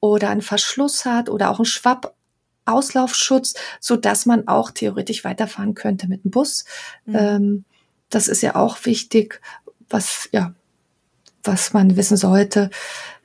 oder 0.00 0.30
einen 0.30 0.42
Verschluss 0.42 1.04
hat 1.04 1.28
oder 1.28 1.50
auch 1.50 1.58
einen 1.58 1.66
Schwapp 1.66 2.14
Auslaufschutz, 2.66 3.54
so 3.78 3.96
dass 3.96 4.24
man 4.24 4.48
auch 4.48 4.70
theoretisch 4.70 5.24
weiterfahren 5.24 5.74
könnte 5.74 6.08
mit 6.08 6.24
dem 6.24 6.30
Bus. 6.30 6.64
Mhm. 7.04 7.14
Ähm, 7.14 7.64
das 8.08 8.28
ist 8.28 8.42
ja 8.42 8.54
auch 8.56 8.78
wichtig, 8.84 9.40
was, 9.90 10.28
ja, 10.32 10.54
was 11.42 11.74
man 11.74 11.96
wissen 11.96 12.16
sollte, 12.16 12.70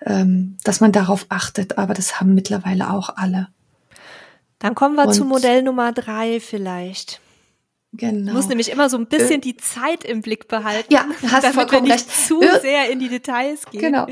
ähm, 0.06 0.58
dass 0.66 0.82
man 0.82 0.92
darauf 0.92 1.26
achtet. 1.30 1.78
Aber 1.78 1.94
das 1.94 2.20
haben 2.20 2.34
mittlerweile 2.34 2.92
auch 2.92 3.16
alle. 3.16 3.48
Dann 4.60 4.76
kommen 4.76 4.96
wir 4.96 5.08
Und, 5.08 5.14
zu 5.14 5.24
Modell 5.24 5.64
Nummer 5.64 5.94
drei 5.94 6.42
vielleicht. 6.42 7.22
Genau. 7.92 8.34
Muss 8.34 8.48
nämlich 8.48 8.70
immer 8.70 8.90
so 8.90 8.98
ein 8.98 9.08
bisschen 9.08 9.40
äh, 9.40 9.40
die 9.40 9.58
Zeit 9.58 10.04
im 10.04 10.22
Blick 10.22 10.48
behalten. 10.48 10.94
Ja, 10.94 11.06
hast 11.24 11.44
damit 11.44 11.56
vollkommen 11.56 11.88
wir 11.88 11.94
nicht 11.96 12.08
recht. 12.08 12.28
zu 12.28 12.42
äh, 12.42 12.60
sehr 12.60 12.90
in 12.90 13.00
die 13.00 13.10
Details 13.10 13.66
gehen. 13.72 13.82
Genau. 13.82 14.08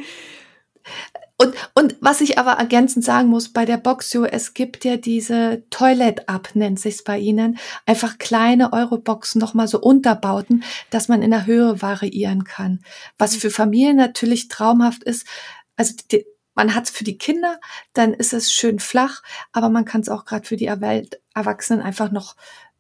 Und, 1.40 1.54
und 1.76 1.96
was 2.02 2.22
ich 2.22 2.40
aber 2.40 2.54
ergänzend 2.54 3.06
sagen 3.06 3.28
muss, 3.28 3.50
bei 3.50 3.66
der 3.66 3.78
Boxio, 3.78 4.26
es 4.26 4.56
gibt 4.56 4.84
ja 4.84 4.98
diese 4.98 5.64
Toilet-Up, 5.70 6.56
nennt 6.56 6.80
sich's 6.80 7.04
bei 7.04 7.20
Ihnen. 7.20 7.60
Einfach 7.86 8.18
kleine 8.18 8.74
Euroboxen, 8.74 9.40
nochmal 9.40 9.68
so 9.68 9.80
Unterbauten, 9.80 10.64
dass 10.90 11.10
man 11.10 11.22
in 11.22 11.30
der 11.30 11.46
Höhe 11.46 11.80
variieren 11.80 12.44
kann. 12.44 12.80
Was 13.20 13.36
für 13.36 13.52
Familien 13.52 13.98
natürlich 13.98 14.48
traumhaft 14.48 15.04
ist. 15.04 15.28
Also 15.76 15.94
die, 16.12 16.26
man 16.56 16.74
hat's 16.74 16.90
für 16.90 17.04
die 17.04 17.20
Kinder, 17.20 17.60
dann 17.94 18.16
ist 18.16 18.34
es 18.34 18.52
schön 18.52 18.80
flach, 18.80 19.22
aber 19.52 19.70
man 19.70 19.86
kann 19.86 20.02
es 20.02 20.10
auch 20.10 20.26
gerade 20.26 20.48
für 20.48 20.58
die 20.58 20.66
Erwachsenen 20.66 21.84
einfach 21.84 22.10
noch 22.12 22.36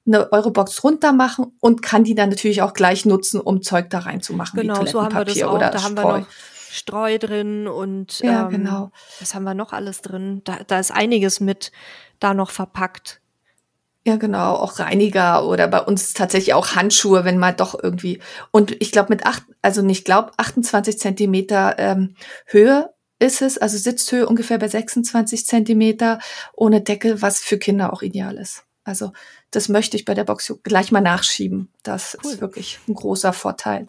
eine 0.07 0.31
Eurobox 0.31 0.83
runter 0.83 1.11
machen 1.11 1.53
und 1.59 1.81
kann 1.81 2.03
die 2.03 2.15
dann 2.15 2.29
natürlich 2.29 2.61
auch 2.61 2.73
gleich 2.73 3.05
nutzen, 3.05 3.39
um 3.39 3.61
Zeug 3.61 3.89
da 3.89 3.99
reinzumachen. 3.99 4.59
Genau, 4.59 4.85
so 4.85 5.03
haben 5.03 5.15
wir 5.15 5.25
das 5.25 5.41
auch. 5.43 5.59
da 5.59 5.83
haben 5.83 5.95
wir 5.95 6.19
noch 6.19 6.27
Streu 6.71 7.17
drin 7.17 7.67
und 7.67 8.19
ja, 8.19 8.45
ähm, 8.45 8.49
genau. 8.49 8.91
was 9.19 9.33
haben 9.33 9.43
wir 9.43 9.53
noch 9.53 9.73
alles 9.73 10.01
drin? 10.01 10.41
Da, 10.43 10.59
da 10.67 10.79
ist 10.79 10.91
einiges 10.91 11.39
mit 11.39 11.71
da 12.19 12.33
noch 12.33 12.49
verpackt. 12.49 13.21
Ja, 14.05 14.15
genau, 14.15 14.53
auch 14.53 14.79
Reiniger 14.79 15.45
oder 15.45 15.67
bei 15.67 15.81
uns 15.81 16.13
tatsächlich 16.13 16.53
auch 16.53 16.75
Handschuhe, 16.75 17.25
wenn 17.25 17.37
man 17.37 17.57
doch 17.57 17.77
irgendwie. 17.81 18.21
Und 18.51 18.81
ich 18.81 18.91
glaube 18.91 19.09
mit 19.09 19.25
acht, 19.25 19.43
also 19.61 19.81
nicht 19.81 20.05
glaub, 20.05 20.31
28 20.37 20.97
Zentimeter 20.97 21.75
ähm, 21.77 22.15
Höhe 22.45 22.93
ist 23.19 23.41
es, 23.41 23.57
also 23.57 23.77
Sitzhöhe 23.77 24.27
ungefähr 24.27 24.59
bei 24.59 24.67
26 24.67 25.45
Zentimeter 25.45 26.19
ohne 26.53 26.81
Deckel, 26.81 27.21
was 27.21 27.39
für 27.39 27.57
Kinder 27.57 27.91
auch 27.91 28.01
ideal 28.01 28.37
ist. 28.37 28.63
Also 28.83 29.11
das 29.51 29.69
möchte 29.69 29.97
ich 29.97 30.05
bei 30.05 30.13
der 30.13 30.23
Box 30.23 30.53
gleich 30.63 30.91
mal 30.91 31.01
nachschieben. 31.01 31.69
Das 31.83 32.17
cool. 32.23 32.31
ist 32.31 32.41
wirklich 32.41 32.79
ein 32.87 32.93
großer 32.93 33.33
Vorteil. 33.33 33.87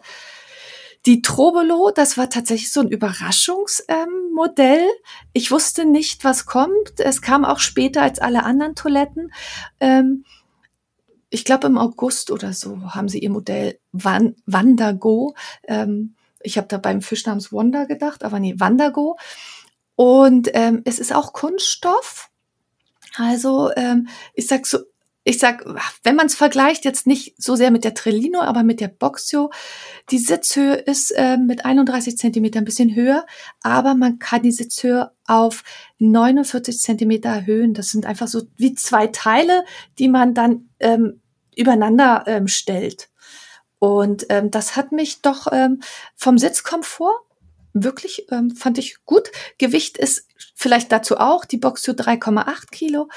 Die 1.05 1.21
Trobolo, 1.21 1.91
das 1.95 2.17
war 2.17 2.29
tatsächlich 2.29 2.71
so 2.71 2.81
ein 2.81 2.89
Überraschungsmodell. 2.89 4.81
Ähm, 4.81 4.89
ich 5.31 5.49
wusste 5.49 5.85
nicht, 5.85 6.23
was 6.25 6.45
kommt. 6.45 6.99
Es 6.99 7.21
kam 7.21 7.45
auch 7.45 7.59
später 7.59 8.01
als 8.01 8.19
alle 8.19 8.43
anderen 8.43 8.75
Toiletten. 8.75 9.31
Ähm, 9.79 10.25
ich 11.29 11.45
glaube 11.45 11.67
im 11.67 11.77
August 11.77 12.31
oder 12.31 12.53
so 12.53 12.93
haben 12.93 13.07
sie 13.07 13.19
ihr 13.19 13.29
Modell 13.29 13.79
Wan 13.91 14.35
Wandago. 14.45 15.35
Ähm, 15.67 16.15
ich 16.41 16.57
habe 16.57 16.67
da 16.67 16.77
beim 16.77 17.01
Fisch 17.01 17.25
namens 17.25 17.53
Wanda 17.53 17.85
gedacht, 17.85 18.23
aber 18.23 18.39
nee, 18.39 18.55
Wandago. 18.57 19.17
Und 19.95 20.49
ähm, 20.53 20.81
es 20.85 20.99
ist 20.99 21.13
auch 21.13 21.33
Kunststoff. 21.33 22.29
Also 23.15 23.71
ähm, 23.75 24.07
ich 24.33 24.47
sag 24.47 24.65
so, 24.65 24.79
ich 25.23 25.37
sag, 25.37 25.65
wenn 26.03 26.15
man 26.15 26.27
es 26.27 26.35
vergleicht, 26.35 26.85
jetzt 26.85 27.05
nicht 27.05 27.35
so 27.37 27.55
sehr 27.55 27.71
mit 27.71 27.83
der 27.83 27.93
Trellino, 27.93 28.41
aber 28.41 28.63
mit 28.63 28.79
der 28.79 28.87
Boxio, 28.87 29.51
die 30.11 30.17
Sitzhöhe 30.17 30.75
ist 30.75 31.11
äh, 31.11 31.37
mit 31.37 31.65
31 31.65 32.17
Zentimeter 32.17 32.59
ein 32.59 32.65
bisschen 32.65 32.95
höher, 32.95 33.25
aber 33.61 33.95
man 33.95 34.17
kann 34.19 34.41
die 34.41 34.51
Sitzhöhe 34.51 35.11
auf 35.27 35.63
49 35.99 36.79
Zentimeter 36.79 37.29
erhöhen. 37.29 37.73
Das 37.73 37.91
sind 37.91 38.05
einfach 38.05 38.27
so 38.27 38.43
wie 38.55 38.73
zwei 38.73 39.07
Teile, 39.07 39.65
die 39.99 40.07
man 40.07 40.33
dann 40.33 40.69
ähm, 40.79 41.21
übereinander 41.55 42.23
ähm, 42.25 42.47
stellt. 42.47 43.09
Und 43.77 44.25
ähm, 44.29 44.51
das 44.51 44.75
hat 44.75 44.91
mich 44.91 45.21
doch 45.21 45.47
ähm, 45.51 45.81
vom 46.15 46.37
Sitzkomfort 46.37 47.19
wirklich, 47.73 48.25
ähm, 48.31 48.51
fand 48.51 48.77
ich 48.77 49.05
gut. 49.05 49.31
Gewicht 49.57 49.97
ist 49.97 50.27
vielleicht 50.55 50.91
dazu 50.91 51.17
auch 51.17 51.45
die 51.45 51.57
Boxio 51.57 51.93
3,8 51.93 52.71
Kilo, 52.71 53.09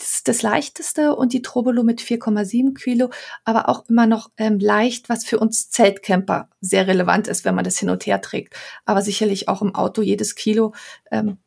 das 0.00 0.22
das 0.24 0.42
leichteste 0.42 1.14
und 1.14 1.32
die 1.32 1.42
Trobolo 1.42 1.82
mit 1.82 2.00
4,7 2.00 2.74
Kilo, 2.74 3.10
aber 3.44 3.68
auch 3.68 3.88
immer 3.88 4.06
noch 4.06 4.30
ähm, 4.36 4.58
leicht, 4.58 5.08
was 5.08 5.24
für 5.24 5.38
uns 5.38 5.70
Zeltcamper 5.70 6.48
sehr 6.60 6.86
relevant 6.86 7.28
ist, 7.28 7.44
wenn 7.44 7.54
man 7.54 7.64
das 7.64 7.78
hin 7.78 7.90
und 7.90 8.06
her 8.06 8.20
trägt. 8.20 8.54
Aber 8.84 9.02
sicherlich 9.02 9.48
auch 9.48 9.62
im 9.62 9.74
Auto 9.74 10.02
jedes 10.02 10.34
Kilo 10.34 10.74
ähm, 11.10 11.38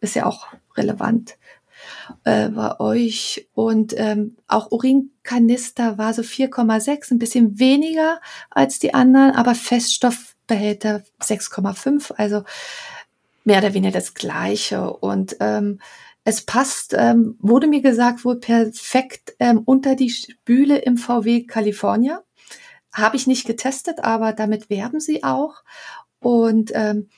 ist 0.00 0.14
ja 0.14 0.26
auch 0.26 0.48
relevant 0.76 1.36
äh, 2.24 2.48
bei 2.48 2.80
euch. 2.80 3.48
Und 3.54 3.94
ähm, 3.96 4.36
auch 4.48 4.70
Urinkanister 4.70 5.98
war 5.98 6.14
so 6.14 6.22
4,6, 6.22 7.12
ein 7.12 7.18
bisschen 7.18 7.58
weniger 7.58 8.20
als 8.50 8.78
die 8.78 8.94
anderen, 8.94 9.32
aber 9.32 9.54
Feststoffbehälter 9.54 11.02
6,5, 11.20 12.12
also 12.16 12.44
mehr 13.44 13.58
oder 13.58 13.74
weniger 13.74 13.92
das 13.92 14.14
gleiche. 14.14 14.92
Und 14.92 15.36
ähm, 15.40 15.80
es 16.24 16.42
passt, 16.42 16.94
ähm, 16.96 17.36
wurde 17.38 17.66
mir 17.66 17.82
gesagt, 17.82 18.24
wohl 18.24 18.40
perfekt 18.40 19.34
ähm, 19.38 19.62
unter 19.64 19.94
die 19.94 20.10
Spüle 20.10 20.78
im 20.78 20.96
VW 20.96 21.44
California. 21.44 22.22
Habe 22.92 23.16
ich 23.16 23.26
nicht 23.26 23.46
getestet, 23.46 24.02
aber 24.02 24.32
damit 24.32 24.70
werben 24.70 25.00
sie 25.00 25.22
auch. 25.22 25.62
Und 26.20 26.72
ähm, 26.74 27.08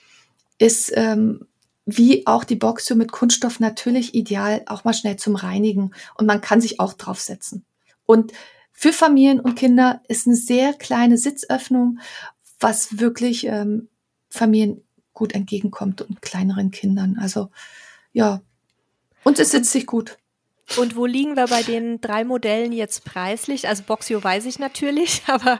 ist 0.58 0.92
ähm, 0.96 1.46
wie 1.84 2.26
auch 2.26 2.42
die 2.42 2.56
Boxio 2.56 2.96
mit 2.96 3.12
Kunststoff 3.12 3.60
natürlich 3.60 4.14
ideal, 4.14 4.62
auch 4.66 4.82
mal 4.82 4.94
schnell 4.94 5.16
zum 5.16 5.36
Reinigen. 5.36 5.92
Und 6.16 6.26
man 6.26 6.40
kann 6.40 6.60
sich 6.60 6.80
auch 6.80 6.94
draufsetzen. 6.94 7.64
Und 8.06 8.32
für 8.72 8.92
Familien 8.92 9.38
und 9.38 9.54
Kinder 9.54 10.02
ist 10.08 10.26
eine 10.26 10.36
sehr 10.36 10.72
kleine 10.74 11.16
Sitzöffnung, 11.16 12.00
was 12.58 12.98
wirklich 12.98 13.46
ähm, 13.46 13.88
Familien 14.28 14.82
gut 15.12 15.32
entgegenkommt 15.32 16.02
und 16.02 16.22
kleineren 16.22 16.72
Kindern. 16.72 17.16
Also 17.20 17.50
ja, 18.12 18.42
und 19.26 19.40
es 19.40 19.50
sitzt 19.50 19.72
sich 19.72 19.86
gut. 19.86 20.18
Und 20.76 20.94
wo 20.94 21.04
liegen 21.04 21.36
wir 21.36 21.48
bei 21.48 21.64
den 21.64 22.00
drei 22.00 22.22
Modellen 22.22 22.72
jetzt 22.72 23.04
preislich? 23.04 23.66
Also 23.66 23.82
Boxio 23.82 24.22
weiß 24.22 24.46
ich 24.46 24.60
natürlich, 24.60 25.22
aber 25.26 25.58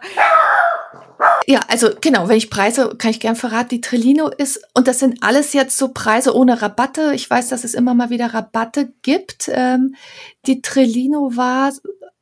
ja, 1.48 1.60
also 1.66 1.90
genau, 2.00 2.28
wenn 2.28 2.36
ich 2.36 2.48
Preise, 2.48 2.94
kann 2.96 3.10
ich 3.10 3.18
gern 3.18 3.34
verraten, 3.34 3.70
die 3.70 3.80
Trillino 3.80 4.28
ist, 4.28 4.60
und 4.74 4.86
das 4.86 5.00
sind 5.00 5.22
alles 5.22 5.52
jetzt 5.52 5.78
so 5.78 5.88
Preise 5.88 6.36
ohne 6.36 6.62
Rabatte. 6.62 7.12
Ich 7.14 7.28
weiß, 7.28 7.48
dass 7.48 7.64
es 7.64 7.74
immer 7.74 7.94
mal 7.94 8.10
wieder 8.10 8.32
Rabatte 8.32 8.92
gibt. 9.02 9.50
Ähm, 9.52 9.96
die 10.46 10.62
Trillino 10.62 11.32
war 11.34 11.72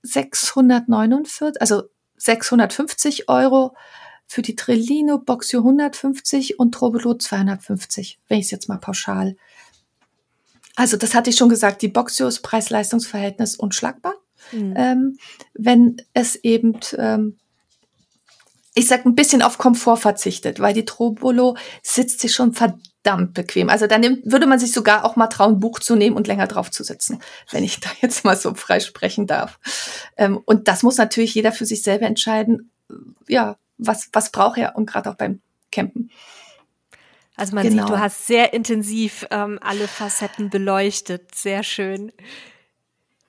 649, 0.02 1.60
also 1.60 1.82
650 2.16 3.28
Euro 3.28 3.74
für 4.26 4.40
die 4.40 4.56
Trillino, 4.56 5.18
Boxio 5.18 5.60
150 5.60 6.58
und 6.58 6.72
Trobolo 6.72 7.14
250, 7.14 8.18
wenn 8.28 8.38
ich 8.38 8.46
es 8.46 8.50
jetzt 8.50 8.68
mal 8.68 8.78
pauschal 8.78 9.36
also 10.76 10.96
das 10.96 11.14
hatte 11.14 11.30
ich 11.30 11.36
schon 11.36 11.48
gesagt, 11.48 11.82
die 11.82 11.88
Boxios 11.88 12.40
Preis-Leistungs-Verhältnis 12.40 13.56
unschlagbar. 13.56 14.14
Mhm. 14.52 14.74
Ähm, 14.76 15.18
wenn 15.54 15.96
es 16.12 16.36
eben, 16.36 16.78
ähm, 16.96 17.38
ich 18.74 18.88
sag 18.88 19.06
ein 19.06 19.14
bisschen 19.14 19.42
auf 19.42 19.58
Komfort 19.58 19.98
verzichtet, 19.98 20.58
weil 20.58 20.74
die 20.74 20.84
Trobolo 20.84 21.56
sitzt 21.82 22.20
sich 22.20 22.34
schon 22.34 22.52
verdammt 22.52 23.34
bequem. 23.34 23.68
Also 23.68 23.86
da 23.86 23.98
nimmt, 23.98 24.30
würde 24.30 24.46
man 24.46 24.58
sich 24.58 24.72
sogar 24.72 25.04
auch 25.04 25.14
mal 25.14 25.28
trauen, 25.28 25.60
Buch 25.60 25.78
zu 25.78 25.94
nehmen 25.94 26.16
und 26.16 26.26
länger 26.26 26.48
drauf 26.48 26.70
zu 26.70 26.82
sitzen, 26.82 27.20
wenn 27.50 27.62
ich 27.62 27.80
da 27.80 27.88
jetzt 28.00 28.24
mal 28.24 28.36
so 28.36 28.54
frei 28.54 28.80
sprechen 28.80 29.26
darf. 29.26 29.60
Ähm, 30.16 30.40
und 30.44 30.66
das 30.66 30.82
muss 30.82 30.96
natürlich 30.96 31.34
jeder 31.34 31.52
für 31.52 31.66
sich 31.66 31.82
selber 31.82 32.06
entscheiden. 32.06 32.70
Ja, 33.28 33.56
was, 33.78 34.08
was 34.12 34.30
braucht 34.30 34.58
er 34.58 34.76
und 34.76 34.86
gerade 34.86 35.10
auch 35.10 35.16
beim 35.16 35.40
Campen. 35.70 36.10
Also 37.36 37.54
man 37.54 37.64
genau. 37.64 37.86
sieht, 37.86 37.94
du 37.94 37.98
hast 37.98 38.26
sehr 38.26 38.52
intensiv 38.52 39.26
ähm, 39.30 39.58
alle 39.62 39.88
Facetten 39.88 40.50
beleuchtet. 40.50 41.34
Sehr 41.34 41.62
schön. 41.62 42.12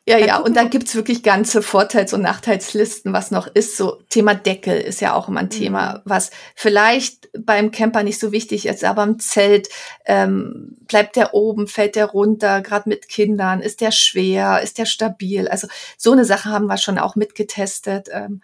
Ja, 0.08 0.20
Dann 0.20 0.28
ja, 0.28 0.38
und 0.38 0.56
da 0.56 0.66
gibt's 0.66 0.94
wirklich 0.94 1.24
ganze 1.24 1.64
Vorteils- 1.64 2.14
und 2.14 2.22
Nachteilslisten, 2.22 3.12
was 3.12 3.32
noch 3.32 3.48
ist. 3.48 3.76
So 3.76 4.04
Thema 4.10 4.36
Deckel 4.36 4.80
ist 4.80 5.02
ja 5.02 5.16
auch 5.16 5.28
immer 5.28 5.40
ein 5.40 5.50
Thema, 5.50 5.96
mhm. 5.96 6.02
was 6.06 6.30
vielleicht 6.54 7.30
beim 7.36 7.72
Camper 7.72 8.04
nicht 8.04 8.20
so 8.20 8.32
wichtig 8.32 8.68
ist, 8.68 8.84
aber 8.84 9.02
im 9.02 9.18
Zelt 9.18 9.68
ähm, 10.06 10.78
bleibt 10.82 11.16
der 11.16 11.34
oben, 11.34 11.68
fällt 11.68 11.96
der 11.96 12.06
runter, 12.06 12.62
gerade 12.62 12.88
mit 12.88 13.10
Kindern, 13.10 13.62
ist 13.62 13.82
der 13.82 13.90
schwer, 13.90 14.62
ist 14.62 14.78
der 14.78 14.86
stabil? 14.86 15.48
Also 15.48 15.68
so 15.98 16.12
eine 16.12 16.24
Sache 16.24 16.52
haben 16.52 16.68
wir 16.68 16.78
schon 16.78 17.00
auch 17.00 17.16
mitgetestet. 17.16 18.08
Ähm, 18.12 18.42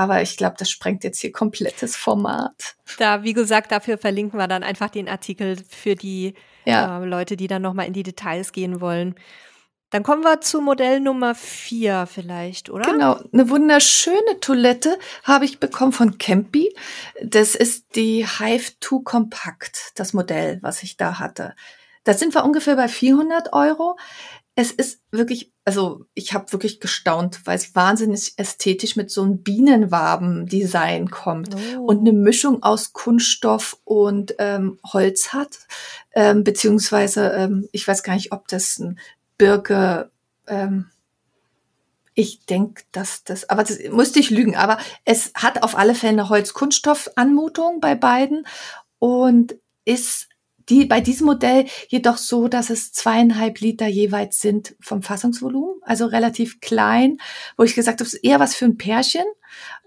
aber 0.00 0.22
ich 0.22 0.38
glaube, 0.38 0.56
das 0.58 0.70
sprengt 0.70 1.04
jetzt 1.04 1.20
hier 1.20 1.30
komplettes 1.30 1.94
Format. 1.94 2.74
Da, 2.98 3.22
wie 3.22 3.34
gesagt, 3.34 3.70
dafür 3.70 3.98
verlinken 3.98 4.38
wir 4.38 4.48
dann 4.48 4.62
einfach 4.62 4.88
den 4.88 5.10
Artikel 5.10 5.58
für 5.68 5.94
die 5.94 6.32
ja. 6.64 7.02
äh, 7.02 7.04
Leute, 7.04 7.36
die 7.36 7.48
dann 7.48 7.60
nochmal 7.60 7.86
in 7.86 7.92
die 7.92 8.02
Details 8.02 8.52
gehen 8.52 8.80
wollen. 8.80 9.14
Dann 9.90 10.02
kommen 10.02 10.22
wir 10.22 10.40
zu 10.40 10.62
Modell 10.62 11.00
Nummer 11.00 11.34
vier 11.34 12.06
vielleicht, 12.10 12.70
oder? 12.70 12.90
Genau, 12.90 13.20
eine 13.30 13.50
wunderschöne 13.50 14.40
Toilette 14.40 14.98
habe 15.24 15.44
ich 15.44 15.60
bekommen 15.60 15.92
von 15.92 16.16
Campy. 16.16 16.74
Das 17.22 17.54
ist 17.54 17.94
die 17.94 18.26
Hive 18.26 18.72
2 18.80 19.02
Compact, 19.04 19.92
das 19.96 20.14
Modell, 20.14 20.60
was 20.62 20.82
ich 20.82 20.96
da 20.96 21.18
hatte. 21.18 21.54
Da 22.04 22.14
sind 22.14 22.34
wir 22.34 22.44
ungefähr 22.44 22.76
bei 22.76 22.88
400 22.88 23.52
Euro 23.52 23.98
es 24.56 24.72
ist 24.72 25.00
wirklich, 25.10 25.52
also 25.64 26.04
ich 26.14 26.34
habe 26.34 26.52
wirklich 26.52 26.80
gestaunt, 26.80 27.40
weil 27.46 27.56
es 27.56 27.74
wahnsinnig 27.74 28.34
ästhetisch 28.36 28.96
mit 28.96 29.10
so 29.10 29.22
einem 29.22 29.42
Bienenwaben-Design 29.42 31.10
kommt 31.10 31.54
oh. 31.54 31.84
und 31.84 32.00
eine 32.00 32.12
Mischung 32.12 32.62
aus 32.62 32.92
Kunststoff 32.92 33.78
und 33.84 34.34
ähm, 34.38 34.78
Holz 34.92 35.32
hat, 35.32 35.58
ähm, 36.12 36.44
beziehungsweise 36.44 37.28
ähm, 37.30 37.68
ich 37.72 37.86
weiß 37.86 38.02
gar 38.02 38.14
nicht, 38.14 38.32
ob 38.32 38.48
das 38.48 38.78
ein 38.78 38.98
Birke, 39.38 40.10
ähm, 40.46 40.90
ich 42.14 42.44
denke, 42.44 42.82
dass 42.92 43.24
das, 43.24 43.48
aber 43.48 43.62
das 43.62 43.78
musste 43.90 44.18
ich 44.18 44.30
lügen, 44.30 44.56
aber 44.56 44.78
es 45.04 45.32
hat 45.34 45.62
auf 45.62 45.78
alle 45.78 45.94
Fälle 45.94 46.12
eine 46.12 46.28
Holz-Kunststoff-Anmutung 46.28 47.80
bei 47.80 47.94
beiden 47.94 48.46
und 48.98 49.54
ist 49.84 50.29
die, 50.68 50.84
bei 50.84 51.00
diesem 51.00 51.26
Modell 51.26 51.66
jedoch 51.88 52.16
so, 52.16 52.48
dass 52.48 52.70
es 52.70 52.92
zweieinhalb 52.92 53.60
Liter 53.60 53.86
jeweils 53.86 54.40
sind 54.40 54.74
vom 54.80 55.02
Fassungsvolumen, 55.02 55.80
also 55.82 56.06
relativ 56.06 56.60
klein, 56.60 57.18
wo 57.56 57.64
ich 57.64 57.74
gesagt 57.74 58.00
habe, 58.00 58.06
es 58.06 58.14
ist 58.14 58.24
eher 58.24 58.40
was 58.40 58.54
für 58.54 58.66
ein 58.66 58.76
Pärchen, 58.76 59.24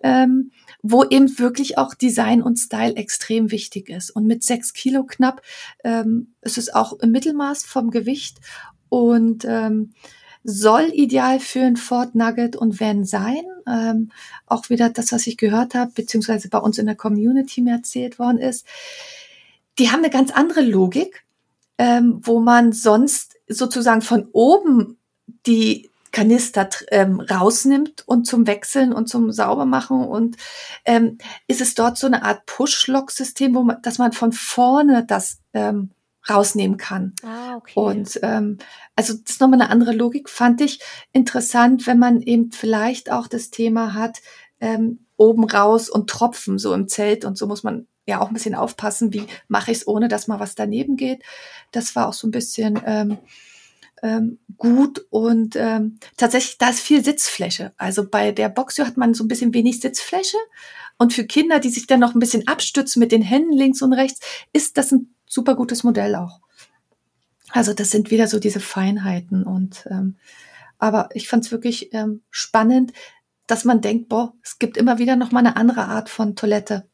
ähm, 0.01 0.51
wo 0.81 1.03
eben 1.05 1.39
wirklich 1.39 1.77
auch 1.77 1.93
Design 1.93 2.41
und 2.41 2.57
Style 2.57 2.95
extrem 2.95 3.51
wichtig 3.51 3.89
ist. 3.89 4.09
Und 4.09 4.25
mit 4.25 4.43
sechs 4.43 4.73
Kilo 4.73 5.05
knapp 5.05 5.41
ähm, 5.83 6.33
ist 6.41 6.57
es 6.57 6.73
auch 6.73 6.93
im 6.99 7.11
Mittelmaß 7.11 7.63
vom 7.63 7.89
Gewicht 7.89 8.39
und 8.89 9.45
ähm, 9.47 9.93
soll 10.43 10.91
ideal 10.93 11.39
für 11.39 11.61
ein 11.61 11.77
Ford 11.77 12.15
Nugget 12.15 12.57
und 12.57 12.81
Van 12.81 13.05
sein. 13.05 13.43
Ähm, 13.65 14.11
auch 14.45 14.69
wieder 14.69 14.89
das, 14.89 15.13
was 15.13 15.25
ich 15.25 15.37
gehört 15.37 15.73
habe, 15.73 15.91
beziehungsweise 15.95 16.49
bei 16.49 16.57
uns 16.57 16.77
in 16.77 16.85
der 16.85 16.95
Community 16.95 17.61
mir 17.61 17.75
erzählt 17.75 18.19
worden 18.19 18.39
ist 18.39 18.65
die 19.79 19.91
haben 19.91 19.99
eine 19.99 20.09
ganz 20.09 20.31
andere 20.31 20.61
Logik, 20.61 21.25
ähm, 21.77 22.19
wo 22.23 22.39
man 22.39 22.71
sonst 22.71 23.35
sozusagen 23.47 24.01
von 24.01 24.27
oben 24.31 24.97
die 25.45 25.89
Kanister 26.11 26.69
ähm, 26.91 27.19
rausnimmt 27.19 28.03
und 28.05 28.25
zum 28.25 28.45
Wechseln 28.45 28.93
und 28.93 29.09
zum 29.09 29.31
Saubermachen 29.31 30.05
und 30.05 30.37
ähm, 30.85 31.17
ist 31.47 31.59
es 31.59 31.73
dort 31.73 31.97
so 31.97 32.05
eine 32.05 32.23
Art 32.23 32.45
Push-Lock-System, 32.45 33.55
wo 33.55 33.63
man, 33.63 33.81
dass 33.81 33.97
man 33.97 34.11
von 34.11 34.31
vorne 34.31 35.05
das 35.05 35.39
ähm, 35.53 35.89
rausnehmen 36.29 36.77
kann. 36.77 37.13
Ah, 37.23 37.55
okay. 37.55 37.73
Und 37.75 38.19
ähm, 38.21 38.59
also 38.95 39.13
das 39.13 39.33
ist 39.33 39.41
nochmal 39.41 39.59
eine 39.59 39.71
andere 39.71 39.91
Logik, 39.91 40.29
fand 40.29 40.61
ich 40.61 40.79
interessant, 41.11 41.87
wenn 41.87 41.99
man 41.99 42.21
eben 42.21 42.51
vielleicht 42.51 43.11
auch 43.11 43.27
das 43.27 43.49
Thema 43.49 43.95
hat, 43.95 44.19
ähm, 44.61 45.05
oben 45.17 45.43
raus 45.43 45.89
und 45.89 46.09
Tropfen 46.09 46.59
so 46.59 46.73
im 46.73 46.87
Zelt 46.87 47.25
und 47.25 47.37
so 47.37 47.47
muss 47.47 47.63
man 47.63 47.87
ja 48.05 48.21
auch 48.21 48.27
ein 48.27 48.33
bisschen 48.33 48.55
aufpassen, 48.55 49.13
wie 49.13 49.25
mache 49.47 49.71
ich 49.71 49.79
es, 49.79 49.87
ohne 49.87 50.07
dass 50.07 50.27
mal 50.27 50.39
was 50.39 50.55
daneben 50.55 50.97
geht. 50.97 51.23
Das 51.71 51.95
war 51.95 52.07
auch 52.07 52.13
so 52.13 52.27
ein 52.27 52.31
bisschen 52.31 52.81
ähm, 52.85 53.17
ähm, 54.01 54.39
gut 54.57 55.05
und 55.09 55.55
ähm, 55.55 55.97
tatsächlich, 56.17 56.57
da 56.57 56.69
ist 56.69 56.81
viel 56.81 57.03
Sitzfläche. 57.03 57.73
Also 57.77 58.07
bei 58.07 58.31
der 58.31 58.49
Boxio 58.49 58.85
hat 58.85 58.97
man 58.97 59.13
so 59.13 59.23
ein 59.23 59.29
bisschen 59.29 59.53
wenig 59.53 59.79
Sitzfläche 59.79 60.37
und 60.97 61.13
für 61.13 61.25
Kinder, 61.25 61.59
die 61.59 61.69
sich 61.69 61.87
dann 61.87 62.01
noch 62.01 62.13
ein 62.13 62.19
bisschen 62.19 62.47
abstützen 62.47 62.99
mit 62.99 63.11
den 63.11 63.21
Händen 63.21 63.53
links 63.53 63.81
und 63.81 63.93
rechts, 63.93 64.19
ist 64.51 64.77
das 64.77 64.91
ein 64.91 65.15
super 65.25 65.55
gutes 65.55 65.83
Modell 65.83 66.15
auch. 66.15 66.41
Also 67.49 67.73
das 67.73 67.91
sind 67.91 68.11
wieder 68.11 68.27
so 68.27 68.39
diese 68.39 68.59
Feinheiten 68.59 69.43
und 69.43 69.87
ähm, 69.89 70.17
aber 70.79 71.09
ich 71.13 71.29
fand 71.29 71.45
es 71.45 71.51
wirklich 71.51 71.93
ähm, 71.93 72.23
spannend, 72.29 72.91
dass 73.47 73.63
man 73.63 73.79
denkt, 73.79 74.09
boah, 74.09 74.33
es 74.43 74.59
gibt 74.59 74.75
immer 74.75 74.97
wieder 74.97 75.15
noch 75.15 75.31
mal 75.31 75.39
eine 75.39 75.55
andere 75.55 75.85
Art 75.85 76.09
von 76.09 76.35
Toilette 76.35 76.89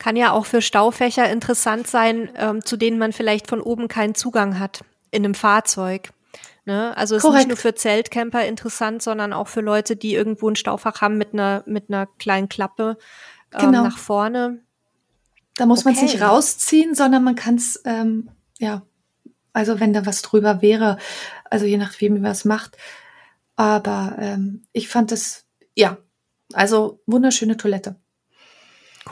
kann 0.00 0.16
ja 0.16 0.32
auch 0.32 0.46
für 0.46 0.62
Staufächer 0.62 1.30
interessant 1.30 1.86
sein, 1.86 2.30
ähm, 2.34 2.64
zu 2.64 2.76
denen 2.76 2.98
man 2.98 3.12
vielleicht 3.12 3.46
von 3.46 3.60
oben 3.60 3.86
keinen 3.86 4.16
Zugang 4.16 4.58
hat 4.58 4.82
in 5.10 5.24
einem 5.24 5.34
Fahrzeug. 5.34 6.10
Ne? 6.64 6.96
Also 6.96 7.16
es 7.16 7.22
ist 7.22 7.32
nicht 7.32 7.48
nur 7.48 7.56
für 7.56 7.74
Zeltcamper 7.74 8.44
interessant, 8.46 9.02
sondern 9.02 9.32
auch 9.32 9.46
für 9.46 9.60
Leute, 9.60 9.96
die 9.96 10.14
irgendwo 10.14 10.48
ein 10.48 10.56
Staufach 10.56 11.02
haben 11.02 11.18
mit 11.18 11.34
einer 11.34 11.62
mit 11.66 11.90
einer 11.90 12.06
kleinen 12.18 12.48
Klappe 12.48 12.96
ähm, 13.52 13.66
genau. 13.66 13.84
nach 13.84 13.98
vorne. 13.98 14.60
Da 15.56 15.66
muss 15.66 15.80
okay. 15.80 15.90
man 15.90 15.94
es 15.94 16.02
nicht 16.02 16.22
rausziehen, 16.22 16.94
sondern 16.94 17.22
man 17.22 17.34
kann 17.34 17.56
es 17.56 17.80
ähm, 17.84 18.30
ja, 18.58 18.82
also 19.52 19.80
wenn 19.80 19.92
da 19.92 20.06
was 20.06 20.22
drüber 20.22 20.62
wäre, 20.62 20.96
also 21.44 21.66
je 21.66 21.76
nachdem, 21.76 22.14
wie 22.14 22.20
man 22.20 22.32
es 22.32 22.46
macht. 22.46 22.78
Aber 23.54 24.16
ähm, 24.18 24.62
ich 24.72 24.88
fand 24.88 25.12
es 25.12 25.44
ja, 25.74 25.98
also 26.54 27.02
wunderschöne 27.06 27.58
Toilette. 27.58 27.96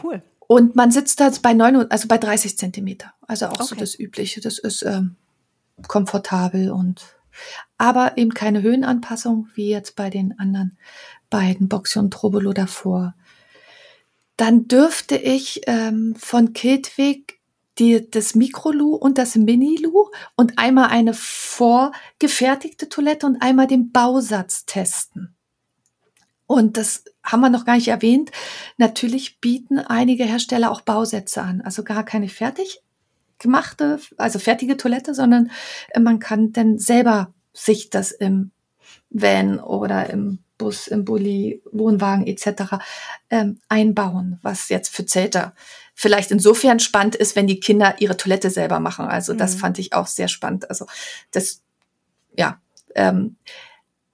Cool. 0.03 0.23
Und 0.49 0.75
man 0.75 0.91
sitzt 0.91 1.21
da 1.21 1.31
bei 1.43 1.53
neun, 1.53 1.91
also 1.91 2.09
bei 2.09 2.19
30 2.19 2.59
Zentimeter. 2.59 3.13
Also 3.27 3.47
auch 3.47 3.61
okay. 3.61 3.67
so 3.67 3.75
das 3.77 3.99
Übliche. 3.99 4.41
Das 4.41 4.59
ist 4.59 4.83
ähm, 4.83 5.15
komfortabel 5.87 6.73
und 6.73 7.19
aber 7.77 8.17
eben 8.17 8.35
keine 8.35 8.63
Höhenanpassung 8.63 9.49
wie 9.55 9.69
jetzt 9.69 9.95
bei 9.95 10.11
den 10.11 10.37
anderen 10.41 10.77
beiden 11.31 11.69
Boxy 11.69 11.99
und 11.99 12.13
Trobolo 12.13 12.53
davor. 12.53 13.15
Dann 14.37 14.67
dürfte 14.67 15.17
ich 15.17 15.61
ähm, 15.67 16.15
von 16.19 16.55
Kiltwig 16.55 17.39
die, 17.79 18.11
das 18.11 18.35
Mikrolu 18.35 18.95
und 18.95 19.19
das 19.19 19.37
Minilu 19.37 20.11
und 20.35 20.59
einmal 20.59 20.89
eine 20.89 21.13
vorgefertigte 21.15 22.89
Toilette 22.89 23.27
und 23.27 23.43
einmal 23.43 23.67
den 23.67 23.93
Bausatz 23.93 24.65
testen. 24.65 25.37
Und 26.49 26.79
das 26.79 27.05
haben 27.23 27.41
wir 27.41 27.51
noch 27.51 27.67
gar 27.67 27.77
nicht 27.77 27.89
erwähnt. 27.89 28.33
Natürlich 28.79 29.39
bieten 29.39 29.79
einige 29.79 30.25
Hersteller 30.25 30.73
auch 30.73 30.81
Bausätze 30.81 31.43
an. 31.43 31.61
Also 31.61 31.85
gar 31.85 32.05
keine 32.05 32.31
fertig 32.31 32.81
gemachte, 33.39 34.01
also 34.17 34.39
fertige 34.39 34.79
Toilette, 34.79 35.15
sondern 35.15 35.51
äh, 35.91 36.01
man 36.01 36.19
kann 36.19 36.53
dann 36.53 36.79
selber 36.79 37.35
sich 37.53 37.91
das 37.91 38.13
im 38.13 38.51
Van 39.11 39.61
oder 39.61 40.09
im 40.09 40.39
Bus, 40.57 40.89
im 40.89 41.05
Bulli, 41.05 41.63
Wohnwagen 41.71 42.27
etc. 42.27 42.77
Ähm, 43.29 43.61
einbauen, 43.69 44.39
was 44.43 44.71
jetzt 44.71 44.89
für 44.89 45.05
Zelter 45.05 45.55
vielleicht 45.95 46.31
insofern 46.31 46.81
spannend 46.81 47.15
ist, 47.15 47.37
wenn 47.37 47.47
die 47.47 47.61
Kinder 47.61 47.97
ihre 47.99 48.17
Toilette 48.17 48.49
selber 48.49 48.81
machen. 48.81 49.05
Also 49.05 49.35
das 49.35 49.57
mhm. 49.57 49.59
fand 49.59 49.79
ich 49.79 49.93
auch 49.93 50.07
sehr 50.07 50.29
spannend. 50.29 50.71
Also 50.71 50.87
das, 51.31 51.63
ja, 52.35 52.59
ähm, 52.95 53.37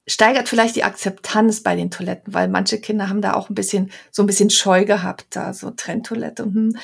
steigert 0.06 0.48
vielleicht 0.48 0.76
die 0.76 0.84
Akzeptanz 0.84 1.62
bei 1.62 1.76
den 1.76 1.90
Toiletten, 1.90 2.34
weil 2.34 2.48
manche 2.48 2.78
Kinder 2.78 3.08
haben 3.08 3.22
da 3.22 3.34
auch 3.34 3.48
ein 3.48 3.54
bisschen 3.54 3.90
so 4.10 4.22
ein 4.22 4.26
bisschen 4.26 4.50
Scheu 4.50 4.84
gehabt, 4.84 5.26
da 5.30 5.54
so 5.54 5.70
Trenntoilette. 5.70 6.44
Hm. 6.44 6.76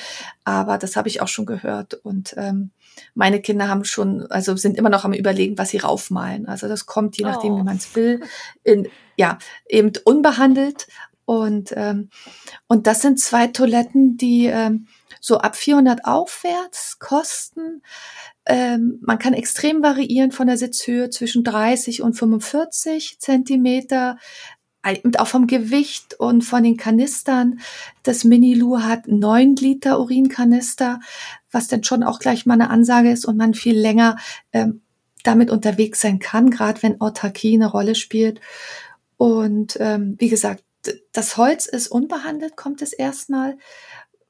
Aber 0.43 0.77
das 0.77 0.95
habe 0.95 1.07
ich 1.07 1.21
auch 1.21 1.27
schon 1.27 1.45
gehört 1.45 1.93
und 1.93 2.33
ähm, 2.37 2.71
meine 3.13 3.41
Kinder 3.41 3.67
haben 3.67 3.85
schon, 3.85 4.25
also 4.31 4.55
sind 4.57 4.77
immer 4.77 4.89
noch 4.89 5.05
am 5.05 5.13
überlegen, 5.13 5.57
was 5.57 5.69
sie 5.69 5.77
raufmalen. 5.77 6.47
Also 6.47 6.67
das 6.67 6.85
kommt 6.85 7.17
je 7.17 7.25
nachdem, 7.25 7.53
oh. 7.53 7.59
wie 7.59 7.63
man 7.63 7.77
es 7.77 7.95
will, 7.95 8.21
in, 8.63 8.87
ja 9.15 9.37
eben 9.67 9.91
unbehandelt 10.03 10.87
und 11.25 11.73
ähm, 11.77 12.09
und 12.67 12.87
das 12.87 13.01
sind 13.01 13.19
zwei 13.19 13.47
Toiletten, 13.47 14.17
die 14.17 14.47
ähm, 14.47 14.87
so 15.21 15.37
ab 15.37 15.55
400 15.55 16.05
aufwärts 16.05 16.97
kosten. 16.99 17.83
Ähm, 18.51 18.99
man 19.01 19.17
kann 19.17 19.33
extrem 19.33 19.81
variieren 19.81 20.33
von 20.33 20.45
der 20.45 20.57
Sitzhöhe 20.57 21.09
zwischen 21.09 21.45
30 21.45 22.01
und 22.01 22.15
45 22.15 23.17
Zentimeter. 23.17 24.17
Und 25.03 25.19
auch 25.19 25.27
vom 25.27 25.47
Gewicht 25.47 26.15
und 26.19 26.41
von 26.41 26.63
den 26.63 26.75
Kanistern. 26.75 27.61
Das 28.03 28.25
Mini-Lu 28.25 28.81
hat 28.81 29.07
neun 29.07 29.55
Liter 29.55 30.01
Urinkanister, 30.01 30.99
was 31.49 31.67
dann 31.69 31.85
schon 31.85 32.03
auch 32.03 32.19
gleich 32.19 32.45
mal 32.45 32.55
eine 32.55 32.71
Ansage 32.71 33.11
ist 33.11 33.23
und 33.23 33.37
man 33.37 33.53
viel 33.53 33.77
länger 33.77 34.17
ähm, 34.51 34.81
damit 35.23 35.49
unterwegs 35.49 36.01
sein 36.01 36.19
kann, 36.19 36.49
gerade 36.49 36.83
wenn 36.83 36.99
Autarkie 36.99 37.53
eine 37.53 37.67
Rolle 37.67 37.95
spielt. 37.95 38.41
Und 39.15 39.77
ähm, 39.79 40.15
wie 40.17 40.29
gesagt, 40.29 40.63
das 41.13 41.37
Holz 41.37 41.67
ist 41.67 41.87
unbehandelt, 41.87 42.57
kommt 42.57 42.81
es 42.81 42.91
erstmal. 42.91 43.57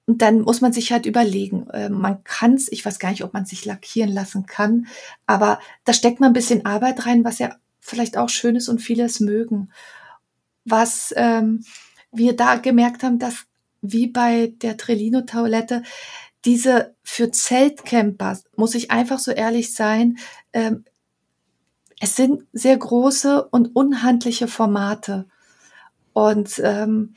Und 0.07 0.21
dann 0.21 0.41
muss 0.41 0.61
man 0.61 0.73
sich 0.73 0.91
halt 0.91 1.05
überlegen, 1.05 1.67
äh, 1.69 1.89
man 1.89 2.23
kann 2.23 2.55
es, 2.55 2.71
ich 2.71 2.85
weiß 2.85 2.99
gar 2.99 3.11
nicht, 3.11 3.23
ob 3.23 3.33
man 3.33 3.45
sich 3.45 3.65
lackieren 3.65 4.11
lassen 4.11 4.45
kann, 4.45 4.87
aber 5.25 5.59
da 5.85 5.93
steckt 5.93 6.19
man 6.19 6.31
ein 6.31 6.33
bisschen 6.33 6.65
Arbeit 6.65 7.05
rein, 7.05 7.23
was 7.23 7.39
ja 7.39 7.55
vielleicht 7.79 8.17
auch 8.17 8.29
schön 8.29 8.55
ist 8.55 8.67
und 8.67 8.79
viele 8.79 9.05
es 9.05 9.19
mögen. 9.19 9.71
Was 10.65 11.13
ähm, 11.15 11.63
wir 12.11 12.35
da 12.35 12.55
gemerkt 12.55 13.03
haben, 13.03 13.19
dass 13.19 13.45
wie 13.81 14.07
bei 14.07 14.53
der 14.61 14.77
Trellino-Toilette, 14.77 15.83
diese 16.45 16.95
für 17.03 17.31
Zeltcamper, 17.31 18.39
muss 18.55 18.75
ich 18.75 18.91
einfach 18.91 19.19
so 19.19 19.31
ehrlich 19.31 19.73
sein, 19.73 20.17
ähm, 20.53 20.85
es 21.99 22.15
sind 22.15 22.43
sehr 22.51 22.77
große 22.77 23.47
und 23.49 23.75
unhandliche 23.75 24.47
Formate. 24.47 25.27
Und 26.13 26.59
ähm, 26.63 27.13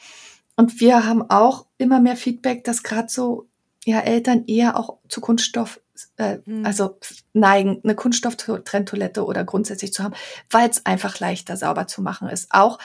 und 0.57 0.81
wir 0.81 1.07
haben 1.07 1.29
auch 1.31 1.67
immer 1.79 2.01
mehr 2.01 2.17
Feedback, 2.17 2.65
dass 2.65 2.83
gerade 2.83 3.09
so 3.09 3.47
ja 3.85 4.01
Eltern 4.01 4.45
eher 4.47 4.79
auch 4.79 4.99
zu 5.09 5.21
Kunststoff 5.21 5.81
äh, 6.17 6.39
mhm. 6.45 6.65
also 6.67 6.99
neigen, 7.33 7.81
eine 7.85 7.95
Kunststofftrenntoilette 7.95 9.25
oder 9.25 9.45
grundsätzlich 9.45 9.93
zu 9.93 10.03
haben, 10.03 10.15
weil 10.51 10.69
es 10.69 10.87
einfach 10.87 11.21
leichter 11.21 11.57
sauber 11.57 11.87
zu 11.87 12.03
machen 12.03 12.29
ist. 12.29 12.49
Auch 12.51 12.79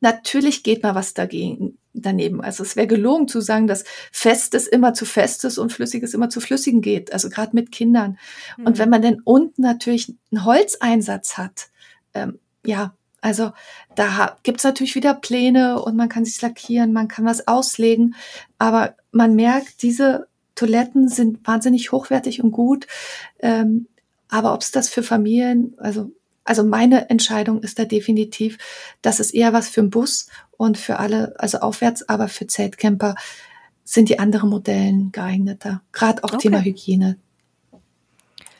natürlich 0.00 0.62
geht 0.62 0.82
mal 0.82 0.94
was 0.94 1.14
dagegen 1.14 1.78
daneben. 1.94 2.40
Also 2.40 2.62
es 2.62 2.76
wäre 2.76 2.86
gelogen 2.86 3.28
zu 3.28 3.40
sagen, 3.40 3.66
dass 3.66 3.84
Festes 4.10 4.66
immer 4.66 4.94
zu 4.94 5.04
Festes 5.04 5.58
und 5.58 5.72
Flüssiges 5.72 6.14
immer 6.14 6.30
zu 6.30 6.40
Flüssigen 6.40 6.82
geht. 6.82 7.12
Also 7.12 7.28
gerade 7.28 7.54
mit 7.54 7.72
Kindern. 7.72 8.18
Mhm. 8.56 8.66
Und 8.66 8.78
wenn 8.78 8.90
man 8.90 9.02
denn 9.02 9.20
unten 9.24 9.62
natürlich 9.62 10.14
einen 10.30 10.44
Holzeinsatz 10.44 11.36
hat, 11.36 11.68
ähm, 12.14 12.38
ja, 12.64 12.94
also 13.22 13.52
da 13.94 14.36
gibt's 14.42 14.64
natürlich 14.64 14.94
wieder 14.94 15.14
Pläne 15.14 15.80
und 15.80 15.96
man 15.96 16.10
kann 16.10 16.26
sich 16.26 16.42
lackieren, 16.42 16.92
man 16.92 17.08
kann 17.08 17.24
was 17.24 17.48
auslegen, 17.48 18.14
aber 18.58 18.94
man 19.12 19.34
merkt, 19.34 19.82
diese 19.82 20.26
Toiletten 20.54 21.08
sind 21.08 21.46
wahnsinnig 21.46 21.92
hochwertig 21.92 22.42
und 22.42 22.50
gut. 22.50 22.86
Ähm, 23.38 23.86
aber 24.28 24.52
ob 24.52 24.60
es 24.60 24.72
das 24.72 24.88
für 24.88 25.02
Familien, 25.02 25.74
also 25.78 26.10
also 26.44 26.64
meine 26.64 27.08
Entscheidung 27.08 27.62
ist 27.62 27.78
da 27.78 27.84
definitiv, 27.84 28.58
das 29.00 29.20
ist 29.20 29.32
eher 29.32 29.52
was 29.52 29.68
für 29.68 29.80
einen 29.80 29.90
Bus 29.90 30.26
und 30.56 30.76
für 30.76 30.98
alle, 30.98 31.34
also 31.38 31.58
aufwärts, 31.58 32.08
aber 32.08 32.26
für 32.26 32.48
Zeltcamper 32.48 33.14
sind 33.84 34.08
die 34.08 34.18
anderen 34.18 34.50
Modellen 34.50 35.12
geeigneter. 35.12 35.82
Gerade 35.92 36.24
auch 36.24 36.32
okay. 36.32 36.48
Thema 36.48 36.60
Hygiene. 36.60 37.18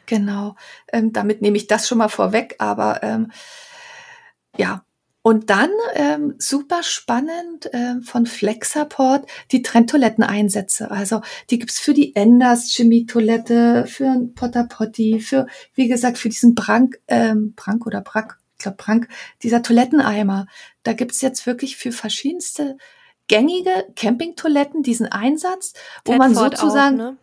Genau. 0.06 0.54
Ähm, 0.92 1.12
damit 1.12 1.42
nehme 1.42 1.56
ich 1.56 1.66
das 1.66 1.88
schon 1.88 1.98
mal 1.98 2.08
vorweg, 2.08 2.56
aber 2.58 3.02
ähm, 3.02 3.32
ja. 4.56 4.84
Und 5.24 5.50
dann 5.50 5.70
ähm, 5.94 6.34
super 6.38 6.82
spannend 6.82 7.70
ähm, 7.72 8.02
von 8.02 8.26
Flexaport 8.26 9.24
die 9.52 9.62
Trenntoiletteneinsätze. 9.62 10.90
Also 10.90 11.20
die 11.48 11.60
gibt's 11.60 11.78
für 11.78 11.94
die 11.94 12.16
Enders 12.16 12.72
Chemie-Toilette, 12.72 13.86
für 13.86 14.08
ein 14.08 14.34
Potter 14.34 14.64
Potty, 14.64 15.20
für, 15.20 15.46
wie 15.74 15.86
gesagt, 15.86 16.18
für 16.18 16.28
diesen 16.28 16.56
Brank, 16.56 17.00
ähm, 17.06 17.54
Brank 17.54 17.86
oder 17.86 18.00
Brack, 18.00 18.38
ich 18.56 18.64
glaube 18.64 18.78
Brank, 18.78 19.06
dieser 19.44 19.62
Toiletteneimer. 19.62 20.46
Da 20.82 20.92
gibt's 20.92 21.20
jetzt 21.20 21.46
wirklich 21.46 21.76
für 21.76 21.92
verschiedenste 21.92 22.76
gängige 23.28 23.86
Campingtoiletten 23.94 24.82
diesen 24.82 25.06
Einsatz, 25.06 25.72
wo 26.04 26.12
Tedford 26.12 26.18
man 26.18 26.34
sozusagen. 26.34 27.00
Auch, 27.00 27.12
ne? 27.12 27.16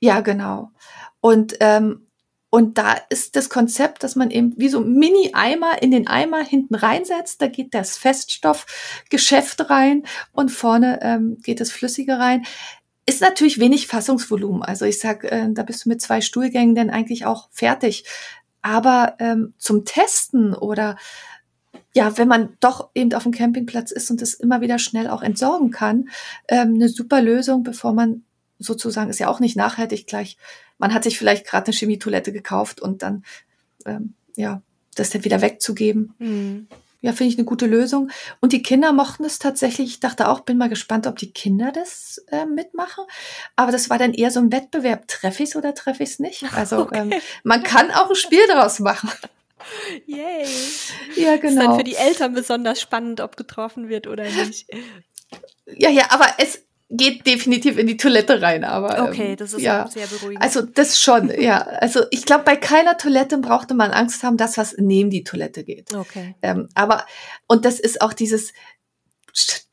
Ja, 0.00 0.20
genau. 0.20 0.72
Und 1.20 1.56
ähm, 1.60 2.08
und 2.54 2.78
da 2.78 2.94
ist 3.08 3.34
das 3.34 3.48
Konzept, 3.48 4.04
dass 4.04 4.14
man 4.14 4.30
eben 4.30 4.52
wie 4.56 4.68
so 4.68 4.80
Mini-Eimer 4.80 5.82
in 5.82 5.90
den 5.90 6.06
Eimer 6.06 6.40
hinten 6.40 6.76
reinsetzt. 6.76 7.42
Da 7.42 7.48
geht 7.48 7.74
das 7.74 7.96
Feststoffgeschäft 7.96 9.70
rein 9.70 10.04
und 10.30 10.52
vorne 10.52 11.00
ähm, 11.02 11.38
geht 11.42 11.58
das 11.58 11.72
Flüssige 11.72 12.20
rein. 12.20 12.44
Ist 13.06 13.20
natürlich 13.20 13.58
wenig 13.58 13.88
Fassungsvolumen. 13.88 14.62
Also 14.62 14.84
ich 14.84 15.00
sag, 15.00 15.24
äh, 15.24 15.48
da 15.50 15.64
bist 15.64 15.84
du 15.84 15.88
mit 15.88 16.00
zwei 16.00 16.20
Stuhlgängen 16.20 16.76
dann 16.76 16.90
eigentlich 16.90 17.26
auch 17.26 17.48
fertig. 17.50 18.04
Aber 18.62 19.16
ähm, 19.18 19.54
zum 19.58 19.84
Testen 19.84 20.54
oder 20.54 20.96
ja, 21.92 22.16
wenn 22.18 22.28
man 22.28 22.56
doch 22.60 22.90
eben 22.94 23.12
auf 23.14 23.24
dem 23.24 23.32
Campingplatz 23.32 23.90
ist 23.90 24.12
und 24.12 24.22
es 24.22 24.32
immer 24.32 24.60
wieder 24.60 24.78
schnell 24.78 25.08
auch 25.08 25.22
entsorgen 25.22 25.72
kann, 25.72 26.08
ähm, 26.46 26.74
eine 26.74 26.88
super 26.88 27.20
Lösung, 27.20 27.64
bevor 27.64 27.92
man 27.94 28.22
sozusagen 28.64 29.10
ist 29.10 29.20
ja 29.20 29.28
auch 29.28 29.40
nicht 29.40 29.56
nachhaltig 29.56 30.06
gleich 30.06 30.36
man 30.78 30.94
hat 30.94 31.04
sich 31.04 31.18
vielleicht 31.18 31.46
gerade 31.46 31.66
eine 31.66 31.76
Chemietoilette 31.76 32.32
gekauft 32.32 32.80
und 32.80 33.02
dann, 33.02 33.24
ähm, 33.86 34.14
ja, 34.36 34.62
das 34.94 35.10
dann 35.10 35.24
wieder 35.24 35.40
wegzugeben. 35.40 36.14
Mhm. 36.18 36.68
Ja, 37.00 37.12
finde 37.12 37.32
ich 37.32 37.38
eine 37.38 37.44
gute 37.44 37.66
Lösung. 37.66 38.10
Und 38.40 38.52
die 38.52 38.62
Kinder 38.62 38.92
mochten 38.92 39.24
es 39.24 39.38
tatsächlich. 39.38 39.90
Ich 39.90 40.00
dachte 40.00 40.28
auch, 40.28 40.40
bin 40.40 40.56
mal 40.56 40.70
gespannt, 40.70 41.06
ob 41.06 41.18
die 41.18 41.32
Kinder 41.32 41.70
das 41.70 42.24
äh, 42.30 42.46
mitmachen. 42.46 43.04
Aber 43.56 43.72
das 43.72 43.90
war 43.90 43.98
dann 43.98 44.14
eher 44.14 44.30
so 44.30 44.40
ein 44.40 44.50
Wettbewerb. 44.50 45.06
Treffe 45.06 45.42
ich 45.42 45.50
es 45.50 45.56
oder 45.56 45.74
treffe 45.74 46.02
ich 46.02 46.10
es 46.10 46.18
nicht? 46.18 46.44
Also 46.54 46.78
okay. 46.78 47.00
ähm, 47.00 47.12
man 47.42 47.62
kann 47.62 47.90
auch 47.90 48.08
ein 48.08 48.16
Spiel 48.16 48.46
daraus 48.48 48.80
machen. 48.80 49.10
Yay. 50.06 50.46
Ja, 51.16 51.36
genau. 51.36 51.48
Ist 51.48 51.58
dann 51.58 51.76
für 51.76 51.84
die 51.84 51.96
Eltern 51.96 52.32
besonders 52.32 52.80
spannend, 52.80 53.20
ob 53.20 53.36
getroffen 53.36 53.88
wird 53.90 54.06
oder 54.06 54.24
nicht. 54.24 54.66
Ja, 55.66 55.90
ja, 55.90 56.10
aber 56.10 56.26
es, 56.38 56.63
geht 56.90 57.26
definitiv 57.26 57.78
in 57.78 57.86
die 57.86 57.96
Toilette 57.96 58.42
rein, 58.42 58.64
aber 58.64 58.98
ähm, 58.98 59.04
okay, 59.06 59.36
das 59.36 59.52
ist 59.52 59.62
ja 59.62 59.88
sehr 59.88 60.06
beruhigend. 60.06 60.42
Also 60.42 60.62
das 60.62 61.00
schon, 61.00 61.30
ja. 61.40 61.62
Also 61.62 62.02
ich 62.10 62.24
glaube, 62.24 62.44
bei 62.44 62.56
keiner 62.56 62.96
Toilette 62.96 63.38
brauchte 63.38 63.74
man 63.74 63.90
Angst 63.90 64.22
haben, 64.22 64.36
dass 64.36 64.58
was 64.58 64.76
neben 64.78 65.10
die 65.10 65.24
Toilette 65.24 65.64
geht. 65.64 65.94
Okay. 65.94 66.34
Ähm, 66.42 66.68
aber 66.74 67.06
und 67.46 67.64
das 67.64 67.80
ist 67.80 68.02
auch 68.02 68.12
dieses, 68.12 68.52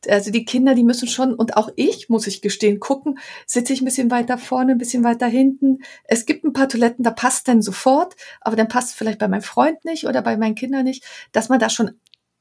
also 0.07 0.32
die 0.32 0.45
Kinder, 0.45 0.74
die 0.74 0.84
müssen 0.84 1.07
schon 1.07 1.34
und 1.34 1.57
auch 1.57 1.70
ich 1.76 2.07
muss 2.07 2.28
ich 2.28 2.41
gestehen 2.41 2.80
gucken, 2.80 3.20
sitze 3.45 3.74
ich 3.74 3.82
ein 3.82 3.86
bisschen 3.86 4.09
weiter 4.09 4.38
vorne, 4.38 4.72
ein 4.72 4.78
bisschen 4.78 5.03
weiter 5.03 5.28
hinten. 5.28 5.80
Es 6.05 6.26
gibt 6.26 6.45
ein 6.45 6.53
paar 6.53 6.70
Toiletten, 6.70 7.03
da 7.03 7.12
passt 7.12 7.47
dann 7.47 7.62
sofort, 7.62 8.16
aber 8.39 8.55
dann 8.55 8.70
passt 8.70 8.95
vielleicht 8.95 9.20
bei 9.20 9.28
meinem 9.28 9.43
Freund 9.43 9.84
nicht 9.84 10.07
oder 10.07 10.22
bei 10.22 10.38
meinen 10.38 10.55
Kindern 10.55 10.86
nicht, 10.86 11.03
dass 11.34 11.49
man 11.49 11.59
da 11.59 11.70
schon 11.70 11.91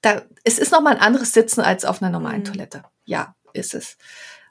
da 0.00 0.22
es 0.44 0.58
ist 0.58 0.72
noch 0.72 0.80
mal 0.80 0.94
ein 0.94 1.02
anderes 1.02 1.32
Sitzen 1.32 1.60
als 1.60 1.84
auf 1.84 2.00
einer 2.00 2.10
normalen 2.10 2.40
mhm. 2.40 2.44
Toilette. 2.44 2.84
Ja, 3.04 3.34
ist 3.52 3.74
es 3.74 3.98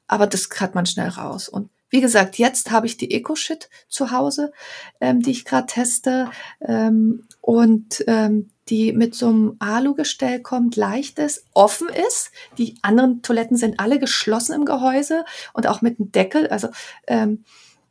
aber 0.10 0.28
das 0.28 0.50
hat 0.60 0.76
man 0.76 0.86
schnell 0.86 1.08
raus. 1.08 1.48
Und 1.48 1.70
wie 1.90 2.02
gesagt, 2.02 2.38
jetzt 2.38 2.72
habe 2.72 2.86
ich 2.86 2.98
die 2.98 3.12
EcoShit 3.12 3.70
zu 3.88 4.12
Hause, 4.12 4.52
ähm, 5.00 5.22
die 5.22 5.32
ich 5.32 5.46
gerade 5.46 5.68
teste 5.68 6.30
ähm, 6.62 7.24
und 7.42 8.04
ähm, 8.08 8.50
die 8.68 8.92
mit 8.94 9.16
so 9.16 9.30
einem 9.30 9.56
Alu-Gestell 9.60 10.42
kommt, 10.42 10.76
leicht 10.76 11.18
ist, 11.18 11.46
offen 11.54 11.88
ist. 11.90 12.32
Die 12.58 12.76
anderen 12.82 13.22
Toiletten 13.24 13.58
sind 13.58 13.80
alle 13.80 13.98
geschlossen 13.98 14.54
im 14.54 14.66
Gehäuse 14.66 15.26
und 15.54 15.66
auch 15.66 15.82
mit 15.82 16.00
einem 16.00 16.12
Deckel, 16.12 16.48
also 16.48 16.70
ähm, 17.08 17.44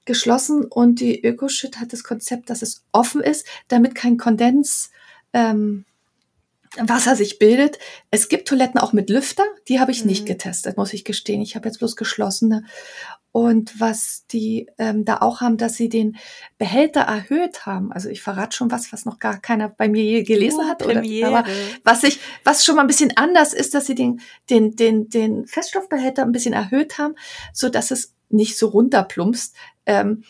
geschlossen. 0.04 0.64
Und 0.64 1.00
die 1.00 1.24
EcoShit 1.24 1.80
hat 1.80 1.92
das 1.92 2.04
Konzept, 2.04 2.50
dass 2.50 2.62
es 2.62 2.84
offen 2.92 3.20
ist, 3.20 3.46
damit 3.66 3.96
kein 3.96 4.16
Kondens 4.16 4.90
ähm, 5.32 5.84
Wasser 6.76 7.16
sich 7.16 7.38
bildet. 7.38 7.78
Es 8.10 8.28
gibt 8.28 8.48
Toiletten 8.48 8.80
auch 8.80 8.92
mit 8.92 9.10
Lüfter, 9.10 9.44
die 9.68 9.80
habe 9.80 9.90
ich 9.90 10.02
mhm. 10.02 10.10
nicht 10.10 10.26
getestet, 10.26 10.76
muss 10.76 10.92
ich 10.92 11.04
gestehen. 11.04 11.40
Ich 11.40 11.56
habe 11.56 11.68
jetzt 11.68 11.78
bloß 11.78 11.96
geschlossene. 11.96 12.64
Und 13.30 13.78
was 13.78 14.26
die 14.26 14.68
ähm, 14.78 15.04
da 15.04 15.18
auch 15.18 15.40
haben, 15.40 15.58
dass 15.58 15.74
sie 15.74 15.88
den 15.88 16.16
Behälter 16.56 17.02
erhöht 17.02 17.66
haben. 17.66 17.92
Also 17.92 18.08
ich 18.08 18.22
verrate 18.22 18.56
schon 18.56 18.70
was, 18.70 18.92
was 18.92 19.04
noch 19.04 19.18
gar 19.18 19.38
keiner 19.38 19.68
bei 19.68 19.88
mir 19.88 20.02
je 20.02 20.22
gelesen 20.22 20.60
oh, 20.62 20.68
hat. 20.68 20.84
Oder, 20.84 21.02
aber 21.26 21.44
was 21.84 22.04
ich, 22.04 22.18
was 22.42 22.64
schon 22.64 22.76
mal 22.76 22.82
ein 22.82 22.88
bisschen 22.88 23.16
anders 23.16 23.52
ist, 23.52 23.74
dass 23.74 23.86
sie 23.86 23.94
den, 23.94 24.20
den, 24.48 24.76
den, 24.76 25.08
den 25.10 25.46
Feststoffbehälter 25.46 26.22
ein 26.22 26.32
bisschen 26.32 26.54
erhöht 26.54 26.98
haben, 26.98 27.14
so 27.52 27.68
dass 27.68 27.90
es 27.90 28.14
nicht 28.30 28.58
so 28.58 28.68
runterplumpst. 28.68 29.54
Ähm, 29.86 30.24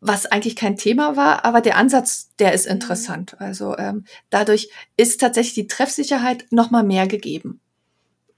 was 0.00 0.26
eigentlich 0.26 0.56
kein 0.56 0.76
Thema 0.76 1.16
war, 1.16 1.44
aber 1.44 1.60
der 1.60 1.76
Ansatz, 1.76 2.30
der 2.38 2.52
ist 2.52 2.66
mhm. 2.66 2.72
interessant. 2.72 3.36
Also 3.38 3.76
ähm, 3.76 4.04
dadurch 4.30 4.70
ist 4.96 5.20
tatsächlich 5.20 5.54
die 5.54 5.66
Treffsicherheit 5.66 6.46
noch 6.50 6.70
mal 6.70 6.82
mehr 6.82 7.06
gegeben. 7.06 7.60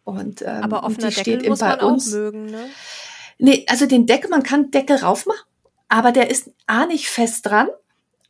Und 0.04 0.42
ähm, 0.42 0.48
aber 0.48 0.82
offener 0.84 1.08
die 1.08 1.14
Deckel 1.14 1.34
steht 1.40 1.48
muss 1.48 1.60
bei 1.60 1.76
man 1.76 1.80
uns. 1.80 2.08
auch 2.08 2.18
mögen, 2.18 2.46
ne? 2.46 2.64
Nee, 3.38 3.64
also 3.68 3.86
den 3.86 4.06
Deckel, 4.06 4.30
man 4.30 4.42
kann 4.42 4.70
Deckel 4.70 4.96
raufmachen, 4.96 5.42
aber 5.88 6.12
der 6.12 6.30
ist 6.30 6.50
A 6.66 6.86
nicht 6.86 7.08
fest 7.08 7.46
dran, 7.46 7.68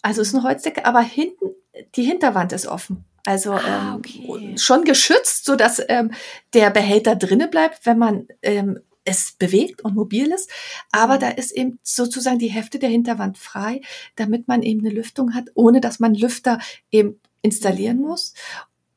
also 0.03 0.22
ist 0.22 0.35
eine 0.35 0.45
Holzdecke, 0.45 0.85
aber 0.85 1.01
hinten 1.01 1.55
die 1.95 2.05
Hinterwand 2.05 2.53
ist 2.53 2.66
offen. 2.66 3.05
Also 3.24 3.53
ah, 3.53 3.61
ähm, 3.66 3.95
okay. 3.97 4.59
schon 4.59 4.85
geschützt, 4.85 5.45
so 5.45 5.55
dass 5.55 5.80
ähm, 5.89 6.12
der 6.55 6.70
Behälter 6.70 7.14
drinne 7.14 7.49
bleibt, 7.49 7.87
wenn 7.87 7.99
man 7.99 8.26
ähm, 8.43 8.80
es 9.05 9.32
bewegt 9.32 9.82
und 9.82 9.94
mobil 9.94 10.30
ist, 10.32 10.50
aber 10.90 11.16
mhm. 11.16 11.20
da 11.20 11.28
ist 11.28 11.53
eben 11.53 11.78
sozusagen 11.82 12.38
die 12.38 12.50
Hälfte 12.50 12.78
der 12.78 12.90
Hinterwand 12.90 13.38
frei, 13.38 13.80
damit 14.16 14.48
man 14.48 14.62
eben 14.62 14.80
eine 14.80 14.94
Lüftung 14.94 15.34
hat, 15.34 15.46
ohne 15.55 15.80
dass 15.80 16.00
man 16.00 16.14
Lüfter 16.14 16.59
eben 16.90 17.20
installieren 17.42 18.00
muss. 18.00 18.34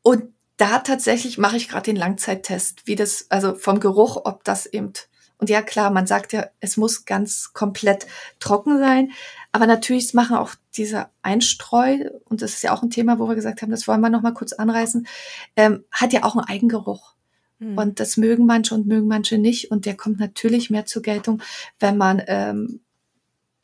Und 0.02 0.34
da 0.58 0.80
tatsächlich 0.80 1.38
mache 1.38 1.58
ich 1.58 1.68
gerade 1.68 1.86
den 1.86 1.96
Langzeittest, 1.96 2.88
wie 2.88 2.96
das, 2.96 3.26
also 3.30 3.56
vom 3.56 3.80
Geruch, 3.80 4.22
ob 4.24 4.44
das 4.44 4.66
eben, 4.66 4.94
und 5.38 5.50
ja 5.50 5.62
klar, 5.62 5.90
man 5.90 6.08
sagt 6.08 6.32
ja, 6.32 6.48
es 6.60 6.78
muss 6.78 7.06
ganz 7.06 7.52
komplett 7.54 8.08
trocken 8.40 8.80
sein, 8.80 9.12
aber 9.52 9.68
natürlich 9.68 10.14
machen 10.14 10.38
auch 10.38 10.56
diese 10.76 11.10
Einstreu, 11.24 12.10
und 12.26 12.42
das 12.42 12.54
ist 12.54 12.64
ja 12.64 12.74
auch 12.74 12.84
ein 12.84 12.90
Thema, 12.90 13.20
wo 13.20 13.28
wir 13.28 13.36
gesagt 13.36 13.62
haben, 13.62 13.72
das 13.72 13.88
wollen 13.88 14.02
wir 14.02 14.10
nochmal 14.10 14.34
kurz 14.34 14.54
anreißen, 14.54 15.08
ähm, 15.56 15.84
hat 15.92 16.14
ja 16.14 16.24
auch 16.24 16.36
einen 16.36 16.48
Eigengeruch. 16.48 17.15
Mhm. 17.60 17.78
Und 17.78 18.00
das 18.00 18.18
mögen 18.18 18.46
manche 18.46 18.76
und 18.76 18.88
mögen 18.88 19.08
manche 19.08 19.38
nicht. 19.38 19.72
Und 19.72 19.86
der 19.86 19.96
kommt 19.96 20.20
natürlich 20.20 20.70
mehr 20.70 20.86
zur 20.86 21.02
Geltung, 21.02 21.42
wenn 21.80 21.98
man 21.98 22.22
ähm, 22.28 22.82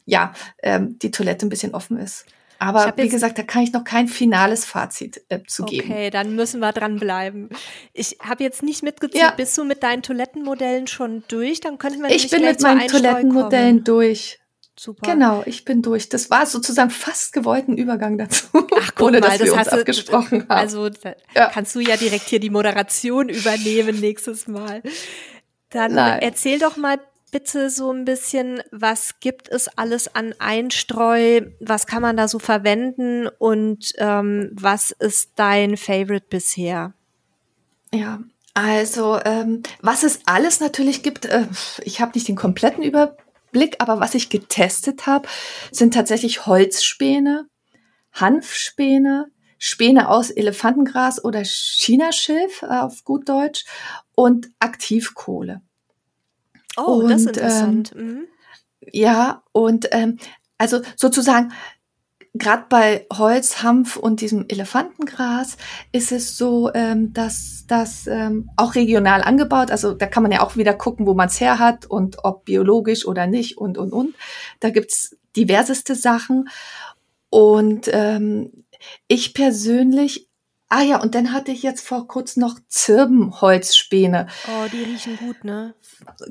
ja 0.05 0.33
ähm, 0.61 0.97
die 0.99 1.11
Toilette 1.11 1.45
ein 1.45 1.49
bisschen 1.49 1.73
offen 1.73 1.97
ist. 1.97 2.25
Aber 2.61 2.93
wie 2.95 3.09
gesagt, 3.09 3.39
da 3.39 3.43
kann 3.43 3.63
ich 3.63 3.73
noch 3.73 3.83
kein 3.83 4.07
finales 4.07 4.65
Fazit 4.65 5.23
äh, 5.29 5.39
zu 5.47 5.63
okay, 5.63 5.77
geben. 5.77 5.91
Okay, 5.91 6.09
dann 6.11 6.35
müssen 6.35 6.59
wir 6.59 6.71
dranbleiben. 6.71 7.49
Ich 7.91 8.17
habe 8.21 8.43
jetzt 8.43 8.61
nicht 8.61 8.83
mitgezählt, 8.83 9.23
ja. 9.23 9.31
bist 9.31 9.57
du 9.57 9.63
mit 9.63 9.81
deinen 9.81 10.03
Toilettenmodellen 10.03 10.85
schon 10.85 11.23
durch? 11.27 11.59
Dann 11.59 11.79
könnten 11.79 12.03
wir 12.03 12.11
Ich 12.11 12.29
bin 12.29 12.43
mit 12.43 12.61
meinen 12.61 12.87
Toilettenmodellen 12.87 13.83
durch. 13.83 14.40
Super. 14.83 15.11
Genau, 15.11 15.43
ich 15.45 15.63
bin 15.63 15.83
durch. 15.83 16.09
Das 16.09 16.31
war 16.31 16.47
sozusagen 16.47 16.89
fast 16.89 17.33
gewollten 17.33 17.77
Übergang 17.77 18.17
dazu. 18.17 18.47
Ach, 18.53 18.95
guck 18.95 19.01
ohne, 19.09 19.19
mal, 19.19 19.37
das 19.37 19.55
hast 19.55 19.73
du 19.73 19.77
abgesprochen 19.77 20.41
haben. 20.49 20.49
Also 20.49 20.89
ja. 21.35 21.51
kannst 21.53 21.75
du 21.75 21.81
ja 21.81 21.97
direkt 21.97 22.27
hier 22.27 22.39
die 22.39 22.49
Moderation 22.49 23.29
übernehmen 23.29 23.99
nächstes 23.99 24.47
Mal. 24.47 24.81
Dann 25.69 25.93
Nein. 25.93 26.23
erzähl 26.23 26.57
doch 26.57 26.77
mal 26.77 26.99
bitte 27.31 27.69
so 27.69 27.93
ein 27.93 28.05
bisschen, 28.05 28.63
was 28.71 29.19
gibt 29.19 29.49
es 29.49 29.67
alles 29.77 30.15
an 30.15 30.33
Einstreu? 30.39 31.41
Was 31.59 31.85
kann 31.85 32.01
man 32.01 32.17
da 32.17 32.27
so 32.27 32.39
verwenden? 32.39 33.27
Und 33.37 33.93
ähm, 33.99 34.49
was 34.53 34.89
ist 34.89 35.33
dein 35.35 35.77
Favorite 35.77 36.25
bisher? 36.27 36.93
Ja, 37.93 38.19
also 38.55 39.19
ähm, 39.25 39.61
was 39.83 40.01
es 40.01 40.21
alles 40.25 40.59
natürlich 40.59 41.03
gibt, 41.03 41.25
äh, 41.25 41.45
ich 41.83 42.01
habe 42.01 42.13
nicht 42.15 42.27
den 42.27 42.35
kompletten 42.35 42.81
Überblick 42.81 43.30
Blick, 43.51 43.75
aber 43.79 43.99
was 43.99 44.15
ich 44.15 44.29
getestet 44.29 45.05
habe, 45.07 45.27
sind 45.71 45.93
tatsächlich 45.93 46.45
Holzspäne, 46.45 47.47
Hanfspäne, 48.13 49.31
Späne 49.57 50.09
aus 50.09 50.31
Elefantengras 50.31 51.23
oder 51.23 51.43
Chinaschilf 51.43 52.63
äh, 52.63 52.65
auf 52.65 53.03
gut 53.03 53.29
Deutsch 53.29 53.65
und 54.15 54.49
Aktivkohle. 54.59 55.61
Oh, 56.77 57.01
und, 57.01 57.09
das 57.09 57.21
ist 57.21 57.27
interessant. 57.27 57.91
Ähm, 57.95 58.05
mhm. 58.05 58.27
Ja, 58.91 59.43
und 59.51 59.87
ähm, 59.91 60.17
also 60.57 60.81
sozusagen 60.95 61.53
gerade 62.33 62.65
bei 62.69 63.05
Holz, 63.11 63.61
Hanf 63.61 63.97
und 63.97 64.21
diesem 64.21 64.45
Elefantengras 64.47 65.57
ist 65.91 66.11
es 66.11 66.37
so, 66.37 66.71
ähm, 66.73 67.13
dass 67.13 67.65
das 67.67 68.07
ähm, 68.07 68.49
auch 68.55 68.75
regional 68.75 69.21
angebaut, 69.21 69.71
also 69.71 69.93
da 69.93 70.05
kann 70.05 70.23
man 70.23 70.31
ja 70.31 70.41
auch 70.41 70.55
wieder 70.55 70.73
gucken, 70.73 71.05
wo 71.05 71.13
man 71.13 71.27
es 71.27 71.39
her 71.39 71.59
hat 71.59 71.85
und 71.85 72.23
ob 72.23 72.45
biologisch 72.45 73.05
oder 73.05 73.27
nicht 73.27 73.57
und, 73.57 73.77
und, 73.77 73.91
und. 73.91 74.15
Da 74.59 74.69
gibt's 74.69 75.17
diverseste 75.35 75.95
Sachen. 75.95 76.49
Und 77.29 77.89
ähm, 77.93 78.65
ich 79.07 79.33
persönlich 79.33 80.29
Ah 80.73 80.83
ja, 80.83 81.01
und 81.01 81.15
dann 81.15 81.33
hatte 81.33 81.51
ich 81.51 81.63
jetzt 81.63 81.85
vor 81.85 82.07
kurzem 82.07 82.39
noch 82.39 82.57
Zirbenholzspäne. 82.69 84.27
Oh, 84.47 84.69
die 84.71 84.83
riechen 84.83 85.17
gut, 85.17 85.43
ne? 85.43 85.75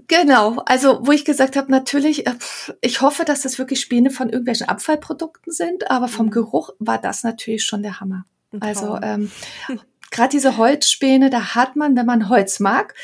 Genau, 0.08 0.62
also 0.64 1.06
wo 1.06 1.12
ich 1.12 1.26
gesagt 1.26 1.56
habe, 1.56 1.70
natürlich, 1.70 2.26
äh, 2.26 2.32
ich 2.80 3.02
hoffe, 3.02 3.26
dass 3.26 3.42
das 3.42 3.58
wirklich 3.58 3.82
Späne 3.82 4.10
von 4.10 4.30
irgendwelchen 4.30 4.66
Abfallprodukten 4.66 5.52
sind, 5.52 5.90
aber 5.90 6.08
vom 6.08 6.26
mhm. 6.26 6.30
Geruch 6.30 6.70
war 6.78 6.96
das 6.96 7.22
natürlich 7.22 7.66
schon 7.66 7.82
der 7.82 8.00
Hammer. 8.00 8.24
Also 8.60 8.98
ähm, 9.02 9.30
gerade 10.10 10.30
diese 10.30 10.56
Holzspäne, 10.56 11.28
da 11.28 11.54
hat 11.54 11.76
man, 11.76 11.94
wenn 11.94 12.06
man 12.06 12.30
Holz 12.30 12.60
mag, 12.60 12.94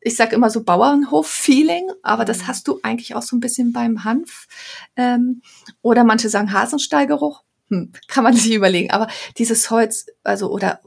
ich 0.00 0.14
sag 0.14 0.32
immer 0.32 0.48
so 0.48 0.62
Bauernhof-Feeling, 0.62 1.90
aber 2.04 2.24
das 2.24 2.42
mhm. 2.42 2.46
hast 2.46 2.68
du 2.68 2.78
eigentlich 2.84 3.16
auch 3.16 3.22
so 3.22 3.34
ein 3.34 3.40
bisschen 3.40 3.72
beim 3.72 4.04
Hanf. 4.04 4.46
Ähm, 4.94 5.42
oder 5.82 6.04
manche 6.04 6.28
sagen 6.28 6.52
Hasenstallgeruch 6.52 7.42
hm, 7.68 7.92
kann 8.08 8.24
man 8.24 8.34
sich 8.36 8.52
überlegen. 8.54 8.90
Aber 8.90 9.08
dieses 9.38 9.70
Holz, 9.70 10.06
also 10.22 10.50
oder 10.50 10.80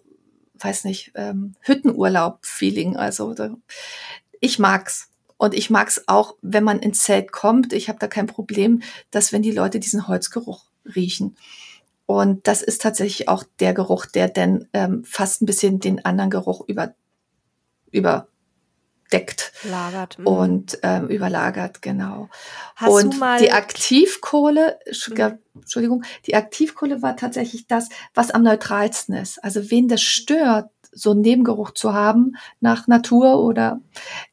weiß 0.56 0.86
nicht, 0.86 1.12
ähm, 1.16 1.56
Hüttenurlaub-Feeling, 1.62 2.98
also 2.98 3.36
ich 4.40 4.60
mag's. 4.60 5.10
Und 5.40 5.54
ich 5.54 5.70
mag's 5.70 6.04
auch, 6.08 6.36
wenn 6.42 6.64
man 6.64 6.80
ins 6.80 7.04
Zelt 7.04 7.32
kommt. 7.32 7.72
Ich 7.72 7.90
habe 7.90 8.00
da 8.00 8.08
kein 8.08 8.26
Problem, 8.26 8.82
dass 9.12 9.32
wenn 9.32 9.44
die 9.44 9.52
Leute 9.52 9.80
diesen 9.80 10.08
Holzgeruch 10.08 10.66
riechen. 10.96 11.38
Und 12.08 12.48
das 12.48 12.64
ist 12.64 12.82
tatsächlich 12.82 13.28
auch 13.28 13.44
der 13.60 13.76
Geruch, 13.76 14.08
der 14.08 14.30
denn 14.30 14.68
ähm, 14.74 15.04
fast 15.04 15.42
ein 15.42 15.46
bisschen 15.46 15.80
den 15.80 16.06
anderen 16.06 16.32
Geruch 16.32 16.62
über, 16.68 16.96
über 17.92 18.28
deckt 19.12 19.52
Lagert. 19.64 20.20
Mhm. 20.20 20.28
und 20.28 20.80
ähm, 20.84 21.08
überlagert, 21.08 21.82
genau. 21.82 22.30
Hast 22.76 22.92
und 22.92 23.16
die 23.40 23.52
Aktivkohle, 23.52 24.80
mhm. 24.86 25.40
Entschuldigung, 25.56 26.04
die 26.26 26.36
Aktivkohle 26.36 27.02
war 27.02 27.16
tatsächlich 27.16 27.68
das, 27.68 27.90
was 28.14 28.32
am 28.32 28.44
neutralsten 28.44 29.16
ist. 29.16 29.44
Also 29.44 29.72
wen 29.72 29.88
das 29.88 30.02
stört, 30.02 30.70
so 30.92 31.12
einen 31.12 31.22
Nebengeruch 31.22 31.72
zu 31.72 31.94
haben 31.94 32.36
nach 32.60 32.88
Natur 32.88 33.44
oder 33.44 33.80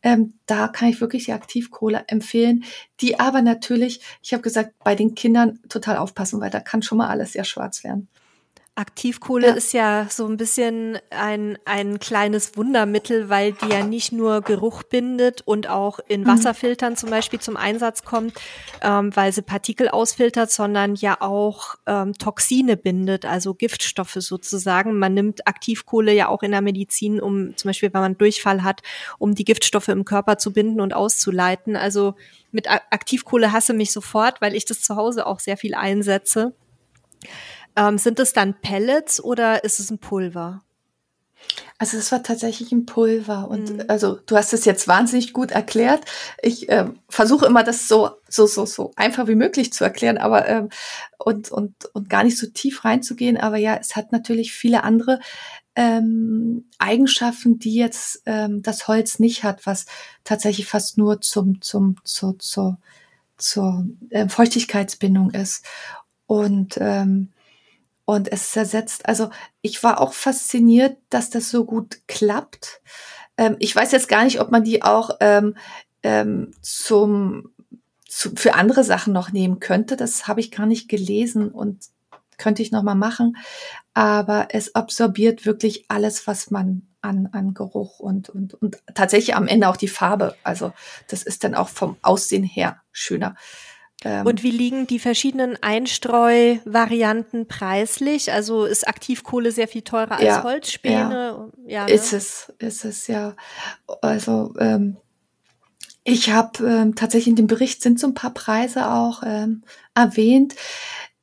ähm, 0.02 0.34
da 0.46 0.68
kann 0.68 0.88
ich 0.88 1.00
wirklich 1.00 1.26
die 1.26 1.32
Aktivkohle 1.32 2.04
empfehlen, 2.06 2.64
die 3.00 3.20
aber 3.20 3.42
natürlich, 3.42 4.00
ich 4.22 4.32
habe 4.32 4.42
gesagt, 4.42 4.72
bei 4.82 4.94
den 4.94 5.14
Kindern 5.14 5.60
total 5.68 5.96
aufpassen, 5.96 6.40
weil 6.40 6.50
da 6.50 6.60
kann 6.60 6.82
schon 6.82 6.98
mal 6.98 7.08
alles 7.08 7.32
sehr 7.32 7.44
schwarz 7.44 7.84
werden. 7.84 8.08
Aktivkohle 8.76 9.48
ja. 9.48 9.52
ist 9.54 9.72
ja 9.72 10.08
so 10.10 10.26
ein 10.26 10.36
bisschen 10.36 10.98
ein, 11.10 11.56
ein 11.64 12.00
kleines 12.00 12.56
Wundermittel, 12.56 13.28
weil 13.28 13.52
die 13.52 13.68
ja 13.68 13.84
nicht 13.84 14.10
nur 14.10 14.40
Geruch 14.40 14.82
bindet 14.82 15.42
und 15.42 15.68
auch 15.68 16.00
in 16.08 16.22
mhm. 16.22 16.26
Wasserfiltern 16.26 16.96
zum 16.96 17.10
Beispiel 17.10 17.38
zum 17.38 17.56
Einsatz 17.56 18.02
kommt, 18.02 18.34
ähm, 18.82 19.14
weil 19.14 19.32
sie 19.32 19.42
Partikel 19.42 19.88
ausfiltert, 19.88 20.50
sondern 20.50 20.96
ja 20.96 21.20
auch 21.20 21.76
ähm, 21.86 22.14
Toxine 22.14 22.76
bindet, 22.76 23.24
also 23.24 23.54
Giftstoffe 23.54 24.16
sozusagen. 24.18 24.98
Man 24.98 25.14
nimmt 25.14 25.46
Aktivkohle 25.46 26.12
ja 26.12 26.26
auch 26.26 26.42
in 26.42 26.50
der 26.50 26.60
Medizin, 26.62 27.20
um 27.20 27.56
zum 27.56 27.68
Beispiel, 27.68 27.94
wenn 27.94 28.00
man 28.00 28.18
Durchfall 28.18 28.64
hat, 28.64 28.82
um 29.18 29.36
die 29.36 29.44
Giftstoffe 29.44 29.88
im 29.88 30.04
Körper 30.04 30.36
zu 30.36 30.52
binden 30.52 30.80
und 30.80 30.94
auszuleiten. 30.94 31.76
Also 31.76 32.14
mit 32.50 32.68
Aktivkohle 32.68 33.52
hasse 33.52 33.72
mich 33.72 33.92
sofort, 33.92 34.40
weil 34.40 34.56
ich 34.56 34.64
das 34.64 34.80
zu 34.80 34.96
Hause 34.96 35.26
auch 35.26 35.38
sehr 35.38 35.56
viel 35.56 35.76
einsetze. 35.76 36.54
Ähm, 37.76 37.98
sind 37.98 38.20
es 38.20 38.32
dann 38.32 38.54
Pellets 38.60 39.22
oder 39.22 39.64
ist 39.64 39.80
es 39.80 39.90
ein 39.90 39.98
Pulver? 39.98 40.62
Also 41.78 41.98
es 41.98 42.12
war 42.12 42.22
tatsächlich 42.22 42.72
ein 42.72 42.86
Pulver 42.86 43.48
und 43.50 43.70
mhm. 43.70 43.84
also 43.88 44.18
du 44.26 44.36
hast 44.36 44.52
es 44.52 44.64
jetzt 44.64 44.86
wahnsinnig 44.88 45.32
gut 45.32 45.50
erklärt. 45.50 46.04
Ich 46.40 46.68
äh, 46.68 46.86
versuche 47.08 47.46
immer 47.46 47.64
das 47.64 47.88
so 47.88 48.10
so 48.28 48.46
so 48.46 48.64
so 48.64 48.92
einfach 48.96 49.26
wie 49.26 49.34
möglich 49.34 49.72
zu 49.72 49.84
erklären, 49.84 50.16
aber 50.16 50.48
ähm, 50.48 50.68
und 51.18 51.50
und 51.50 51.74
und 51.92 52.08
gar 52.08 52.24
nicht 52.24 52.38
so 52.38 52.46
tief 52.46 52.84
reinzugehen. 52.84 53.36
Aber 53.36 53.56
ja, 53.56 53.76
es 53.76 53.96
hat 53.96 54.12
natürlich 54.12 54.52
viele 54.52 54.84
andere 54.84 55.18
ähm, 55.76 56.66
Eigenschaften, 56.78 57.58
die 57.58 57.74
jetzt 57.74 58.22
ähm, 58.26 58.62
das 58.62 58.86
Holz 58.86 59.18
nicht 59.18 59.42
hat, 59.42 59.66
was 59.66 59.86
tatsächlich 60.22 60.66
fast 60.66 60.96
nur 60.96 61.20
zum 61.20 61.60
zum 61.60 61.96
zur 62.04 62.38
zur, 62.38 62.78
zur 63.36 63.84
äh, 64.10 64.28
Feuchtigkeitsbindung 64.28 65.32
ist 65.32 65.64
und 66.26 66.78
ähm, 66.80 67.30
und 68.04 68.30
es 68.30 68.50
zersetzt. 68.50 69.06
Also 69.08 69.30
ich 69.62 69.82
war 69.82 70.00
auch 70.00 70.12
fasziniert, 70.12 70.96
dass 71.10 71.30
das 71.30 71.50
so 71.50 71.64
gut 71.64 71.98
klappt. 72.06 72.80
Ähm, 73.36 73.56
ich 73.58 73.74
weiß 73.74 73.92
jetzt 73.92 74.08
gar 74.08 74.24
nicht, 74.24 74.40
ob 74.40 74.50
man 74.50 74.64
die 74.64 74.82
auch 74.82 75.10
ähm, 75.20 75.56
ähm, 76.02 76.52
zum 76.60 77.54
zu, 78.06 78.36
für 78.36 78.54
andere 78.54 78.84
Sachen 78.84 79.12
noch 79.12 79.32
nehmen 79.32 79.58
könnte. 79.58 79.96
Das 79.96 80.28
habe 80.28 80.40
ich 80.40 80.50
gar 80.50 80.66
nicht 80.66 80.88
gelesen 80.88 81.50
und 81.50 81.86
könnte 82.38 82.62
ich 82.62 82.70
noch 82.70 82.82
mal 82.82 82.94
machen. 82.94 83.36
Aber 83.92 84.48
es 84.50 84.74
absorbiert 84.74 85.46
wirklich 85.46 85.86
alles, 85.88 86.26
was 86.26 86.50
man 86.50 86.82
an, 87.00 87.28
an 87.32 87.54
Geruch 87.54 87.98
und, 88.00 88.28
und, 88.28 88.54
und 88.54 88.78
tatsächlich 88.94 89.34
am 89.34 89.48
Ende 89.48 89.68
auch 89.68 89.76
die 89.76 89.88
Farbe. 89.88 90.36
Also 90.42 90.72
das 91.08 91.22
ist 91.22 91.44
dann 91.44 91.54
auch 91.54 91.68
vom 91.68 91.96
Aussehen 92.02 92.44
her 92.44 92.80
schöner. 92.92 93.34
Ähm, 94.04 94.26
und 94.26 94.42
wie 94.42 94.50
liegen 94.50 94.86
die 94.86 94.98
verschiedenen 94.98 95.56
Einstreu-Varianten 95.62 97.46
preislich? 97.46 98.32
Also 98.32 98.64
ist 98.64 98.86
Aktivkohle 98.86 99.50
sehr 99.50 99.68
viel 99.68 99.82
teurer 99.82 100.12
als 100.12 100.22
ja, 100.22 100.42
Holzspäne? 100.42 101.50
Ja, 101.66 101.80
ja 101.80 101.84
ne? 101.86 101.92
ist 101.92 102.12
es, 102.12 102.52
ist 102.58 102.84
es 102.84 103.06
ja. 103.06 103.34
Also 104.02 104.54
ähm, 104.58 104.96
ich 106.04 106.30
habe 106.30 106.64
ähm, 106.66 106.94
tatsächlich 106.94 107.28
in 107.28 107.36
dem 107.36 107.46
Bericht 107.46 107.82
sind 107.82 107.98
so 107.98 108.06
ein 108.06 108.14
paar 108.14 108.34
Preise 108.34 108.90
auch 108.90 109.22
ähm, 109.24 109.62
erwähnt, 109.94 110.54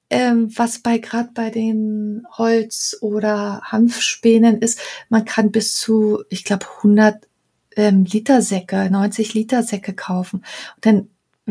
ähm, 0.10 0.52
was 0.58 0.80
bei 0.80 0.98
gerade 0.98 1.30
bei 1.34 1.52
den 1.52 2.26
Holz- 2.38 2.98
oder 3.02 3.62
Hanfspänen 3.64 4.60
ist. 4.60 4.80
Man 5.08 5.24
kann 5.24 5.52
bis 5.52 5.76
zu, 5.76 6.24
ich 6.30 6.44
glaube, 6.44 6.66
100 6.78 7.28
ähm, 7.78 8.06
Liter 8.06 8.42
Säcke, 8.42 8.90
90 8.90 9.34
Liter 9.36 9.64
Säcke 9.64 9.94
kaufen. 9.94 10.44
Und 10.76 10.86
dann 10.86 11.10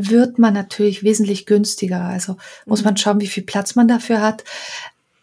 wird 0.09 0.39
man 0.39 0.55
natürlich 0.55 1.03
wesentlich 1.03 1.47
günstiger. 1.47 2.03
Also 2.03 2.37
muss 2.67 2.85
man 2.85 2.95
mhm. 2.95 2.99
schauen, 2.99 3.21
wie 3.21 3.27
viel 3.27 3.43
Platz 3.43 3.75
man 3.75 3.89
dafür 3.89 4.21
hat. 4.21 4.45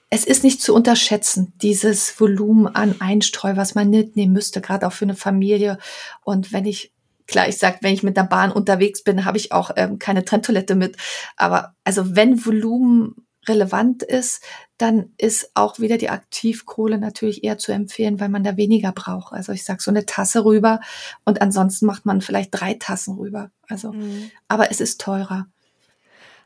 Es 0.09 0.25
ist 0.25 0.43
nicht 0.43 0.61
zu 0.61 0.73
unterschätzen, 0.73 1.53
dieses 1.61 2.19
Volumen 2.19 2.67
an 2.67 2.95
Einstreu, 2.99 3.55
was 3.55 3.75
man 3.75 3.89
mitnehmen 3.89 4.33
müsste, 4.33 4.61
gerade 4.61 4.87
auch 4.87 4.93
für 4.93 5.05
eine 5.05 5.15
Familie. 5.15 5.77
Und 6.23 6.53
wenn 6.53 6.65
ich, 6.65 6.93
klar, 7.27 7.49
ich 7.49 7.57
sag, 7.57 7.83
wenn 7.83 7.93
ich 7.93 8.03
mit 8.03 8.15
der 8.15 8.23
Bahn 8.23 8.51
unterwegs 8.51 9.03
bin, 9.03 9.25
habe 9.25 9.37
ich 9.37 9.51
auch 9.51 9.71
ähm, 9.75 9.99
keine 9.99 10.23
Trenntoilette 10.23 10.75
mit. 10.75 10.95
Aber 11.35 11.75
also 11.83 12.15
wenn 12.15 12.45
Volumen 12.45 13.26
relevant 13.47 14.03
ist, 14.03 14.43
dann 14.77 15.13
ist 15.17 15.51
auch 15.53 15.79
wieder 15.79 15.97
die 15.97 16.09
Aktivkohle 16.09 16.97
natürlich 16.97 17.43
eher 17.43 17.57
zu 17.57 17.71
empfehlen, 17.71 18.19
weil 18.19 18.29
man 18.29 18.43
da 18.43 18.57
weniger 18.57 18.91
braucht. 18.91 19.33
Also 19.33 19.51
ich 19.51 19.63
sag 19.63 19.81
so 19.81 19.91
eine 19.91 20.05
Tasse 20.05 20.45
rüber 20.45 20.79
und 21.25 21.41
ansonsten 21.41 21.85
macht 21.85 22.05
man 22.05 22.21
vielleicht 22.21 22.49
drei 22.51 22.75
Tassen 22.75 23.15
rüber. 23.17 23.51
Also, 23.67 23.91
mhm. 23.91 24.31
aber 24.47 24.71
es 24.71 24.81
ist 24.81 25.01
teurer. 25.01 25.47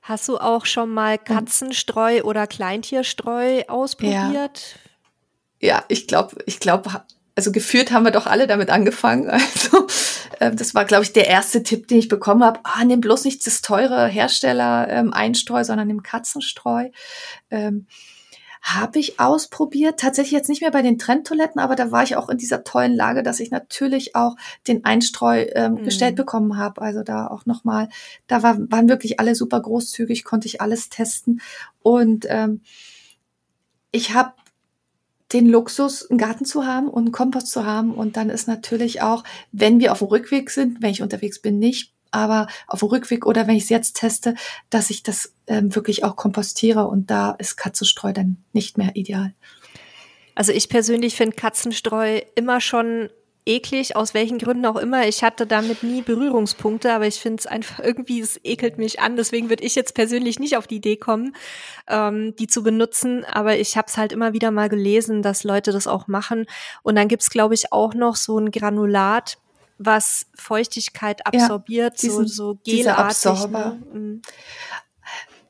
Hast 0.02 0.28
du 0.28 0.38
auch 0.38 0.66
schon 0.66 0.90
mal 0.90 1.18
Katzenstreu 1.18 2.22
oder 2.24 2.48
Kleintierstreu 2.48 3.64
ausprobiert? 3.68 4.80
Ja, 5.60 5.76
ja 5.76 5.84
ich 5.90 6.08
glaube, 6.08 6.38
ich 6.48 6.60
glaube, 6.60 6.90
also 7.36 7.52
geführt 7.52 7.92
haben 7.92 8.04
wir 8.04 8.12
doch 8.12 8.28
alle 8.28 8.48
damit 8.48 8.70
angefangen. 8.70 9.30
Also 9.42 9.88
äh, 10.40 10.56
das 10.56 10.74
war, 10.74 10.86
glaube 10.86 11.04
ich, 11.04 11.14
der 11.14 11.28
erste 11.28 11.64
Tipp, 11.64 11.88
den 11.88 12.00
ich 12.00 12.08
bekommen 12.08 12.44
habe. 12.44 12.60
Ah, 12.64 12.84
nimm 12.84 13.02
bloß 13.02 13.26
nicht 13.26 13.46
das 13.46 13.62
teure 13.62 14.08
Hersteller 14.08 14.88
ähm, 14.90 15.14
Einstreu, 15.14 15.64
sondern 15.64 15.88
nimm 15.88 16.04
Katzenstreu. 16.04 16.90
Ähm, 17.50 17.88
habe 18.62 19.00
ich 19.00 19.20
ausprobiert. 19.20 20.00
Tatsächlich 20.00 20.34
jetzt 20.34 20.50
nicht 20.50 20.62
mehr 20.62 20.72
bei 20.72 20.84
den 20.84 21.00
Trendtoiletten, 21.00 21.60
aber 21.60 21.76
da 21.76 21.92
war 21.92 22.04
ich 22.04 22.16
auch 22.16 22.30
in 22.30 22.38
dieser 22.38 22.64
tollen 22.64 22.96
Lage, 22.96 23.24
dass 23.24 23.40
ich 23.40 23.50
natürlich 23.50 24.16
auch 24.16 24.36
den 24.68 24.86
Einstreu 24.86 25.46
ähm, 25.54 25.74
mhm. 25.74 25.84
gestellt 25.84 26.16
bekommen 26.16 26.58
habe. 26.58 26.82
Also 26.82 27.04
da 27.04 27.28
auch 27.28 27.46
nochmal, 27.46 27.90
da 28.28 28.44
war, 28.44 28.58
waren 28.72 28.88
wirklich 28.88 29.20
alle 29.20 29.36
super 29.36 29.60
großzügig, 29.60 30.24
konnte 30.24 30.48
ich 30.48 30.62
alles 30.62 30.90
testen. 30.90 31.42
Und 31.82 32.26
ähm, 32.30 32.62
ich 33.92 34.14
habe 34.14 34.34
den 35.34 35.48
Luxus, 35.48 36.10
einen 36.10 36.18
Garten 36.18 36.46
zu 36.46 36.66
haben 36.66 36.90
und 36.90 37.04
einen 37.04 37.12
Kompost 37.12 37.48
zu 37.48 37.66
haben. 37.66 37.94
Und 37.94 38.18
dann 38.18 38.30
ist 38.30 38.48
natürlich 38.48 39.02
auch, 39.02 39.24
wenn 39.52 39.80
wir 39.80 39.92
auf 39.92 40.00
dem 40.00 40.08
Rückweg 40.08 40.50
sind, 40.50 40.82
wenn 40.82 40.92
ich 40.92 41.02
unterwegs 41.02 41.40
bin, 41.42 41.60
nicht, 41.60 41.94
aber 42.12 42.48
auf 42.68 42.80
dem 42.80 42.90
Rückweg 42.90 43.26
oder 43.26 43.48
wenn 43.48 43.56
ich 43.56 43.64
es 43.64 43.70
jetzt 43.70 43.96
teste, 43.96 44.36
dass 44.70 44.90
ich 44.90 45.04
das 45.04 45.34
ähm, 45.48 45.74
wirklich 45.74 46.04
auch 46.04 46.16
kompostiere. 46.16 46.88
Und 46.88 47.10
da 47.10 47.32
ist 47.32 47.56
Katzenstreu 47.56 48.12
dann 48.14 48.44
nicht 48.54 48.78
mehr 48.78 48.96
ideal. 48.96 49.34
Also 50.36 50.52
ich 50.52 50.70
persönlich 50.70 51.16
finde 51.16 51.36
Katzenstreu 51.36 52.22
immer 52.36 52.62
schon 52.62 53.10
eklig, 53.46 53.96
aus 53.96 54.14
welchen 54.14 54.38
Gründen 54.38 54.66
auch 54.66 54.76
immer. 54.76 55.08
Ich 55.08 55.24
hatte 55.24 55.48
damit 55.48 55.84
nie 55.84 56.02
Berührungspunkte, 56.02 56.94
aber 56.94 57.08
ich 57.08 57.20
finde 57.20 57.40
es 57.40 57.48
einfach 57.48 57.80
irgendwie, 57.84 58.20
es 58.20 58.40
ekelt 58.44 58.78
mich 58.78 59.00
an. 59.00 59.16
Deswegen 59.16 59.50
würde 59.50 59.64
ich 59.64 59.76
jetzt 59.76 59.96
persönlich 59.96 60.40
nicht 60.40 60.58
auf 60.58 60.68
die 60.68 60.76
Idee 60.76 60.98
kommen, 60.98 61.36
ähm, 61.88 62.36
die 62.38 62.48
zu 62.48 62.64
benutzen. 62.64 63.26
Aber 63.26 63.58
ich 63.58 63.78
habe 63.78 63.88
es 63.88 63.98
halt 63.98 64.12
immer 64.12 64.34
wieder 64.34 64.52
mal 64.52 64.70
gelesen, 64.70 65.22
dass 65.22 65.44
Leute 65.44 65.72
das 65.72 65.88
auch 65.88 66.08
machen. 66.08 66.46
Und 66.84 66.96
dann 66.96 67.08
gibt's 67.08 67.30
glaube 67.30 67.56
ich, 67.56 67.72
auch 67.72 67.94
noch 67.94 68.16
so 68.16 68.38
ein 68.38 68.52
Granulat, 68.52 69.40
was 69.78 70.28
Feuchtigkeit 70.36 71.26
absorbiert, 71.26 71.96
ja, 71.96 72.02
diesen, 72.02 72.28
so, 72.28 72.54
so 72.54 72.60
gelartig. 72.64 73.48
Ne? 73.48 73.82
Mhm. 73.92 74.22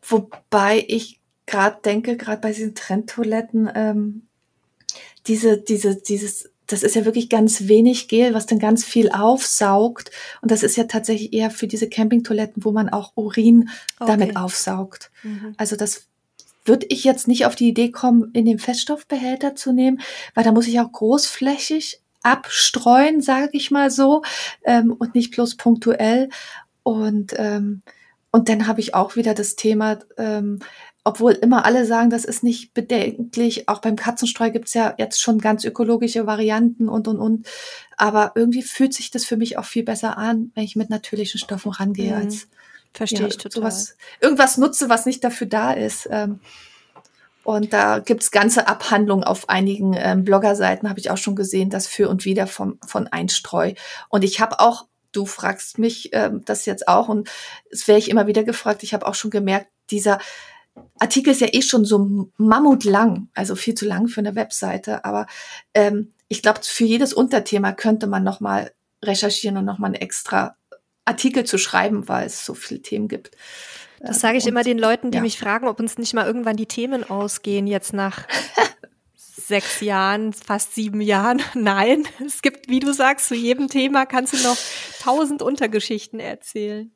Wobei 0.02 0.86
ich 0.88 1.20
gerade 1.46 1.82
denke, 1.84 2.16
gerade 2.16 2.42
bei 2.42 2.54
diesen 2.54 2.76
Trendtoiletten, 2.76 3.70
ähm, 3.76 4.28
diese, 5.28 5.58
diese, 5.58 5.96
dieses 6.02 6.50
das 6.72 6.84
ist 6.84 6.96
ja 6.96 7.06
wirklich 7.06 7.30
ganz 7.30 7.68
wenig 7.68 8.08
Gel, 8.08 8.34
was 8.34 8.46
dann 8.46 8.60
ganz 8.60 8.84
viel 8.84 9.12
aufsaugt. 9.12 10.12
Und 10.42 10.52
das 10.52 10.64
ist 10.64 10.78
ja 10.78 10.86
tatsächlich 10.86 11.34
eher 11.34 11.52
für 11.52 11.68
diese 11.68 11.90
Campingtoiletten, 11.90 12.64
wo 12.64 12.72
man 12.72 12.90
auch 12.90 13.14
Urin 13.16 13.70
okay. 14.00 14.12
damit 14.12 14.36
aufsaugt. 14.38 15.12
Mhm. 15.24 15.54
Also 15.58 15.76
das 15.76 16.08
würde 16.64 16.86
ich 16.90 17.04
jetzt 17.04 17.28
nicht 17.28 17.46
auf 17.46 17.56
die 17.56 17.70
Idee 17.70 17.92
kommen, 17.92 18.32
in 18.34 18.46
den 18.46 18.60
Feststoffbehälter 18.60 19.56
zu 19.56 19.74
nehmen, 19.74 20.02
weil 20.36 20.44
da 20.44 20.52
muss 20.52 20.68
ich 20.68 20.80
auch 20.80 20.92
großflächig 20.92 22.00
abstreuen, 22.24 23.22
sage 23.22 23.52
ich 23.54 23.72
mal 23.72 23.90
so, 23.90 24.22
ähm, 24.64 24.96
und 24.98 25.16
nicht 25.16 25.32
bloß 25.32 25.58
punktuell. 25.58 26.30
Und 26.84 27.34
ähm, 27.38 27.82
und 28.32 28.48
dann 28.48 28.66
habe 28.66 28.80
ich 28.80 28.96
auch 28.96 29.16
wieder 29.16 29.34
das 29.34 29.56
Thema, 29.56 30.00
ähm, 30.18 30.60
obwohl 31.04 31.32
immer 31.32 31.66
alle 31.66 31.86
sagen, 31.86 32.10
das 32.10 32.26
ist 32.26 32.44
nicht 32.44 32.74
bedenklich. 32.74 33.68
Auch 33.68 33.80
beim 33.80 33.96
Katzenstreu 33.96 34.52
gibt's 34.52 34.74
ja 34.74 34.94
jetzt 34.98 35.20
schon 35.20 35.40
ganz 35.40 35.66
ökologische 35.66 36.28
Varianten 36.28 36.90
und 36.90 37.08
und 37.08 37.20
und. 37.20 37.48
Aber 37.98 38.34
irgendwie 38.36 38.62
fühlt 38.62 38.94
sich 38.94 39.10
das 39.10 39.26
für 39.26 39.38
mich 39.38 39.58
auch 39.58 39.66
viel 39.66 39.84
besser 39.84 40.18
an, 40.18 40.52
wenn 40.54 40.64
ich 40.64 40.76
mit 40.76 40.90
natürlichen 40.90 41.40
Stoffen 41.40 41.72
rangehe, 41.72 42.16
mhm. 42.16 42.22
als 42.22 42.48
verstehe 42.94 43.22
ja, 43.22 43.28
ich 43.28 43.38
total. 43.38 43.62
Sowas, 43.62 43.96
irgendwas 44.20 44.58
nutze, 44.58 44.90
was 44.90 45.06
nicht 45.06 45.24
dafür 45.24 45.48
da 45.48 45.72
ist. 45.72 46.08
Ähm, 46.12 46.40
und 47.44 47.74
da 47.74 47.98
gibt's 48.00 48.30
ganze 48.30 48.68
Abhandlungen 48.68 49.24
auf 49.24 49.50
einigen 49.50 49.96
ähm, 49.98 50.24
Bloggerseiten, 50.24 50.88
habe 50.88 51.00
ich 51.00 51.10
auch 51.10 51.18
schon 51.18 51.36
gesehen, 51.36 51.72
das 51.72 51.88
für 51.88 52.10
und 52.10 52.26
wieder 52.26 52.46
vom, 52.46 52.78
von 52.86 53.08
Einstreu. 53.08 53.74
Und 54.10 54.24
ich 54.24 54.40
habe 54.40 54.60
auch, 54.60 54.86
du 55.12 55.26
fragst 55.26 55.80
mich 55.80 56.10
ähm, 56.14 56.44
das 56.46 56.68
jetzt 56.68 56.88
auch, 56.88 57.10
und 57.10 57.30
es 57.72 57.88
wäre 57.88 57.98
ich 57.98 58.12
immer 58.12 58.28
wieder 58.28 58.44
gefragt, 58.44 58.84
ich 58.84 58.94
habe 58.94 59.08
auch 59.08 59.16
schon 59.16 59.32
gemerkt, 59.32 59.68
dieser 59.90 60.20
Artikel 61.00 61.32
ist 61.32 61.42
ja 61.42 61.48
eh 61.52 61.62
schon 61.62 61.86
so 61.86 62.30
mammutlang, 62.38 63.30
also 63.34 63.56
viel 63.56 63.76
zu 63.76 63.86
lang 63.86 64.08
für 64.08 64.22
eine 64.22 64.36
Webseite. 64.36 65.04
Aber 65.04 65.28
ähm, 65.74 66.14
ich 66.28 66.42
glaube, 66.42 66.60
für 66.64 66.86
jedes 66.86 67.14
Unterthema 67.14 67.74
könnte 67.74 68.08
man 68.08 68.24
noch 68.24 68.40
mal 68.40 68.72
recherchieren 69.04 69.58
und 69.58 69.66
noch 69.66 69.80
mal 69.80 69.88
einen 69.88 69.96
extra 69.96 70.56
Artikel 71.06 71.44
zu 71.44 71.58
schreiben, 71.58 72.08
weil 72.08 72.28
es 72.28 72.46
so 72.46 72.54
viele 72.54 72.82
Themen 72.82 73.08
gibt. 73.08 73.32
Das 74.00 74.20
sage 74.20 74.38
ich 74.38 74.46
und, 74.46 74.50
immer 74.50 74.64
den 74.64 74.80
Leuten, 74.80 75.12
die 75.12 75.18
ja. 75.18 75.22
mich 75.22 75.38
fragen, 75.38 75.68
ob 75.68 75.80
uns 75.80 75.98
nicht 75.98 76.14
mal 76.14 76.26
irgendwann 76.26 76.58
die 76.58 76.66
Themen 76.66 77.04
ausgehen, 77.04 77.68
jetzt 77.68 77.94
nach 77.94 78.28
sechs 79.16 79.82
Jahren, 79.82 80.34
fast 80.34 80.76
sieben 80.76 81.02
Jahren. 81.02 81.42
Nein, 81.54 82.08
es 82.26 82.42
gibt, 82.42 82.70
wie 82.70 82.80
du 82.80 82.94
sagst, 82.94 83.28
zu 83.28 83.36
jedem 83.36 83.68
Thema 83.68 84.06
kannst 84.06 84.34
du 84.34 84.38
noch 84.38 84.58
tausend 85.02 85.42
Untergeschichten 85.42 86.20
erzählen. 86.20 86.92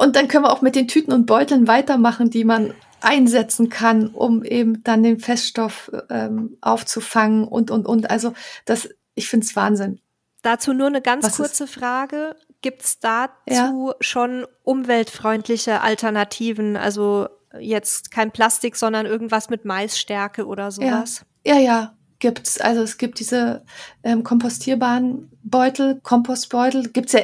Und 0.00 0.16
dann 0.16 0.28
können 0.28 0.44
wir 0.44 0.52
auch 0.52 0.62
mit 0.62 0.76
den 0.76 0.88
Tüten 0.88 1.12
und 1.12 1.26
Beuteln 1.26 1.68
weitermachen, 1.68 2.30
die 2.30 2.44
man 2.44 2.72
einsetzen 3.02 3.68
kann, 3.68 4.08
um 4.08 4.42
eben 4.42 4.82
dann 4.82 5.02
den 5.02 5.20
Feststoff 5.20 5.92
ähm, 6.08 6.56
aufzufangen 6.62 7.46
und, 7.46 7.70
und, 7.70 7.84
und. 7.84 8.08
Also 8.08 8.32
das, 8.64 8.88
ich 9.14 9.28
finde 9.28 9.44
es 9.44 9.54
Wahnsinn. 9.56 10.00
Dazu 10.40 10.72
nur 10.72 10.86
eine 10.86 11.02
ganz 11.02 11.26
Was 11.26 11.36
kurze 11.36 11.64
ist? 11.64 11.74
Frage. 11.74 12.34
Gibt 12.62 12.80
es 12.80 12.98
dazu 12.98 13.34
ja. 13.46 13.94
schon 14.00 14.46
umweltfreundliche 14.62 15.82
Alternativen? 15.82 16.78
Also 16.78 17.28
jetzt 17.58 18.10
kein 18.10 18.30
Plastik, 18.30 18.76
sondern 18.76 19.04
irgendwas 19.04 19.50
mit 19.50 19.66
Maisstärke 19.66 20.46
oder 20.46 20.70
sowas? 20.70 21.26
Ja, 21.44 21.56
ja, 21.56 21.60
ja 21.60 21.94
gibt's. 22.20 22.58
Also 22.58 22.80
es 22.80 22.96
gibt 22.96 23.18
diese 23.18 23.66
ähm, 24.02 24.24
kompostierbaren 24.24 25.30
Beutel, 25.42 26.00
Kompostbeutel, 26.02 26.88
gibt's 26.88 27.12
ja 27.12 27.20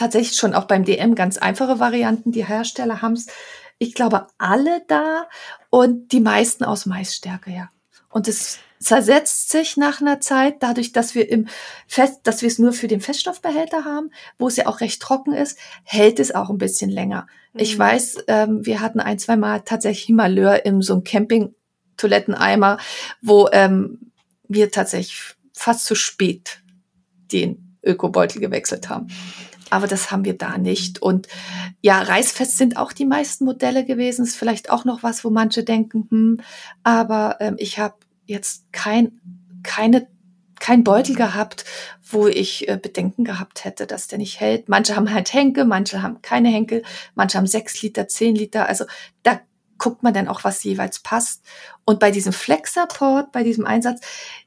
tatsächlich 0.00 0.36
schon 0.36 0.54
auch 0.54 0.64
beim 0.64 0.84
DM 0.84 1.14
ganz 1.14 1.36
einfache 1.36 1.78
Varianten. 1.78 2.32
Die 2.32 2.46
Hersteller 2.46 3.02
haben 3.02 3.12
es, 3.12 3.26
ich 3.78 3.94
glaube, 3.94 4.26
alle 4.38 4.82
da 4.88 5.28
und 5.68 6.12
die 6.12 6.20
meisten 6.20 6.64
aus 6.64 6.86
Maisstärke, 6.86 7.50
ja. 7.50 7.70
Und 8.08 8.26
es 8.26 8.58
zersetzt 8.80 9.50
sich 9.50 9.76
nach 9.76 10.00
einer 10.00 10.20
Zeit, 10.20 10.62
dadurch, 10.62 10.92
dass 10.92 11.14
wir 11.14 11.28
im 11.28 11.48
Fest, 11.86 12.20
dass 12.22 12.40
wir 12.40 12.48
es 12.48 12.58
nur 12.58 12.72
für 12.72 12.88
den 12.88 13.02
Feststoffbehälter 13.02 13.84
haben, 13.84 14.10
wo 14.38 14.48
es 14.48 14.56
ja 14.56 14.66
auch 14.66 14.80
recht 14.80 15.02
trocken 15.02 15.34
ist, 15.34 15.58
hält 15.84 16.18
es 16.18 16.34
auch 16.34 16.48
ein 16.48 16.56
bisschen 16.56 16.90
länger. 16.90 17.26
Mhm. 17.52 17.60
Ich 17.60 17.78
weiß, 17.78 18.24
ähm, 18.26 18.64
wir 18.64 18.80
hatten 18.80 19.00
ein, 19.00 19.18
zwei 19.18 19.36
Mal 19.36 19.60
tatsächlich 19.60 20.08
Malheur 20.08 20.64
in 20.64 20.80
so 20.80 20.94
einem 20.94 21.04
Camping-Toiletteneimer, 21.04 22.78
wo 23.20 23.48
ähm, 23.52 24.12
wir 24.48 24.70
tatsächlich 24.70 25.34
fast 25.52 25.84
zu 25.84 25.94
spät 25.94 26.62
den 27.30 27.76
Ökobeutel 27.82 28.40
gewechselt 28.40 28.88
haben 28.88 29.08
aber 29.70 29.86
das 29.86 30.10
haben 30.10 30.24
wir 30.24 30.36
da 30.36 30.58
nicht. 30.58 31.00
Und 31.00 31.28
ja, 31.80 32.02
reißfest 32.02 32.58
sind 32.58 32.76
auch 32.76 32.92
die 32.92 33.06
meisten 33.06 33.44
Modelle 33.44 33.84
gewesen. 33.84 34.24
Ist 34.24 34.36
vielleicht 34.36 34.70
auch 34.70 34.84
noch 34.84 35.02
was, 35.02 35.24
wo 35.24 35.30
manche 35.30 35.64
denken, 35.64 36.06
hm, 36.10 36.40
aber 36.82 37.36
ähm, 37.40 37.56
ich 37.58 37.78
habe 37.78 37.94
jetzt 38.26 38.64
kein, 38.72 39.20
keine 39.62 40.06
kein 40.60 40.84
Beutel 40.84 41.16
gehabt, 41.16 41.64
wo 42.02 42.28
ich 42.28 42.68
äh, 42.68 42.76
Bedenken 42.76 43.24
gehabt 43.24 43.64
hätte, 43.64 43.86
dass 43.86 44.06
der 44.06 44.18
nicht 44.18 44.38
hält. 44.40 44.68
Manche 44.68 44.94
haben 44.94 45.12
halt 45.12 45.32
Henkel, 45.32 45.64
manche 45.64 46.02
haben 46.02 46.20
keine 46.22 46.50
Henkel, 46.50 46.82
manche 47.14 47.38
haben 47.38 47.46
sechs 47.46 47.80
Liter, 47.82 48.06
zehn 48.06 48.36
Liter. 48.36 48.68
Also 48.68 48.84
da 49.22 49.40
guckt 49.80 50.04
man 50.04 50.14
dann 50.14 50.28
auch, 50.28 50.44
was 50.44 50.62
jeweils 50.62 51.00
passt. 51.00 51.42
Und 51.84 51.98
bei 51.98 52.12
diesem 52.12 52.32
Flex-Support, 52.32 53.32
bei 53.32 53.42
diesem 53.42 53.66
Einsatz, 53.66 54.00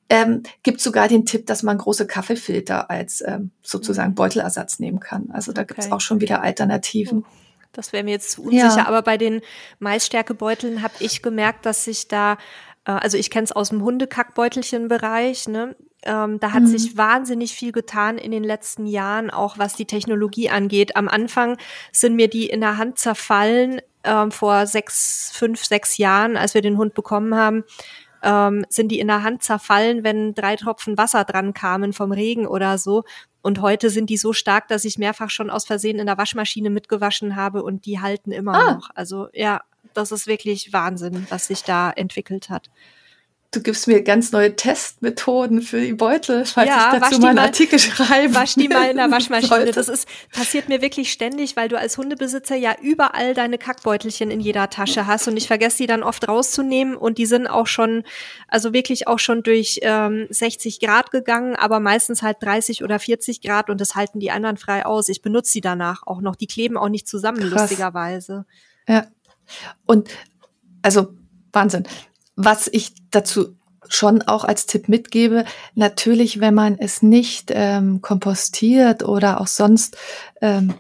ähm, 0.10 0.44
gibt 0.62 0.80
sogar 0.80 1.10
den 1.10 1.26
Tipp, 1.26 1.46
dass 1.48 1.64
man 1.64 1.78
große 1.78 2.08
Kaffeefilter 2.08 2.90
als 2.90 3.22
ähm, 3.26 3.52
sozusagen 3.62 4.12
mhm. 4.12 4.16
Beutelersatz 4.16 4.80
nehmen 4.80 5.02
kann. 5.02 5.30
Also 5.34 5.52
da 5.52 5.64
okay. 5.64 5.74
gibt 5.74 5.86
es 5.86 5.92
auch 5.92 6.02
schon 6.02 6.22
wieder 6.22 6.42
Alternativen. 6.42 7.26
Oh, 7.28 7.32
das 7.74 7.92
wäre 7.92 8.04
mir 8.04 8.12
jetzt 8.12 8.38
unsicher, 8.40 8.78
ja. 8.78 8.88
aber 8.88 9.02
bei 9.02 9.18
den 9.18 9.42
Maisstärkebeuteln 9.80 10.84
habe 10.84 10.94
ich 11.00 11.22
gemerkt, 11.22 11.66
dass 11.66 11.84
sich 11.84 12.08
da, 12.08 12.38
äh, 12.86 12.92
also 12.92 13.18
ich 13.18 13.30
kenne 13.30 13.46
es 13.46 13.52
aus 13.52 13.70
dem 13.70 13.84
Hundekackbeutelchen-Bereich, 13.84 15.48
ne? 15.48 15.76
Ähm, 16.06 16.40
da 16.40 16.52
hat 16.52 16.64
mhm. 16.64 16.68
sich 16.68 16.98
wahnsinnig 16.98 17.54
viel 17.54 17.72
getan 17.72 18.18
in 18.18 18.32
den 18.32 18.44
letzten 18.44 18.86
Jahren, 18.86 19.30
auch 19.30 19.58
was 19.58 19.76
die 19.76 19.86
Technologie 19.86 20.50
angeht. 20.50 20.96
Am 20.96 21.08
Anfang 21.08 21.58
sind 21.92 22.16
mir 22.16 22.28
die 22.28 22.48
in 22.48 22.62
der 22.62 22.78
Hand 22.78 23.00
zerfallen, 23.00 23.82
ähm, 24.04 24.32
vor 24.32 24.66
sechs, 24.68 25.32
fünf, 25.34 25.64
sechs 25.64 25.98
Jahren, 25.98 26.36
als 26.36 26.54
wir 26.54 26.62
den 26.62 26.78
Hund 26.78 26.94
bekommen 26.94 27.36
haben 27.36 27.64
ähm, 28.24 28.66
sind 28.70 28.90
die 28.90 29.00
in 29.00 29.08
der 29.08 29.22
Hand 29.22 29.44
zerfallen, 29.44 30.04
wenn 30.04 30.34
drei 30.34 30.56
Tropfen 30.56 30.98
Wasser 30.98 31.26
dran 31.26 31.54
kamen 31.54 31.94
vom 31.94 32.12
Regen 32.12 32.48
oder 32.48 32.78
so. 32.78 33.04
Und 33.42 33.62
heute 33.62 33.90
sind 33.90 34.10
die 34.10 34.18
so 34.18 34.32
stark, 34.32 34.70
dass 34.70 34.86
ich 34.86 34.98
mehrfach 34.98 35.30
schon 35.30 35.50
aus 35.50 35.66
Versehen 35.66 36.00
in 36.00 36.06
der 36.06 36.18
Waschmaschine 36.18 36.70
mitgewaschen 36.70 37.36
habe 37.36 37.62
und 37.62 37.86
die 37.86 38.00
halten 38.00 38.32
immer 38.32 38.54
ah. 38.54 38.74
noch. 38.76 38.90
Also 38.96 39.28
ja, 39.34 39.62
das 39.94 40.14
ist 40.14 40.26
wirklich 40.26 40.72
Wahnsinn, 40.72 41.28
was 41.30 41.48
sich 41.48 41.64
da 41.64 41.92
entwickelt 41.92 42.50
hat 42.50 42.70
du 43.54 43.62
gibst 43.62 43.88
mir 43.88 44.02
ganz 44.02 44.32
neue 44.32 44.56
Testmethoden 44.56 45.62
für 45.62 45.80
die 45.80 45.94
Beutel, 45.94 46.46
falls 46.46 46.68
ja, 46.68 46.92
ich 46.94 47.00
dazu 47.00 47.20
mal 47.20 47.30
einen 47.30 47.40
Artikel 47.40 47.78
schreibe. 47.80 48.34
Wasch 48.34 48.56
die 48.56 48.68
mal 48.68 48.90
in 48.90 48.98
der 48.98 49.12
Waschmaschine. 49.12 49.72
Das 49.72 49.88
ist, 49.88 50.08
passiert 50.32 50.70
mir 50.70 50.82
wirklich 50.82 51.12
ständig, 51.12 51.56
weil 51.56 51.70
du 51.70 51.78
als 51.78 51.98
Hundebesitzer 51.98 52.56
ja 52.56 52.76
überall 52.82 53.34
deine 53.34 53.58
Kackbeutelchen 53.58 54.32
in 54.32 54.40
jeder 54.40 54.70
Tasche 54.70 55.08
hast 55.08 55.28
und 55.28 55.38
ich 55.38 55.48
vergesse 55.48 55.78
die 55.78 55.88
dann 55.88 56.04
oft 56.04 56.28
rauszunehmen 56.28 56.96
und 56.96 57.18
die 57.18 57.26
sind 57.26 57.48
auch 57.48 57.68
schon, 57.68 58.04
also 58.48 58.74
wirklich 58.74 59.08
auch 59.08 59.20
schon 59.20 59.44
durch 59.44 59.80
ähm, 59.84 60.28
60 60.30 60.80
Grad 60.80 61.12
gegangen, 61.12 61.56
aber 61.56 61.80
meistens 61.80 62.24
halt 62.24 62.38
30 62.42 62.84
oder 62.84 63.00
40 63.00 63.42
Grad 63.42 63.70
und 63.70 63.80
das 63.80 63.96
halten 63.96 64.20
die 64.20 64.32
anderen 64.32 64.58
frei 64.58 64.86
aus. 64.86 65.10
Ich 65.10 65.22
benutze 65.22 65.52
sie 65.52 65.62
danach 65.62 66.08
auch 66.08 66.22
noch. 66.22 66.36
Die 66.36 66.48
kleben 66.48 66.78
auch 66.78 66.90
nicht 66.90 67.08
zusammen, 67.08 67.40
Krass. 67.40 67.62
lustigerweise. 67.62 68.46
Ja. 68.88 69.06
Und 69.86 70.10
also 70.82 71.14
Wahnsinn 71.52 71.86
was 72.36 72.68
ich 72.72 72.94
dazu 73.12 73.56
schon 73.90 74.22
auch 74.22 74.44
als 74.44 74.66
Tipp 74.66 74.88
mitgebe, 74.88 75.46
natürlich, 75.76 76.40
wenn 76.40 76.54
man 76.54 76.78
es 76.80 77.02
nicht 77.02 77.52
ähm, 77.54 78.02
kompostiert 78.02 79.04
oder 79.04 79.42
auch 79.42 79.48
sonst 79.48 79.98
ähm, 80.42 80.74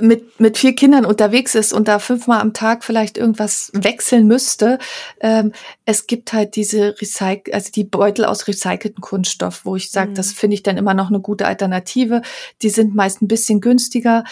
mit, 0.00 0.40
mit 0.40 0.58
vier 0.58 0.74
Kindern 0.74 1.04
unterwegs 1.04 1.54
ist 1.54 1.72
und 1.72 1.88
da 1.88 1.98
fünfmal 1.98 2.40
am 2.40 2.54
Tag 2.54 2.84
vielleicht 2.84 3.18
irgendwas 3.18 3.70
wechseln 3.74 4.26
müsste, 4.26 4.78
ähm, 5.20 5.52
es 5.84 6.06
gibt 6.06 6.32
halt 6.32 6.56
diese 6.56 7.00
Recycle, 7.00 7.52
also 7.52 7.70
die 7.72 7.84
Beutel 7.84 8.24
aus 8.24 8.48
recycelten 8.48 9.00
Kunststoff, 9.00 9.64
wo 9.64 9.76
ich 9.76 9.90
sage, 9.90 10.10
mhm. 10.10 10.14
das 10.14 10.32
finde 10.32 10.54
ich 10.54 10.62
dann 10.62 10.76
immer 10.76 10.94
noch 10.94 11.08
eine 11.08 11.20
gute 11.20 11.46
Alternative. 11.46 12.22
Die 12.62 12.70
sind 12.70 12.94
meist 12.94 13.22
ein 13.22 13.28
bisschen 13.28 13.60
günstiger. 13.60 14.24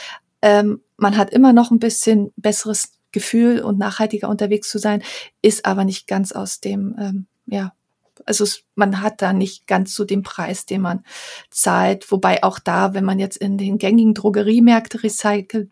Ähm, 0.43 0.83
man 0.97 1.17
hat 1.17 1.31
immer 1.31 1.53
noch 1.53 1.71
ein 1.71 1.79
bisschen 1.79 2.33
besseres 2.37 2.93
Gefühl 3.13 3.61
und 3.61 3.79
nachhaltiger 3.79 4.29
unterwegs 4.29 4.69
zu 4.69 4.79
sein, 4.79 5.03
ist 5.43 5.67
aber 5.67 5.85
nicht 5.85 6.07
ganz 6.07 6.33
aus 6.33 6.61
dem, 6.61 6.97
ähm, 6.99 7.27
ja, 7.47 7.73
Also 8.27 8.45
es, 8.45 8.63
man 8.75 9.01
hat 9.01 9.23
da 9.23 9.33
nicht 9.33 9.67
ganz 9.67 9.95
so 9.95 10.05
den 10.05 10.23
Preis, 10.23 10.67
den 10.67 10.83
man 10.83 11.05
zahlt. 11.51 12.11
Wobei 12.13 12.43
auch 12.43 12.59
da, 12.59 12.95
wenn 12.95 13.05
man 13.05 13.19
jetzt 13.19 13.37
in 13.37 13.57
den 13.59 13.79
gängigen 13.79 14.15
Drogeriemärkte 14.15 15.03
recycelt, 15.03 15.71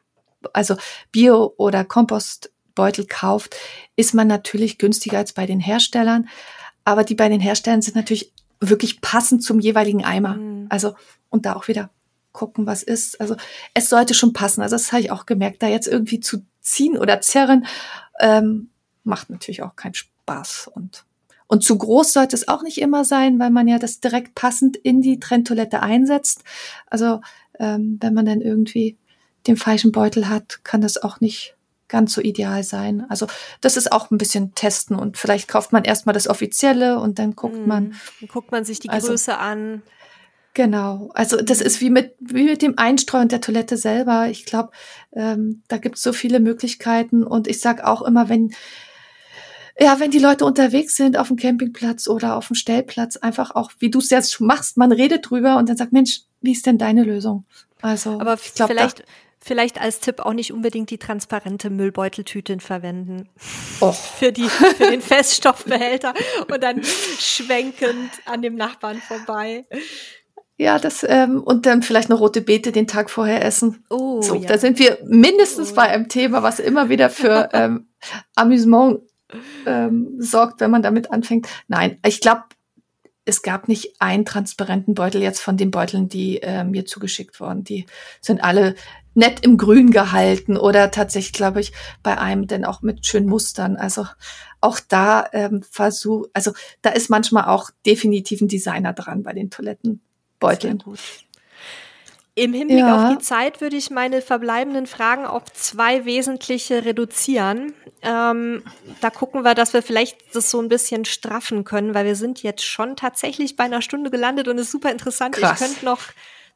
also 0.52 0.76
Bio- 1.12 1.54
oder 1.56 1.84
Kompostbeutel 1.84 3.06
kauft, 3.06 3.56
ist 3.96 4.14
man 4.14 4.28
natürlich 4.28 4.78
günstiger 4.78 5.18
als 5.18 5.32
bei 5.32 5.46
den 5.46 5.60
Herstellern. 5.60 6.28
Aber 6.84 7.04
die 7.04 7.14
bei 7.14 7.28
den 7.28 7.40
Herstellern 7.40 7.82
sind 7.82 7.96
natürlich 7.96 8.32
wirklich 8.60 9.00
passend 9.00 9.42
zum 9.42 9.60
jeweiligen 9.60 10.04
Eimer. 10.04 10.34
Mhm. 10.36 10.66
Also, 10.70 10.94
und 11.28 11.44
da 11.44 11.54
auch 11.54 11.68
wieder 11.68 11.90
gucken, 12.32 12.66
was 12.66 12.82
ist. 12.82 13.20
Also 13.20 13.36
es 13.74 13.88
sollte 13.88 14.14
schon 14.14 14.32
passen. 14.32 14.62
Also 14.62 14.76
das 14.76 14.92
habe 14.92 15.02
ich 15.02 15.10
auch 15.10 15.26
gemerkt, 15.26 15.62
da 15.62 15.68
jetzt 15.68 15.88
irgendwie 15.88 16.20
zu 16.20 16.44
ziehen 16.68 16.96
oder 16.96 17.20
zerren, 17.20 17.66
ähm, 18.20 18.70
macht 19.04 19.30
natürlich 19.30 19.62
auch 19.62 19.76
keinen 19.76 19.94
Spaß. 19.94 20.70
Und, 20.74 21.04
und 21.46 21.64
zu 21.64 21.76
groß 21.76 22.12
sollte 22.12 22.36
es 22.36 22.48
auch 22.48 22.62
nicht 22.62 22.78
immer 22.78 23.04
sein, 23.04 23.38
weil 23.38 23.50
man 23.50 23.68
ja 23.68 23.78
das 23.78 24.00
direkt 24.00 24.34
passend 24.34 24.76
in 24.76 25.00
die 25.00 25.20
Trenntoilette 25.20 25.82
einsetzt. 25.82 26.44
Also 26.86 27.20
ähm, 27.58 27.98
wenn 28.00 28.14
man 28.14 28.26
dann 28.26 28.40
irgendwie 28.40 28.96
den 29.46 29.56
falschen 29.56 29.92
Beutel 29.92 30.28
hat, 30.28 30.64
kann 30.64 30.80
das 30.80 31.02
auch 31.02 31.20
nicht 31.20 31.56
ganz 31.88 32.12
so 32.12 32.20
ideal 32.20 32.62
sein. 32.62 33.06
Also 33.08 33.26
das 33.60 33.76
ist 33.76 33.92
auch 33.92 34.10
ein 34.10 34.18
bisschen 34.18 34.54
testen 34.54 34.94
und 34.94 35.16
vielleicht 35.16 35.48
kauft 35.48 35.72
man 35.72 35.84
erstmal 35.84 36.12
das 36.12 36.28
Offizielle 36.28 37.00
und 37.00 37.18
dann 37.18 37.34
guckt 37.34 37.66
man. 37.66 37.84
Mhm. 37.84 37.94
Dann 38.20 38.28
guckt 38.28 38.52
man 38.52 38.64
sich 38.64 38.78
die 38.78 38.90
also, 38.90 39.08
Größe 39.08 39.38
an. 39.38 39.82
Genau, 40.54 41.10
also 41.14 41.36
das 41.36 41.60
ist 41.60 41.80
wie 41.80 41.90
mit, 41.90 42.14
wie 42.18 42.44
mit 42.44 42.62
dem 42.62 42.78
Einstreuen 42.78 43.28
der 43.28 43.40
Toilette 43.40 43.76
selber. 43.76 44.28
Ich 44.28 44.44
glaube, 44.44 44.70
ähm, 45.12 45.62
da 45.68 45.76
gibt 45.78 45.96
es 45.96 46.02
so 46.02 46.12
viele 46.12 46.40
Möglichkeiten 46.40 47.22
und 47.22 47.46
ich 47.46 47.60
sage 47.60 47.86
auch 47.86 48.02
immer, 48.02 48.28
wenn 48.28 48.52
ja, 49.80 50.00
wenn 50.00 50.10
die 50.10 50.18
Leute 50.18 50.44
unterwegs 50.44 50.96
sind 50.96 51.16
auf 51.16 51.28
dem 51.28 51.36
Campingplatz 51.36 52.08
oder 52.08 52.36
auf 52.36 52.48
dem 52.48 52.56
Stellplatz, 52.56 53.16
einfach 53.16 53.52
auch, 53.52 53.70
wie 53.78 53.90
du 53.90 54.00
es 54.00 54.10
jetzt 54.10 54.40
machst, 54.40 54.76
man 54.76 54.90
redet 54.90 55.30
drüber 55.30 55.56
und 55.56 55.68
dann 55.68 55.76
sagt, 55.76 55.92
Mensch, 55.92 56.22
wie 56.40 56.52
ist 56.52 56.66
denn 56.66 56.78
deine 56.78 57.04
Lösung? 57.04 57.44
Also, 57.80 58.20
aber 58.20 58.36
glaub, 58.56 58.68
vielleicht, 58.68 59.04
vielleicht 59.38 59.80
als 59.80 60.00
Tipp 60.00 60.18
auch 60.20 60.32
nicht 60.32 60.52
unbedingt 60.52 60.90
die 60.90 60.98
transparente 60.98 61.70
Müllbeuteltüte 61.70 62.58
verwenden. 62.58 63.28
Oh. 63.80 63.92
für, 64.18 64.32
die, 64.32 64.48
für 64.48 64.90
den 64.90 65.00
Feststoffbehälter 65.00 66.12
und 66.50 66.60
dann 66.60 66.82
schwenkend 66.82 68.10
an 68.24 68.42
dem 68.42 68.56
Nachbarn 68.56 69.00
vorbei. 69.00 69.64
Ja, 70.60 70.80
das 70.80 71.06
ähm, 71.08 71.40
und 71.40 71.66
dann 71.66 71.82
vielleicht 71.82 72.08
noch 72.08 72.18
rote 72.18 72.40
Beete 72.40 72.72
den 72.72 72.88
Tag 72.88 73.10
vorher 73.10 73.44
essen. 73.44 73.84
Oh, 73.90 74.20
so, 74.20 74.34
ja. 74.34 74.48
da 74.48 74.58
sind 74.58 74.80
wir 74.80 74.98
mindestens 75.06 75.70
oh. 75.72 75.74
bei 75.76 75.82
einem 75.82 76.08
Thema, 76.08 76.42
was 76.42 76.58
immer 76.58 76.88
wieder 76.88 77.10
für 77.10 77.48
ähm, 77.52 77.86
Amüsement 78.34 79.00
ähm, 79.66 80.16
sorgt, 80.18 80.60
wenn 80.60 80.72
man 80.72 80.82
damit 80.82 81.12
anfängt. 81.12 81.46
Nein, 81.68 81.98
ich 82.04 82.20
glaube, 82.20 82.42
es 83.24 83.42
gab 83.42 83.68
nicht 83.68 84.00
einen 84.00 84.24
transparenten 84.24 84.94
Beutel 84.94 85.22
jetzt 85.22 85.40
von 85.40 85.56
den 85.56 85.70
Beuteln, 85.70 86.08
die 86.08 86.42
äh, 86.42 86.64
mir 86.64 86.86
zugeschickt 86.86 87.38
wurden. 87.40 87.62
Die 87.62 87.86
sind 88.20 88.42
alle 88.42 88.74
nett 89.14 89.44
im 89.44 89.58
Grün 89.58 89.90
gehalten 89.90 90.56
oder 90.56 90.90
tatsächlich, 90.90 91.34
glaube 91.34 91.60
ich, 91.60 91.72
bei 92.02 92.18
einem 92.18 92.46
denn 92.46 92.64
auch 92.64 92.82
mit 92.82 93.06
schönen 93.06 93.28
Mustern. 93.28 93.76
Also 93.76 94.06
auch 94.60 94.80
da 94.80 95.28
ähm, 95.32 95.62
versuch, 95.62 96.26
also 96.32 96.52
da 96.82 96.90
ist 96.90 97.10
manchmal 97.10 97.44
auch 97.44 97.70
definitiv 97.84 98.40
ein 98.40 98.48
Designer 98.48 98.92
dran 98.92 99.22
bei 99.22 99.34
den 99.34 99.50
Toiletten. 99.50 100.00
Beuteln. 100.38 100.82
Im 102.38 102.52
Hinblick 102.52 102.78
ja. 102.78 103.10
auf 103.10 103.16
die 103.16 103.24
Zeit 103.24 103.60
würde 103.60 103.74
ich 103.74 103.90
meine 103.90 104.22
verbleibenden 104.22 104.86
Fragen 104.86 105.26
auf 105.26 105.42
zwei 105.54 106.04
wesentliche 106.04 106.84
reduzieren. 106.84 107.74
Ähm, 108.02 108.62
da 109.00 109.10
gucken 109.10 109.42
wir, 109.42 109.56
dass 109.56 109.72
wir 109.72 109.82
vielleicht 109.82 110.36
das 110.36 110.48
so 110.48 110.60
ein 110.60 110.68
bisschen 110.68 111.04
straffen 111.04 111.64
können, 111.64 111.94
weil 111.94 112.06
wir 112.06 112.14
sind 112.14 112.44
jetzt 112.44 112.64
schon 112.64 112.94
tatsächlich 112.94 113.56
bei 113.56 113.64
einer 113.64 113.82
Stunde 113.82 114.12
gelandet 114.12 114.46
und 114.46 114.56
es 114.56 114.66
ist 114.66 114.70
super 114.70 114.92
interessant. 114.92 115.34
Krass. 115.34 115.60
Ich 115.60 115.66
könnte 115.66 115.84
noch 115.84 116.00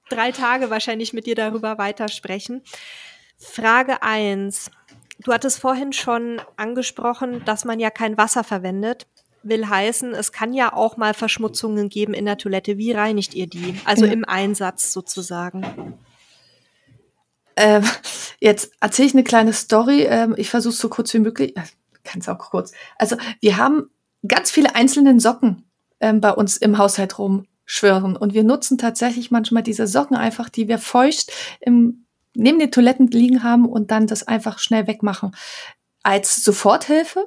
drei 0.09 0.30
Tage 0.30 0.70
wahrscheinlich 0.70 1.12
mit 1.12 1.26
dir 1.26 1.35
darüber 1.35 1.78
weitersprechen. 1.78 2.62
Frage 3.37 4.05
eins: 4.05 4.70
Du 5.18 5.33
hattest 5.33 5.59
vorhin 5.59 5.93
schon 5.93 6.41
angesprochen, 6.57 7.45
dass 7.45 7.64
man 7.64 7.80
ja 7.80 7.91
kein 7.91 8.16
Wasser 8.16 8.45
verwendet 8.45 9.09
will 9.43 9.68
heißen, 9.68 10.14
es 10.14 10.32
kann 10.32 10.53
ja 10.53 10.72
auch 10.72 10.97
mal 10.97 11.14
Verschmutzungen 11.14 11.88
geben 11.88 12.14
in 12.14 12.24
der 12.24 12.38
Toilette. 12.38 12.78
Wie 12.78 12.93
reinigt 12.93 13.34
ihr 13.34 13.47
die? 13.47 13.80
Also 13.84 14.07
ja. 14.07 14.12
im 14.12 14.24
Einsatz 14.24 14.93
sozusagen. 14.93 15.99
Ähm, 17.57 17.84
jetzt 18.40 18.72
erzähle 18.80 19.09
ich 19.09 19.14
eine 19.14 19.24
kleine 19.24 19.53
Story. 19.53 20.03
Ähm, 20.03 20.34
ich 20.36 20.51
versuche 20.51 20.72
es 20.72 20.78
so 20.78 20.88
kurz 20.88 21.12
wie 21.14 21.18
möglich. 21.18 21.57
Äh, 21.57 21.62
Kann 22.05 22.20
es 22.20 22.28
auch 22.28 22.38
kurz. 22.38 22.72
Also 22.97 23.16
wir 23.40 23.57
haben 23.57 23.90
ganz 24.26 24.51
viele 24.51 24.74
einzelne 24.74 25.18
Socken 25.20 25.64
ähm, 26.01 26.20
bei 26.20 26.32
uns 26.32 26.57
im 26.57 26.78
Haushalt 26.78 27.18
rumschwirren 27.18 28.16
und 28.16 28.34
wir 28.34 28.45
nutzen 28.45 28.78
tatsächlich 28.78 29.30
manchmal 29.30 29.62
diese 29.62 29.86
Socken 29.86 30.16
einfach, 30.16 30.49
die 30.49 30.68
wir 30.68 30.78
feucht 30.78 31.32
im, 31.61 32.07
neben 32.34 32.59
den 32.59 32.70
Toiletten 32.70 33.09
liegen 33.09 33.43
haben 33.43 33.66
und 33.66 33.90
dann 33.90 34.07
das 34.07 34.26
einfach 34.26 34.59
schnell 34.59 34.86
wegmachen 34.86 35.34
als 36.03 36.43
Soforthilfe. 36.43 37.26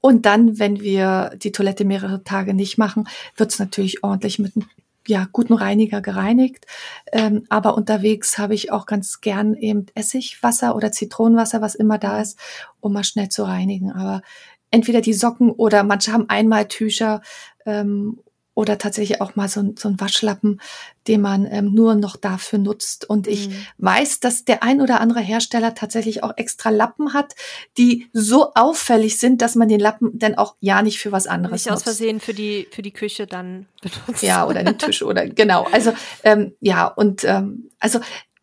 Und 0.00 0.26
dann, 0.26 0.58
wenn 0.58 0.80
wir 0.80 1.32
die 1.36 1.52
Toilette 1.52 1.84
mehrere 1.84 2.24
Tage 2.24 2.54
nicht 2.54 2.78
machen, 2.78 3.08
wird 3.36 3.52
es 3.52 3.58
natürlich 3.58 4.02
ordentlich 4.02 4.38
mit 4.38 4.56
einem 4.56 4.66
ja, 5.06 5.26
guten 5.32 5.54
Reiniger 5.54 6.00
gereinigt. 6.00 6.66
Ähm, 7.12 7.44
aber 7.48 7.76
unterwegs 7.76 8.38
habe 8.38 8.54
ich 8.54 8.70
auch 8.70 8.86
ganz 8.86 9.20
gern 9.20 9.54
eben 9.54 9.86
Essigwasser 9.94 10.76
oder 10.76 10.92
Zitronenwasser, 10.92 11.60
was 11.60 11.74
immer 11.74 11.98
da 11.98 12.20
ist, 12.20 12.38
um 12.80 12.92
mal 12.92 13.04
schnell 13.04 13.28
zu 13.28 13.44
reinigen. 13.44 13.92
Aber 13.92 14.22
entweder 14.70 15.00
die 15.00 15.14
Socken 15.14 15.50
oder 15.50 15.82
manche 15.82 16.12
haben 16.12 16.28
Einmaltücher 16.28 17.22
ähm, 17.66 18.20
oder 18.60 18.76
tatsächlich 18.76 19.22
auch 19.22 19.36
mal 19.36 19.48
so, 19.48 19.60
ein, 19.60 19.74
so 19.78 19.88
ein 19.88 19.98
Waschlappen, 19.98 20.60
den 21.08 21.22
man 21.22 21.46
ähm, 21.50 21.72
nur 21.72 21.94
noch 21.94 22.16
dafür 22.16 22.58
nutzt. 22.58 23.08
Und 23.08 23.26
ich 23.26 23.48
mhm. 23.48 23.66
weiß, 23.78 24.20
dass 24.20 24.44
der 24.44 24.62
ein 24.62 24.82
oder 24.82 25.00
andere 25.00 25.20
Hersteller 25.20 25.74
tatsächlich 25.74 26.22
auch 26.22 26.36
extra 26.36 26.68
Lappen 26.68 27.14
hat, 27.14 27.34
die 27.78 28.08
so 28.12 28.52
auffällig 28.54 29.18
sind, 29.18 29.40
dass 29.40 29.54
man 29.54 29.68
den 29.68 29.80
Lappen 29.80 30.10
dann 30.18 30.34
auch 30.34 30.56
ja 30.60 30.82
nicht 30.82 30.98
für 30.98 31.10
was 31.10 31.26
anderes 31.26 31.64
nicht 31.64 31.72
aus 31.72 31.82
Versehen 31.82 32.20
für 32.20 32.34
die 32.34 32.68
für 32.70 32.82
die 32.82 32.92
Küche 32.92 33.26
dann 33.26 33.66
benutzt. 33.80 34.22
Ja, 34.22 34.46
oder 34.46 34.62
den 34.62 34.76
Tisch 34.76 35.02
oder 35.10 35.26
genau. 35.26 35.66
Also 35.72 35.94
ähm, 36.22 36.52
ja 36.60 36.86
und 36.86 37.24
ähm, 37.24 37.70
also 37.78 38.00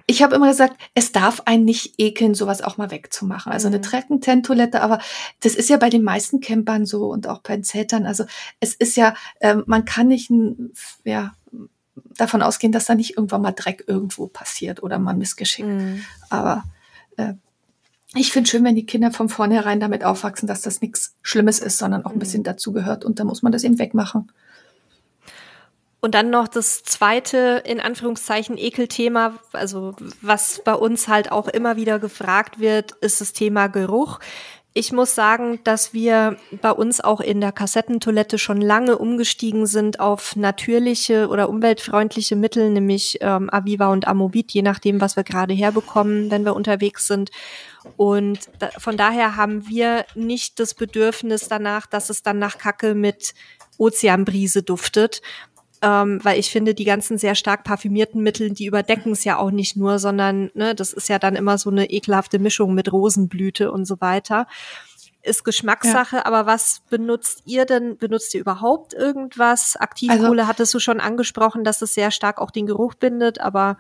ich 0.10 0.24
habe 0.24 0.36
immer 0.36 0.47
gesagt, 0.47 0.78
es 0.95 1.12
darf 1.12 1.41
einen 1.45 1.66
nicht 1.66 1.95
ekeln, 1.97 2.34
sowas 2.34 2.62
auch 2.62 2.78
mal 2.78 2.91
wegzumachen. 2.91 3.51
Also 3.51 3.68
eine 3.68 3.80
mhm. 3.80 3.84
Treckentent-Toilette, 3.84 4.82
aber 4.82 4.99
das 5.41 5.53
ist 5.53 5.70
ja 5.70 5.76
bei 5.76 5.89
den 5.89 6.01
meisten 6.01 6.39
Campern 6.39 6.86
so 6.86 7.12
und 7.12 7.28
auch 7.28 7.39
bei 7.39 7.55
den 7.55 7.66
Zeltern. 7.66 8.05
Also 8.05 8.24
es 8.62 8.74
ist 8.74 8.95
ja, 8.95 9.14
ähm, 9.41 9.64
man 9.68 9.84
kann 9.84 10.08
nicht 10.08 10.32
ja, 11.03 11.36
davon 12.16 12.41
ausgehen, 12.41 12.72
dass 12.72 12.86
da 12.86 12.95
nicht 12.95 13.18
irgendwann 13.18 13.41
mal 13.41 13.51
Dreck 13.51 13.84
irgendwo 13.86 14.28
passiert 14.28 14.82
oder 14.82 14.97
mal 14.97 15.14
Missgeschick. 15.14 15.66
Mhm. 15.66 16.05
Aber 16.30 16.64
äh, 17.18 17.34
ich 18.16 18.32
finde 18.32 18.49
schön, 18.49 18.64
wenn 18.64 18.76
die 18.76 18.86
Kinder 18.86 19.12
von 19.12 19.28
vornherein 19.28 19.82
damit 19.82 20.05
aufwachsen, 20.05 20.47
dass 20.47 20.62
das 20.62 20.80
nichts 20.80 21.16
Schlimmes 21.22 21.60
ist, 21.60 21.78
sondern 21.78 22.05
auch 22.05 22.12
ein 22.12 22.16
mhm. 22.16 22.20
bisschen 22.20 22.43
dazugehört 22.43 23.03
und 23.03 23.20
da 23.20 23.26
muss 23.26 23.41
man 23.41 23.51
das 23.51 23.66
eben 23.66 23.78
wegmachen. 23.78 24.32
Und 26.00 26.14
dann 26.14 26.30
noch 26.30 26.48
das 26.48 26.84
zweite, 26.84 27.64
in 27.66 27.80
Anführungszeichen, 27.80 28.58
Ekelthema, 28.58 29.39
also 29.52 29.95
was 30.22 30.62
bei 30.64 30.76
uns 30.76 31.08
halt 31.08 31.32
auch 31.32 31.48
immer 31.48 31.76
wieder 31.76 31.98
gefragt 31.98 32.60
wird, 32.60 32.91
ist 33.02 33.20
das 33.20 33.34
Thema 33.34 33.68
Geruch. 33.68 34.20
Ich 34.74 34.91
muss 34.91 35.16
sagen, 35.16 35.60
dass 35.64 35.95
wir 35.95 36.38
bei 36.62 36.70
uns 36.70 37.02
auch 37.02 37.20
in 37.20 37.41
der 37.41 37.52
Kassettentoilette 37.52 38.38
schon 38.38 38.62
lange 38.62 39.00
umgestiegen 39.00 39.66
sind 39.66 40.00
auf 40.00 40.36
natürliche 40.36 41.30
oder 41.30 41.50
umweltfreundliche 41.50 42.36
Mittel, 42.36 42.70
nämlich 42.70 43.18
ähm, 43.22 43.50
Aviva 43.52 43.88
und 43.88 44.08
Amovit, 44.08 44.52
je 44.52 44.62
nachdem, 44.62 45.02
was 45.02 45.16
wir 45.16 45.24
gerade 45.24 45.56
herbekommen, 45.56 46.30
wenn 46.30 46.45
wir 46.45 46.56
unterwegs 46.56 47.08
sind. 47.08 47.32
Und 47.95 48.38
da, 48.60 48.70
von 48.78 48.98
daher 48.98 49.36
haben 49.36 49.68
wir 49.68 50.06
nicht 50.14 50.60
das 50.60 50.76
Bedürfnis 50.76 51.48
danach, 51.48 51.88
dass 51.88 52.12
es 52.12 52.22
dann 52.22 52.38
nach 52.38 52.60
Kacke 52.60 52.93
mit 52.93 53.34
Ozeanbrise 53.80 54.62
duftet, 54.62 55.24
ähm, 55.82 56.19
weil 56.23 56.39
ich 56.39 56.51
finde, 56.51 56.73
die 56.73 56.86
ganzen 56.86 57.17
sehr 57.17 57.36
stark 57.36 57.63
parfümierten 57.63 58.21
Mittel, 58.21 58.51
die 58.51 58.65
überdecken 58.65 59.11
es 59.11 59.23
ja 59.23 59.38
auch 59.38 59.51
nicht 59.51 59.75
nur, 59.75 59.99
sondern 59.99 60.51
ne, 60.53 60.75
das 60.75 60.93
ist 60.93 61.09
ja 61.09 61.19
dann 61.19 61.36
immer 61.36 61.57
so 61.57 61.69
eine 61.69 61.89
ekelhafte 61.89 62.39
Mischung 62.39 62.73
mit 62.73 62.91
Rosenblüte 62.91 63.71
und 63.71 63.86
so 63.86 64.01
weiter. 64.01 64.47
Ist 65.23 65.43
Geschmackssache, 65.43 66.17
ja. 66.17 66.25
aber 66.25 66.45
was 66.45 66.82
benutzt 66.89 67.43
ihr 67.45 67.65
denn? 67.65 67.97
Benutzt 67.97 68.34
ihr 68.34 68.41
überhaupt 68.41 68.93
irgendwas? 68.93 69.75
Aktivkohle 69.75 70.41
also, 70.41 70.47
hattest 70.47 70.73
du 70.73 70.80
schon 70.80 70.99
angesprochen, 70.99 71.63
dass 71.63 71.82
es 71.82 71.93
sehr 71.93 72.11
stark 72.11 72.39
auch 72.39 72.51
den 72.51 72.65
Geruch 72.65 72.93
bindet, 72.93 73.39
aber 73.41 73.78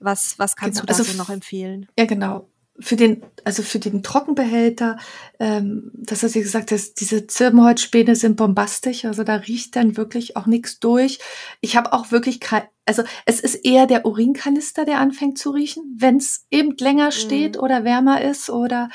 was, 0.00 0.38
was 0.38 0.56
kannst 0.56 0.80
genau, 0.80 0.92
du 0.92 0.98
dafür 0.98 1.12
also, 1.12 1.18
noch 1.18 1.30
empfehlen? 1.30 1.88
Ja, 1.98 2.04
genau 2.04 2.46
für 2.82 2.96
den, 2.96 3.22
also 3.44 3.62
für 3.62 3.78
den 3.78 4.02
Trockenbehälter, 4.02 4.98
ähm, 5.38 5.90
das, 5.94 6.22
was 6.22 6.34
ihr 6.34 6.42
gesagt 6.42 6.72
hast, 6.72 7.00
diese 7.00 7.26
Zirbenholzspäne 7.26 8.16
sind 8.16 8.36
bombastisch, 8.36 9.04
also 9.04 9.24
da 9.24 9.36
riecht 9.36 9.76
dann 9.76 9.96
wirklich 9.96 10.36
auch 10.36 10.46
nichts 10.46 10.80
durch. 10.80 11.18
Ich 11.60 11.76
habe 11.76 11.92
auch 11.92 12.10
wirklich 12.10 12.40
kein, 12.40 12.62
also 12.84 13.02
es 13.24 13.40
ist 13.40 13.54
eher 13.54 13.86
der 13.86 14.04
Urinkanister, 14.04 14.84
der 14.84 14.98
anfängt 14.98 15.38
zu 15.38 15.50
riechen, 15.50 15.96
wenn 15.96 16.16
es 16.16 16.46
eben 16.50 16.76
länger 16.76 17.12
steht 17.12 17.56
mhm. 17.56 17.62
oder 17.62 17.84
wärmer 17.84 18.20
ist 18.22 18.50
oder 18.50 18.88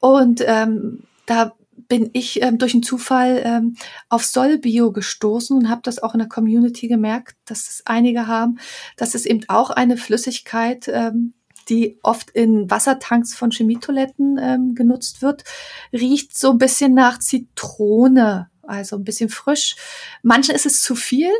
und 0.00 0.42
ähm, 0.46 1.04
da 1.26 1.52
bin 1.88 2.10
ich 2.12 2.42
ähm, 2.42 2.58
durch 2.58 2.74
einen 2.74 2.82
Zufall 2.82 3.42
ähm, 3.44 3.76
auf 4.08 4.24
Solbio 4.24 4.92
gestoßen 4.92 5.56
und 5.56 5.68
habe 5.68 5.80
das 5.84 6.02
auch 6.02 6.14
in 6.14 6.18
der 6.18 6.28
Community 6.28 6.88
gemerkt, 6.88 7.36
dass 7.46 7.68
es 7.68 7.82
einige 7.86 8.26
haben, 8.26 8.58
dass 8.96 9.14
es 9.14 9.26
eben 9.26 9.40
auch 9.48 9.70
eine 9.70 9.96
Flüssigkeit, 9.96 10.88
ähm, 10.88 11.34
die 11.68 11.98
oft 12.02 12.30
in 12.30 12.70
Wassertanks 12.70 13.34
von 13.34 13.50
Chemietoiletten 13.50 14.38
ähm, 14.40 14.74
genutzt 14.74 15.22
wird, 15.22 15.44
riecht 15.92 16.36
so 16.36 16.50
ein 16.50 16.58
bisschen 16.58 16.94
nach 16.94 17.18
Zitrone, 17.18 18.50
also 18.62 18.96
ein 18.96 19.04
bisschen 19.04 19.28
frisch. 19.28 19.76
Manchen 20.22 20.54
ist 20.54 20.66
es 20.66 20.82
zu 20.82 20.94
viel, 20.94 21.30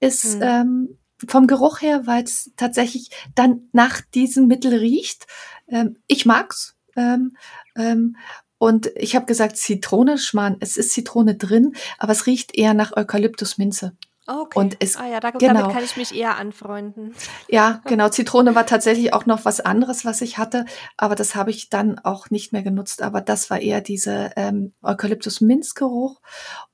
ist 0.00 0.36
mhm. 0.36 0.42
ähm, 0.42 0.98
vom 1.26 1.46
Geruch 1.46 1.82
her, 1.82 2.06
weil 2.06 2.24
es 2.24 2.50
tatsächlich 2.56 3.10
dann 3.34 3.68
nach 3.72 4.00
diesem 4.00 4.46
Mittel 4.46 4.74
riecht. 4.74 5.26
Ähm, 5.68 5.96
ich 6.06 6.26
mag's. 6.26 6.76
Ähm, 6.96 7.36
ähm, 7.76 8.16
und 8.58 8.90
ich 8.96 9.16
habe 9.16 9.24
gesagt, 9.24 9.56
Zitrone, 9.56 10.18
Schmarrn, 10.18 10.56
es 10.60 10.76
ist 10.76 10.92
Zitrone 10.92 11.34
drin, 11.34 11.74
aber 11.98 12.12
es 12.12 12.26
riecht 12.26 12.54
eher 12.54 12.74
nach 12.74 12.94
Eukalyptusminze. 12.94 13.96
Okay. 14.30 14.58
Und 14.58 14.76
es, 14.78 14.96
ah 14.96 15.08
ja, 15.08 15.18
da, 15.18 15.32
genau. 15.32 15.54
damit 15.54 15.72
kann 15.74 15.82
ich 15.82 15.96
mich 15.96 16.14
eher 16.14 16.36
anfreunden. 16.36 17.14
Ja, 17.48 17.80
genau. 17.86 18.08
Zitrone 18.08 18.54
war 18.54 18.64
tatsächlich 18.64 19.12
auch 19.12 19.26
noch 19.26 19.44
was 19.44 19.60
anderes, 19.60 20.04
was 20.04 20.20
ich 20.20 20.38
hatte, 20.38 20.66
aber 20.96 21.16
das 21.16 21.34
habe 21.34 21.50
ich 21.50 21.68
dann 21.68 21.98
auch 21.98 22.30
nicht 22.30 22.52
mehr 22.52 22.62
genutzt. 22.62 23.02
Aber 23.02 23.20
das 23.20 23.50
war 23.50 23.60
eher 23.60 23.80
diese 23.80 24.30
ähm, 24.36 24.72
Eukalyptus-Minzgeruch. 24.82 26.20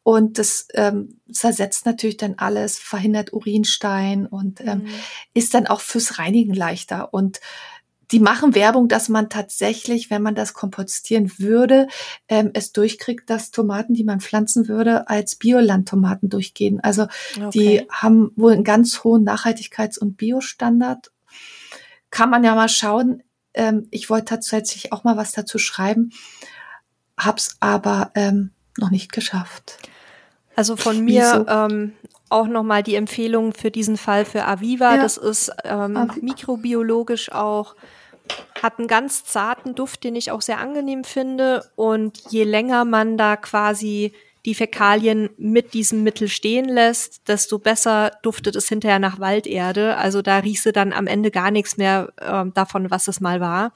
Und 0.03 0.39
das 0.39 0.69
ähm, 0.75 1.21
zersetzt 1.33 1.87
natürlich 1.87 2.19
dann 2.19 2.35
alles, 2.37 2.79
verhindert 2.79 3.33
Urinstein 3.33 4.27
und 4.27 4.61
ähm, 4.61 4.83
mhm. 4.83 4.89
ist 5.35 5.55
dann 5.55 5.67
auch 5.67 5.81
fürs 5.81 6.19
Reinigen 6.19 6.53
leichter. 6.53 7.15
Und 7.15 7.41
die 8.13 8.21
machen 8.21 8.55
Werbung, 8.55 8.89
dass 8.89 9.09
man 9.09 9.29
tatsächlich, 9.29 10.11
wenn 10.11 10.23
man 10.23 10.35
das 10.35 10.55
kompostieren 10.55 11.33
würde, 11.39 11.89
ähm, 12.29 12.51
es 12.55 12.73
durchkriegt, 12.73 13.29
dass 13.29 13.51
Tomaten, 13.51 13.95
die 13.95 14.05
man 14.05 14.21
pflanzen 14.21 14.69
würde, 14.69 15.09
als 15.09 15.37
Biolandtomaten 15.37 16.29
durchgehen. 16.29 16.81
Also 16.81 17.09
okay. 17.37 17.51
die 17.53 17.87
haben 17.91 18.31
wohl 18.37 18.53
einen 18.53 18.65
ganz 18.65 19.03
hohen 19.03 19.27
Nachhaltigkeits- 19.27 19.99
und 19.99 20.17
Biostandard. 20.17 21.11
Kann 22.11 22.31
man 22.31 22.45
ja 22.45 22.55
mal 22.55 22.69
schauen. 22.69 23.23
Ähm, 23.55 23.89
ich 23.91 24.09
wollte 24.09 24.27
tatsächlich 24.27 24.93
auch 24.93 25.03
mal 25.03 25.17
was 25.17 25.33
dazu 25.33 25.59
schreiben, 25.59 26.13
hab's 27.19 27.57
aber 27.61 28.13
ähm, 28.15 28.53
noch 28.79 28.91
nicht 28.91 29.11
geschafft. 29.13 29.79
Also 30.55 30.77
von 30.77 31.05
mir 31.05 31.45
ähm, 31.49 31.93
auch 32.29 32.47
nochmal 32.47 32.83
die 32.83 32.95
Empfehlung 32.95 33.53
für 33.53 33.71
diesen 33.71 33.97
Fall 33.97 34.25
für 34.25 34.45
Aviva. 34.45 34.95
Ja. 34.95 35.03
Das 35.03 35.17
ist 35.17 35.51
ähm, 35.65 36.11
mikrobiologisch 36.21 37.33
auch 37.33 37.75
hat 38.63 38.79
einen 38.79 38.89
ganz 38.89 39.25
zarten 39.25 39.75
Duft, 39.75 40.05
den 40.05 40.17
ich 40.17 40.31
auch 40.31 40.43
sehr 40.43 40.59
angenehm 40.59 41.05
finde. 41.05 41.71
Und 41.77 42.19
je 42.31 42.45
länger 42.45 42.85
man 42.85 43.17
da 43.17 43.37
quasi 43.37 44.13
die 44.47 44.55
Fäkalien 44.55 45.29
mit 45.37 45.75
diesem 45.75 46.05
Mittel 46.05 46.29
stehen 46.29 46.67
lässt, 46.67 47.29
desto 47.29 47.59
besser 47.59 48.13
duftet 48.23 48.55
es 48.55 48.69
hinterher 48.69 49.01
nach 49.01 49.19
Walderde. 49.19 49.97
Also 49.97 50.23
da 50.23 50.39
riechst 50.39 50.65
du 50.67 50.73
dann 50.73 50.93
am 50.93 51.09
Ende 51.09 51.33
gar 51.33 51.51
nichts 51.51 51.77
mehr 51.77 52.13
äh, 52.17 52.45
davon, 52.55 52.91
was 52.91 53.09
es 53.09 53.21
mal 53.21 53.41
war. 53.41 53.73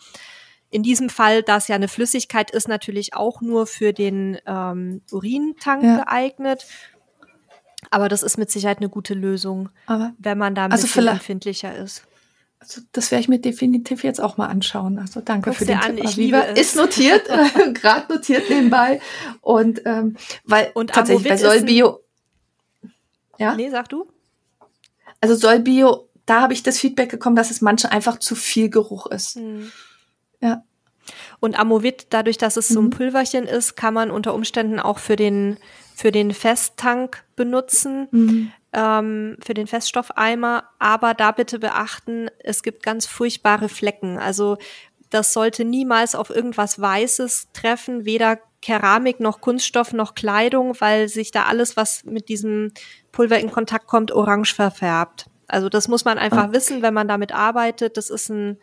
In 0.70 0.84
diesem 0.84 1.10
Fall, 1.10 1.42
da 1.42 1.56
es 1.56 1.66
ja 1.66 1.74
eine 1.74 1.88
Flüssigkeit 1.88 2.52
ist, 2.52 2.68
natürlich 2.68 3.14
auch 3.14 3.40
nur 3.40 3.66
für 3.66 3.92
den 3.92 4.38
ähm, 4.46 5.02
Urintank 5.10 5.82
ja. 5.82 6.04
geeignet. 6.04 6.64
Aber 7.90 8.08
das 8.08 8.22
ist 8.22 8.38
mit 8.38 8.52
Sicherheit 8.52 8.78
eine 8.78 8.88
gute 8.88 9.14
Lösung, 9.14 9.70
Aber, 9.86 10.12
wenn 10.18 10.38
man 10.38 10.54
da 10.54 10.66
ein 10.66 10.72
also 10.72 10.84
bisschen 10.84 11.08
empfindlicher 11.08 11.74
ist. 11.74 12.06
Also 12.60 12.82
das 12.92 13.10
werde 13.10 13.22
ich 13.22 13.28
mir 13.28 13.40
definitiv 13.40 14.04
jetzt 14.04 14.20
auch 14.20 14.36
mal 14.36 14.46
anschauen. 14.46 14.98
Also 14.98 15.20
danke 15.20 15.50
Guck's 15.50 15.58
für 15.58 15.64
den 15.64 15.78
an, 15.78 15.96
Tipp. 15.96 16.04
Ich 16.04 16.16
liebe 16.16 16.44
es. 16.46 16.60
Ist 16.60 16.76
notiert, 16.76 17.26
gerade 17.74 18.12
notiert 18.12 18.48
nebenbei. 18.50 19.00
Und 19.40 19.82
ähm, 19.86 20.16
weil 20.44 20.70
und 20.74 20.90
tatsächlich 20.90 21.28
bei 21.28 21.36
Solbio. 21.36 22.00
Ja. 23.38 23.54
Nee, 23.54 23.70
sag 23.70 23.88
du. 23.88 24.06
Also 25.22 25.34
Solbio, 25.34 26.08
da 26.26 26.42
habe 26.42 26.52
ich 26.52 26.62
das 26.62 26.78
Feedback 26.78 27.10
bekommen, 27.10 27.36
dass 27.36 27.50
es 27.50 27.62
manche 27.62 27.90
einfach 27.90 28.18
zu 28.18 28.34
viel 28.34 28.68
Geruch 28.68 29.06
ist. 29.06 29.36
Hm. 29.36 29.72
Ja. 30.40 30.62
Und 31.40 31.58
Amovit, 31.58 32.08
dadurch, 32.10 32.38
dass 32.38 32.58
es 32.58 32.68
so 32.68 32.80
ein 32.80 32.86
mhm. 32.86 32.90
Pulverchen 32.90 33.46
ist, 33.46 33.74
kann 33.74 33.94
man 33.94 34.10
unter 34.10 34.34
Umständen 34.34 34.78
auch 34.78 34.98
für 34.98 35.16
den 35.16 35.58
für 36.00 36.12
den 36.12 36.32
Festtank 36.32 37.24
benutzen. 37.36 38.08
Mhm 38.10 38.52
ähm, 38.72 39.36
für 39.44 39.54
den 39.54 39.66
Feststoffeimer, 39.66 40.64
aber 40.78 41.14
da 41.14 41.32
bitte 41.32 41.58
beachten, 41.58 42.28
es 42.38 42.62
gibt 42.62 42.84
ganz 42.84 43.04
furchtbare 43.04 43.68
Flecken. 43.68 44.16
Also 44.16 44.58
das 45.10 45.32
sollte 45.32 45.64
niemals 45.64 46.14
auf 46.14 46.30
irgendwas 46.30 46.80
Weißes 46.80 47.48
treffen, 47.52 48.04
weder 48.04 48.38
Keramik 48.62 49.18
noch 49.18 49.40
Kunststoff 49.40 49.92
noch 49.92 50.14
Kleidung, 50.14 50.76
weil 50.80 51.08
sich 51.08 51.32
da 51.32 51.46
alles, 51.46 51.76
was 51.76 52.04
mit 52.04 52.28
diesem 52.28 52.72
Pulver 53.10 53.40
in 53.40 53.50
Kontakt 53.50 53.86
kommt, 53.86 54.12
orange 54.12 54.54
verfärbt. 54.54 55.26
Also 55.48 55.68
das 55.68 55.88
muss 55.88 56.04
man 56.04 56.18
einfach 56.18 56.44
okay. 56.44 56.52
wissen, 56.52 56.82
wenn 56.82 56.94
man 56.94 57.08
damit 57.08 57.32
arbeitet. 57.34 57.96
Das 57.96 58.08
ist 58.08 58.28
ein, 58.28 58.58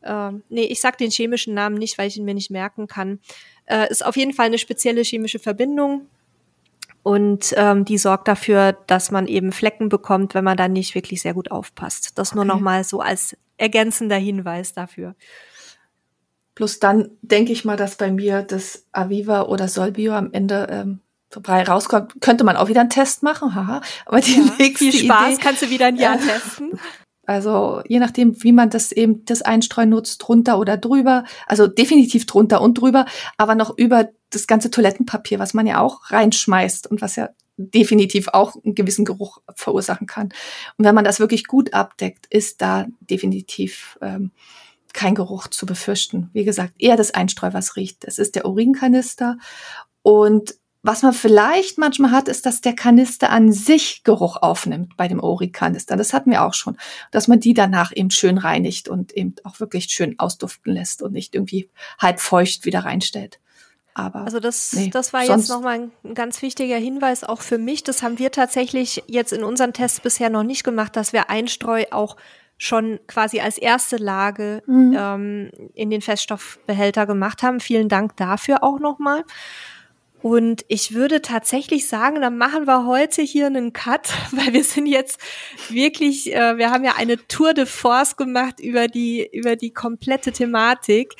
äh, 0.00 0.32
nee, 0.48 0.64
ich 0.64 0.80
sag 0.80 0.98
den 0.98 1.12
chemischen 1.12 1.54
Namen 1.54 1.76
nicht, 1.76 1.96
weil 1.96 2.08
ich 2.08 2.16
ihn 2.16 2.24
mir 2.24 2.34
nicht 2.34 2.50
merken 2.50 2.88
kann. 2.88 3.20
Äh, 3.66 3.88
ist 3.88 4.04
auf 4.04 4.16
jeden 4.16 4.32
Fall 4.32 4.46
eine 4.46 4.58
spezielle 4.58 5.02
chemische 5.02 5.38
Verbindung, 5.38 6.08
und 7.04 7.52
ähm, 7.58 7.84
die 7.84 7.98
sorgt 7.98 8.28
dafür, 8.28 8.72
dass 8.86 9.10
man 9.10 9.26
eben 9.26 9.52
Flecken 9.52 9.90
bekommt, 9.90 10.34
wenn 10.34 10.42
man 10.42 10.56
dann 10.56 10.72
nicht 10.72 10.94
wirklich 10.94 11.20
sehr 11.20 11.34
gut 11.34 11.50
aufpasst. 11.50 12.18
Das 12.18 12.30
okay. 12.30 12.36
nur 12.36 12.44
nochmal 12.46 12.82
so 12.82 13.00
als 13.00 13.36
ergänzender 13.58 14.16
Hinweis 14.16 14.72
dafür. 14.72 15.14
Plus 16.54 16.80
dann 16.80 17.10
denke 17.20 17.52
ich 17.52 17.66
mal, 17.66 17.76
dass 17.76 17.96
bei 17.96 18.10
mir 18.10 18.40
das 18.40 18.86
Aviva 18.92 19.42
oder 19.42 19.68
Solbio 19.68 20.14
am 20.14 20.32
Ende 20.32 20.66
ähm, 20.70 21.00
vorbei 21.28 21.64
rauskommt. 21.64 22.22
Könnte 22.22 22.42
man 22.42 22.56
auch 22.56 22.68
wieder 22.68 22.80
einen 22.80 22.90
Test 22.90 23.22
machen, 23.22 23.54
haha. 23.54 23.82
Aber 24.06 24.22
die 24.22 24.38
ja, 24.38 24.52
nächste 24.58 24.90
viel 24.90 25.04
Spaß, 25.04 25.34
Idee, 25.34 25.42
kannst 25.42 25.60
du 25.60 25.68
wieder 25.68 25.86
ein 25.86 25.96
Jahr 25.96 26.18
testen. 26.18 26.80
Also 27.26 27.82
je 27.86 27.98
nachdem, 27.98 28.42
wie 28.42 28.52
man 28.52 28.70
das 28.70 28.92
eben 28.92 29.24
das 29.24 29.42
Einstreuen 29.42 29.90
nutzt, 29.90 30.18
drunter 30.18 30.58
oder 30.58 30.76
drüber. 30.76 31.24
Also 31.46 31.66
definitiv 31.66 32.26
drunter 32.26 32.60
und 32.60 32.74
drüber, 32.74 33.06
aber 33.36 33.54
noch 33.54 33.76
über 33.76 34.08
das 34.30 34.46
ganze 34.46 34.70
Toilettenpapier, 34.70 35.38
was 35.38 35.54
man 35.54 35.66
ja 35.66 35.80
auch 35.80 36.10
reinschmeißt 36.10 36.86
und 36.86 37.00
was 37.00 37.16
ja 37.16 37.30
definitiv 37.56 38.28
auch 38.28 38.56
einen 38.64 38.74
gewissen 38.74 39.04
Geruch 39.04 39.38
verursachen 39.54 40.06
kann. 40.06 40.30
Und 40.76 40.84
wenn 40.84 40.94
man 40.94 41.04
das 41.04 41.20
wirklich 41.20 41.46
gut 41.46 41.72
abdeckt, 41.72 42.26
ist 42.30 42.60
da 42.60 42.86
definitiv 43.00 43.98
ähm, 44.02 44.32
kein 44.92 45.14
Geruch 45.14 45.48
zu 45.48 45.66
befürchten. 45.66 46.30
Wie 46.32 46.44
gesagt, 46.44 46.74
eher 46.78 46.96
das 46.96 47.12
Einstreu, 47.12 47.52
was 47.52 47.76
riecht. 47.76 48.04
Es 48.04 48.18
ist 48.18 48.34
der 48.34 48.46
Urinkanister 48.46 49.38
und 50.02 50.56
was 50.84 51.02
man 51.02 51.14
vielleicht 51.14 51.78
manchmal 51.78 52.10
hat, 52.10 52.28
ist, 52.28 52.44
dass 52.44 52.60
der 52.60 52.74
Kanister 52.74 53.30
an 53.30 53.50
sich 53.52 54.04
Geruch 54.04 54.36
aufnimmt 54.36 54.98
bei 54.98 55.08
dem 55.08 55.18
Ori-Kanister. 55.18 55.96
Das 55.96 56.12
hatten 56.12 56.30
wir 56.30 56.44
auch 56.44 56.52
schon. 56.52 56.76
Dass 57.10 57.26
man 57.26 57.40
die 57.40 57.54
danach 57.54 57.90
eben 57.96 58.10
schön 58.10 58.36
reinigt 58.36 58.88
und 58.90 59.12
eben 59.12 59.34
auch 59.44 59.60
wirklich 59.60 59.86
schön 59.86 60.18
ausduften 60.18 60.74
lässt 60.74 61.00
und 61.00 61.12
nicht 61.12 61.34
irgendwie 61.34 61.70
halb 61.98 62.20
feucht 62.20 62.66
wieder 62.66 62.80
reinstellt. 62.80 63.40
Aber 63.94 64.20
also 64.20 64.40
das, 64.40 64.74
nee, 64.74 64.90
das 64.90 65.14
war 65.14 65.24
jetzt 65.24 65.48
nochmal 65.48 65.88
ein 66.04 66.14
ganz 66.14 66.42
wichtiger 66.42 66.76
Hinweis 66.76 67.24
auch 67.24 67.40
für 67.40 67.58
mich. 67.58 67.82
Das 67.82 68.02
haben 68.02 68.18
wir 68.18 68.30
tatsächlich 68.30 69.04
jetzt 69.06 69.32
in 69.32 69.42
unseren 69.42 69.72
Tests 69.72 70.00
bisher 70.00 70.28
noch 70.28 70.42
nicht 70.42 70.64
gemacht, 70.64 70.96
dass 70.96 71.14
wir 71.14 71.30
Einstreu 71.30 71.84
auch 71.92 72.16
schon 72.58 73.00
quasi 73.06 73.40
als 73.40 73.56
erste 73.56 73.96
Lage 73.96 74.62
mhm. 74.66 74.96
ähm, 74.98 75.50
in 75.72 75.88
den 75.88 76.02
Feststoffbehälter 76.02 77.06
gemacht 77.06 77.42
haben. 77.42 77.60
Vielen 77.60 77.88
Dank 77.88 78.16
dafür 78.16 78.62
auch 78.62 78.80
nochmal. 78.80 79.24
Und 80.24 80.64
ich 80.68 80.94
würde 80.94 81.20
tatsächlich 81.20 81.86
sagen, 81.86 82.22
dann 82.22 82.38
machen 82.38 82.66
wir 82.66 82.86
heute 82.86 83.20
hier 83.20 83.44
einen 83.44 83.74
Cut, 83.74 84.08
weil 84.32 84.54
wir 84.54 84.64
sind 84.64 84.86
jetzt 84.86 85.20
wirklich, 85.68 86.34
äh, 86.34 86.56
wir 86.56 86.70
haben 86.70 86.82
ja 86.82 86.94
eine 86.96 87.18
Tour 87.28 87.52
de 87.52 87.66
Force 87.66 88.16
gemacht 88.16 88.58
über 88.58 88.88
die, 88.88 89.28
über 89.30 89.54
die 89.54 89.70
komplette 89.70 90.32
Thematik. 90.32 91.12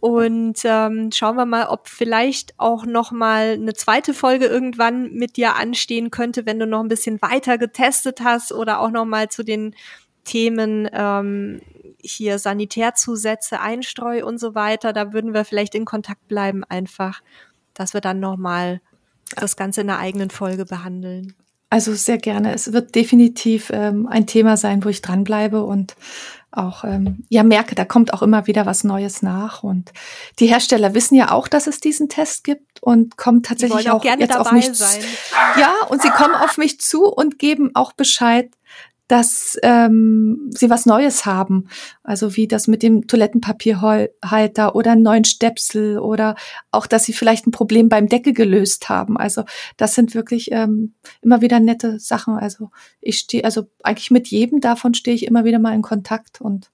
Und 0.00 0.62
ähm, 0.64 1.12
schauen 1.12 1.36
wir 1.36 1.46
mal, 1.46 1.66
ob 1.66 1.86
vielleicht 1.86 2.54
auch 2.58 2.84
noch 2.86 3.12
mal 3.12 3.52
eine 3.52 3.74
zweite 3.74 4.14
Folge 4.14 4.46
irgendwann 4.46 5.12
mit 5.12 5.36
dir 5.36 5.54
anstehen 5.54 6.10
könnte, 6.10 6.44
wenn 6.44 6.58
du 6.58 6.66
noch 6.66 6.80
ein 6.80 6.88
bisschen 6.88 7.22
weiter 7.22 7.56
getestet 7.56 8.18
hast 8.20 8.50
oder 8.50 8.80
auch 8.80 8.90
noch 8.90 9.04
mal 9.04 9.28
zu 9.28 9.44
den 9.44 9.76
Themen 10.24 10.90
ähm, 10.92 11.60
hier 12.02 12.40
Sanitärzusätze, 12.40 13.60
Einstreu 13.60 14.24
und 14.26 14.38
so 14.38 14.56
weiter. 14.56 14.92
Da 14.92 15.12
würden 15.12 15.34
wir 15.34 15.44
vielleicht 15.44 15.76
in 15.76 15.84
Kontakt 15.84 16.26
bleiben 16.26 16.64
einfach 16.64 17.22
dass 17.80 17.94
wir 17.94 18.02
dann 18.02 18.20
nochmal 18.20 18.80
das 19.36 19.56
Ganze 19.56 19.80
in 19.80 19.88
einer 19.88 19.98
eigenen 19.98 20.28
Folge 20.28 20.66
behandeln. 20.66 21.34
Also 21.70 21.94
sehr 21.94 22.18
gerne. 22.18 22.52
Es 22.52 22.72
wird 22.72 22.94
definitiv 22.94 23.70
ähm, 23.72 24.06
ein 24.06 24.26
Thema 24.26 24.56
sein, 24.56 24.84
wo 24.84 24.88
ich 24.88 25.02
dranbleibe 25.02 25.62
und 25.62 25.94
auch 26.50 26.84
ähm, 26.84 27.24
ja 27.28 27.44
merke, 27.44 27.76
da 27.76 27.84
kommt 27.84 28.12
auch 28.12 28.22
immer 28.22 28.46
wieder 28.48 28.66
was 28.66 28.84
Neues 28.84 29.22
nach. 29.22 29.62
Und 29.62 29.92
die 30.40 30.48
Hersteller 30.48 30.94
wissen 30.94 31.14
ja 31.14 31.30
auch, 31.30 31.48
dass 31.48 31.68
es 31.68 31.80
diesen 31.80 32.08
Test 32.08 32.44
gibt 32.44 32.82
und 32.82 33.16
kommen 33.16 33.42
tatsächlich 33.42 33.88
auch, 33.88 34.00
auch 34.00 34.04
jetzt 34.04 34.36
auf 34.36 34.52
mich. 34.52 34.74
Sein. 34.74 35.02
Ja, 35.58 35.72
und 35.88 36.02
sie 36.02 36.10
kommen 36.10 36.34
auf 36.34 36.58
mich 36.58 36.80
zu 36.80 37.06
und 37.06 37.38
geben 37.38 37.70
auch 37.74 37.92
Bescheid, 37.92 38.50
dass 39.10 39.58
ähm, 39.64 40.52
sie 40.54 40.70
was 40.70 40.86
Neues 40.86 41.26
haben. 41.26 41.66
Also 42.04 42.36
wie 42.36 42.46
das 42.46 42.68
mit 42.68 42.80
dem 42.80 43.08
Toilettenpapierhalter 43.08 44.76
oder 44.76 44.92
einen 44.92 45.02
neuen 45.02 45.24
Stöpsel 45.24 45.98
oder 45.98 46.36
auch, 46.70 46.86
dass 46.86 47.06
sie 47.06 47.12
vielleicht 47.12 47.44
ein 47.44 47.50
Problem 47.50 47.88
beim 47.88 48.08
Deckel 48.08 48.32
gelöst 48.32 48.88
haben. 48.88 49.16
Also 49.16 49.42
das 49.76 49.96
sind 49.96 50.14
wirklich 50.14 50.52
ähm, 50.52 50.94
immer 51.22 51.40
wieder 51.40 51.58
nette 51.58 51.98
Sachen. 51.98 52.34
Also 52.34 52.70
ich 53.00 53.18
stehe, 53.18 53.44
also 53.44 53.64
eigentlich 53.82 54.12
mit 54.12 54.28
jedem 54.28 54.60
davon 54.60 54.94
stehe 54.94 55.16
ich 55.16 55.26
immer 55.26 55.44
wieder 55.44 55.58
mal 55.58 55.74
in 55.74 55.82
Kontakt 55.82 56.40
und 56.40 56.70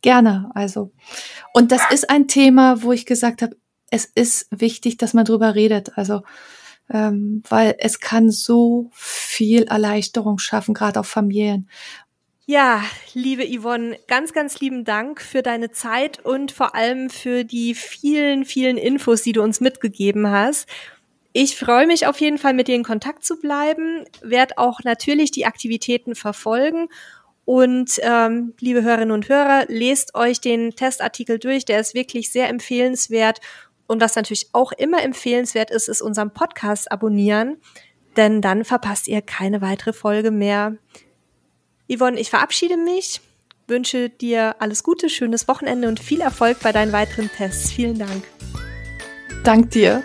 gerne. 0.00 0.52
Also 0.54 0.92
und 1.52 1.72
das 1.72 1.82
ist 1.90 2.08
ein 2.08 2.28
Thema, 2.28 2.84
wo 2.84 2.92
ich 2.92 3.04
gesagt 3.04 3.42
habe, 3.42 3.56
es 3.90 4.04
ist 4.04 4.46
wichtig, 4.50 4.96
dass 4.96 5.12
man 5.12 5.24
drüber 5.24 5.56
redet. 5.56 5.98
Also 5.98 6.22
ähm, 6.90 7.42
weil 7.48 7.76
es 7.78 8.00
kann 8.00 8.30
so 8.30 8.90
viel 8.92 9.64
Erleichterung 9.64 10.38
schaffen, 10.38 10.74
gerade 10.74 11.00
auf 11.00 11.06
Familien. 11.06 11.68
Ja, 12.46 12.84
liebe 13.14 13.42
Yvonne, 13.46 13.98
ganz, 14.06 14.34
ganz 14.34 14.60
lieben 14.60 14.84
Dank 14.84 15.22
für 15.22 15.42
deine 15.42 15.70
Zeit 15.70 16.22
und 16.22 16.52
vor 16.52 16.74
allem 16.74 17.08
für 17.08 17.42
die 17.44 17.74
vielen, 17.74 18.44
vielen 18.44 18.76
Infos, 18.76 19.22
die 19.22 19.32
du 19.32 19.42
uns 19.42 19.60
mitgegeben 19.60 20.30
hast. 20.30 20.68
Ich 21.32 21.56
freue 21.56 21.86
mich 21.86 22.06
auf 22.06 22.20
jeden 22.20 22.36
Fall, 22.36 22.52
mit 22.52 22.68
dir 22.68 22.74
in 22.74 22.84
Kontakt 22.84 23.24
zu 23.24 23.40
bleiben, 23.40 24.04
werde 24.22 24.58
auch 24.58 24.80
natürlich 24.84 25.30
die 25.30 25.46
Aktivitäten 25.46 26.14
verfolgen. 26.14 26.88
Und 27.46 27.98
ähm, 28.02 28.54
liebe 28.60 28.82
Hörerinnen 28.82 29.10
und 29.10 29.28
Hörer, 29.28 29.64
lest 29.68 30.14
euch 30.14 30.40
den 30.40 30.76
Testartikel 30.76 31.38
durch, 31.38 31.64
der 31.64 31.80
ist 31.80 31.94
wirklich 31.94 32.30
sehr 32.30 32.48
empfehlenswert 32.48 33.40
und 33.86 34.00
was 34.00 34.16
natürlich 34.16 34.48
auch 34.52 34.72
immer 34.72 35.02
empfehlenswert 35.02 35.70
ist, 35.70 35.88
ist 35.88 36.02
unseren 36.02 36.32
Podcast 36.32 36.90
abonnieren, 36.90 37.58
denn 38.16 38.40
dann 38.40 38.64
verpasst 38.64 39.08
ihr 39.08 39.22
keine 39.22 39.60
weitere 39.60 39.92
Folge 39.92 40.30
mehr. 40.30 40.76
Yvonne, 41.88 42.18
ich 42.18 42.30
verabschiede 42.30 42.76
mich, 42.76 43.20
wünsche 43.66 44.08
dir 44.08 44.56
alles 44.58 44.82
Gute, 44.82 45.08
schönes 45.08 45.48
Wochenende 45.48 45.88
und 45.88 46.00
viel 46.00 46.20
Erfolg 46.20 46.60
bei 46.60 46.72
deinen 46.72 46.92
weiteren 46.92 47.30
Tests. 47.30 47.72
Vielen 47.72 47.98
Dank. 47.98 48.24
Dank 49.44 49.70
dir. 49.70 50.02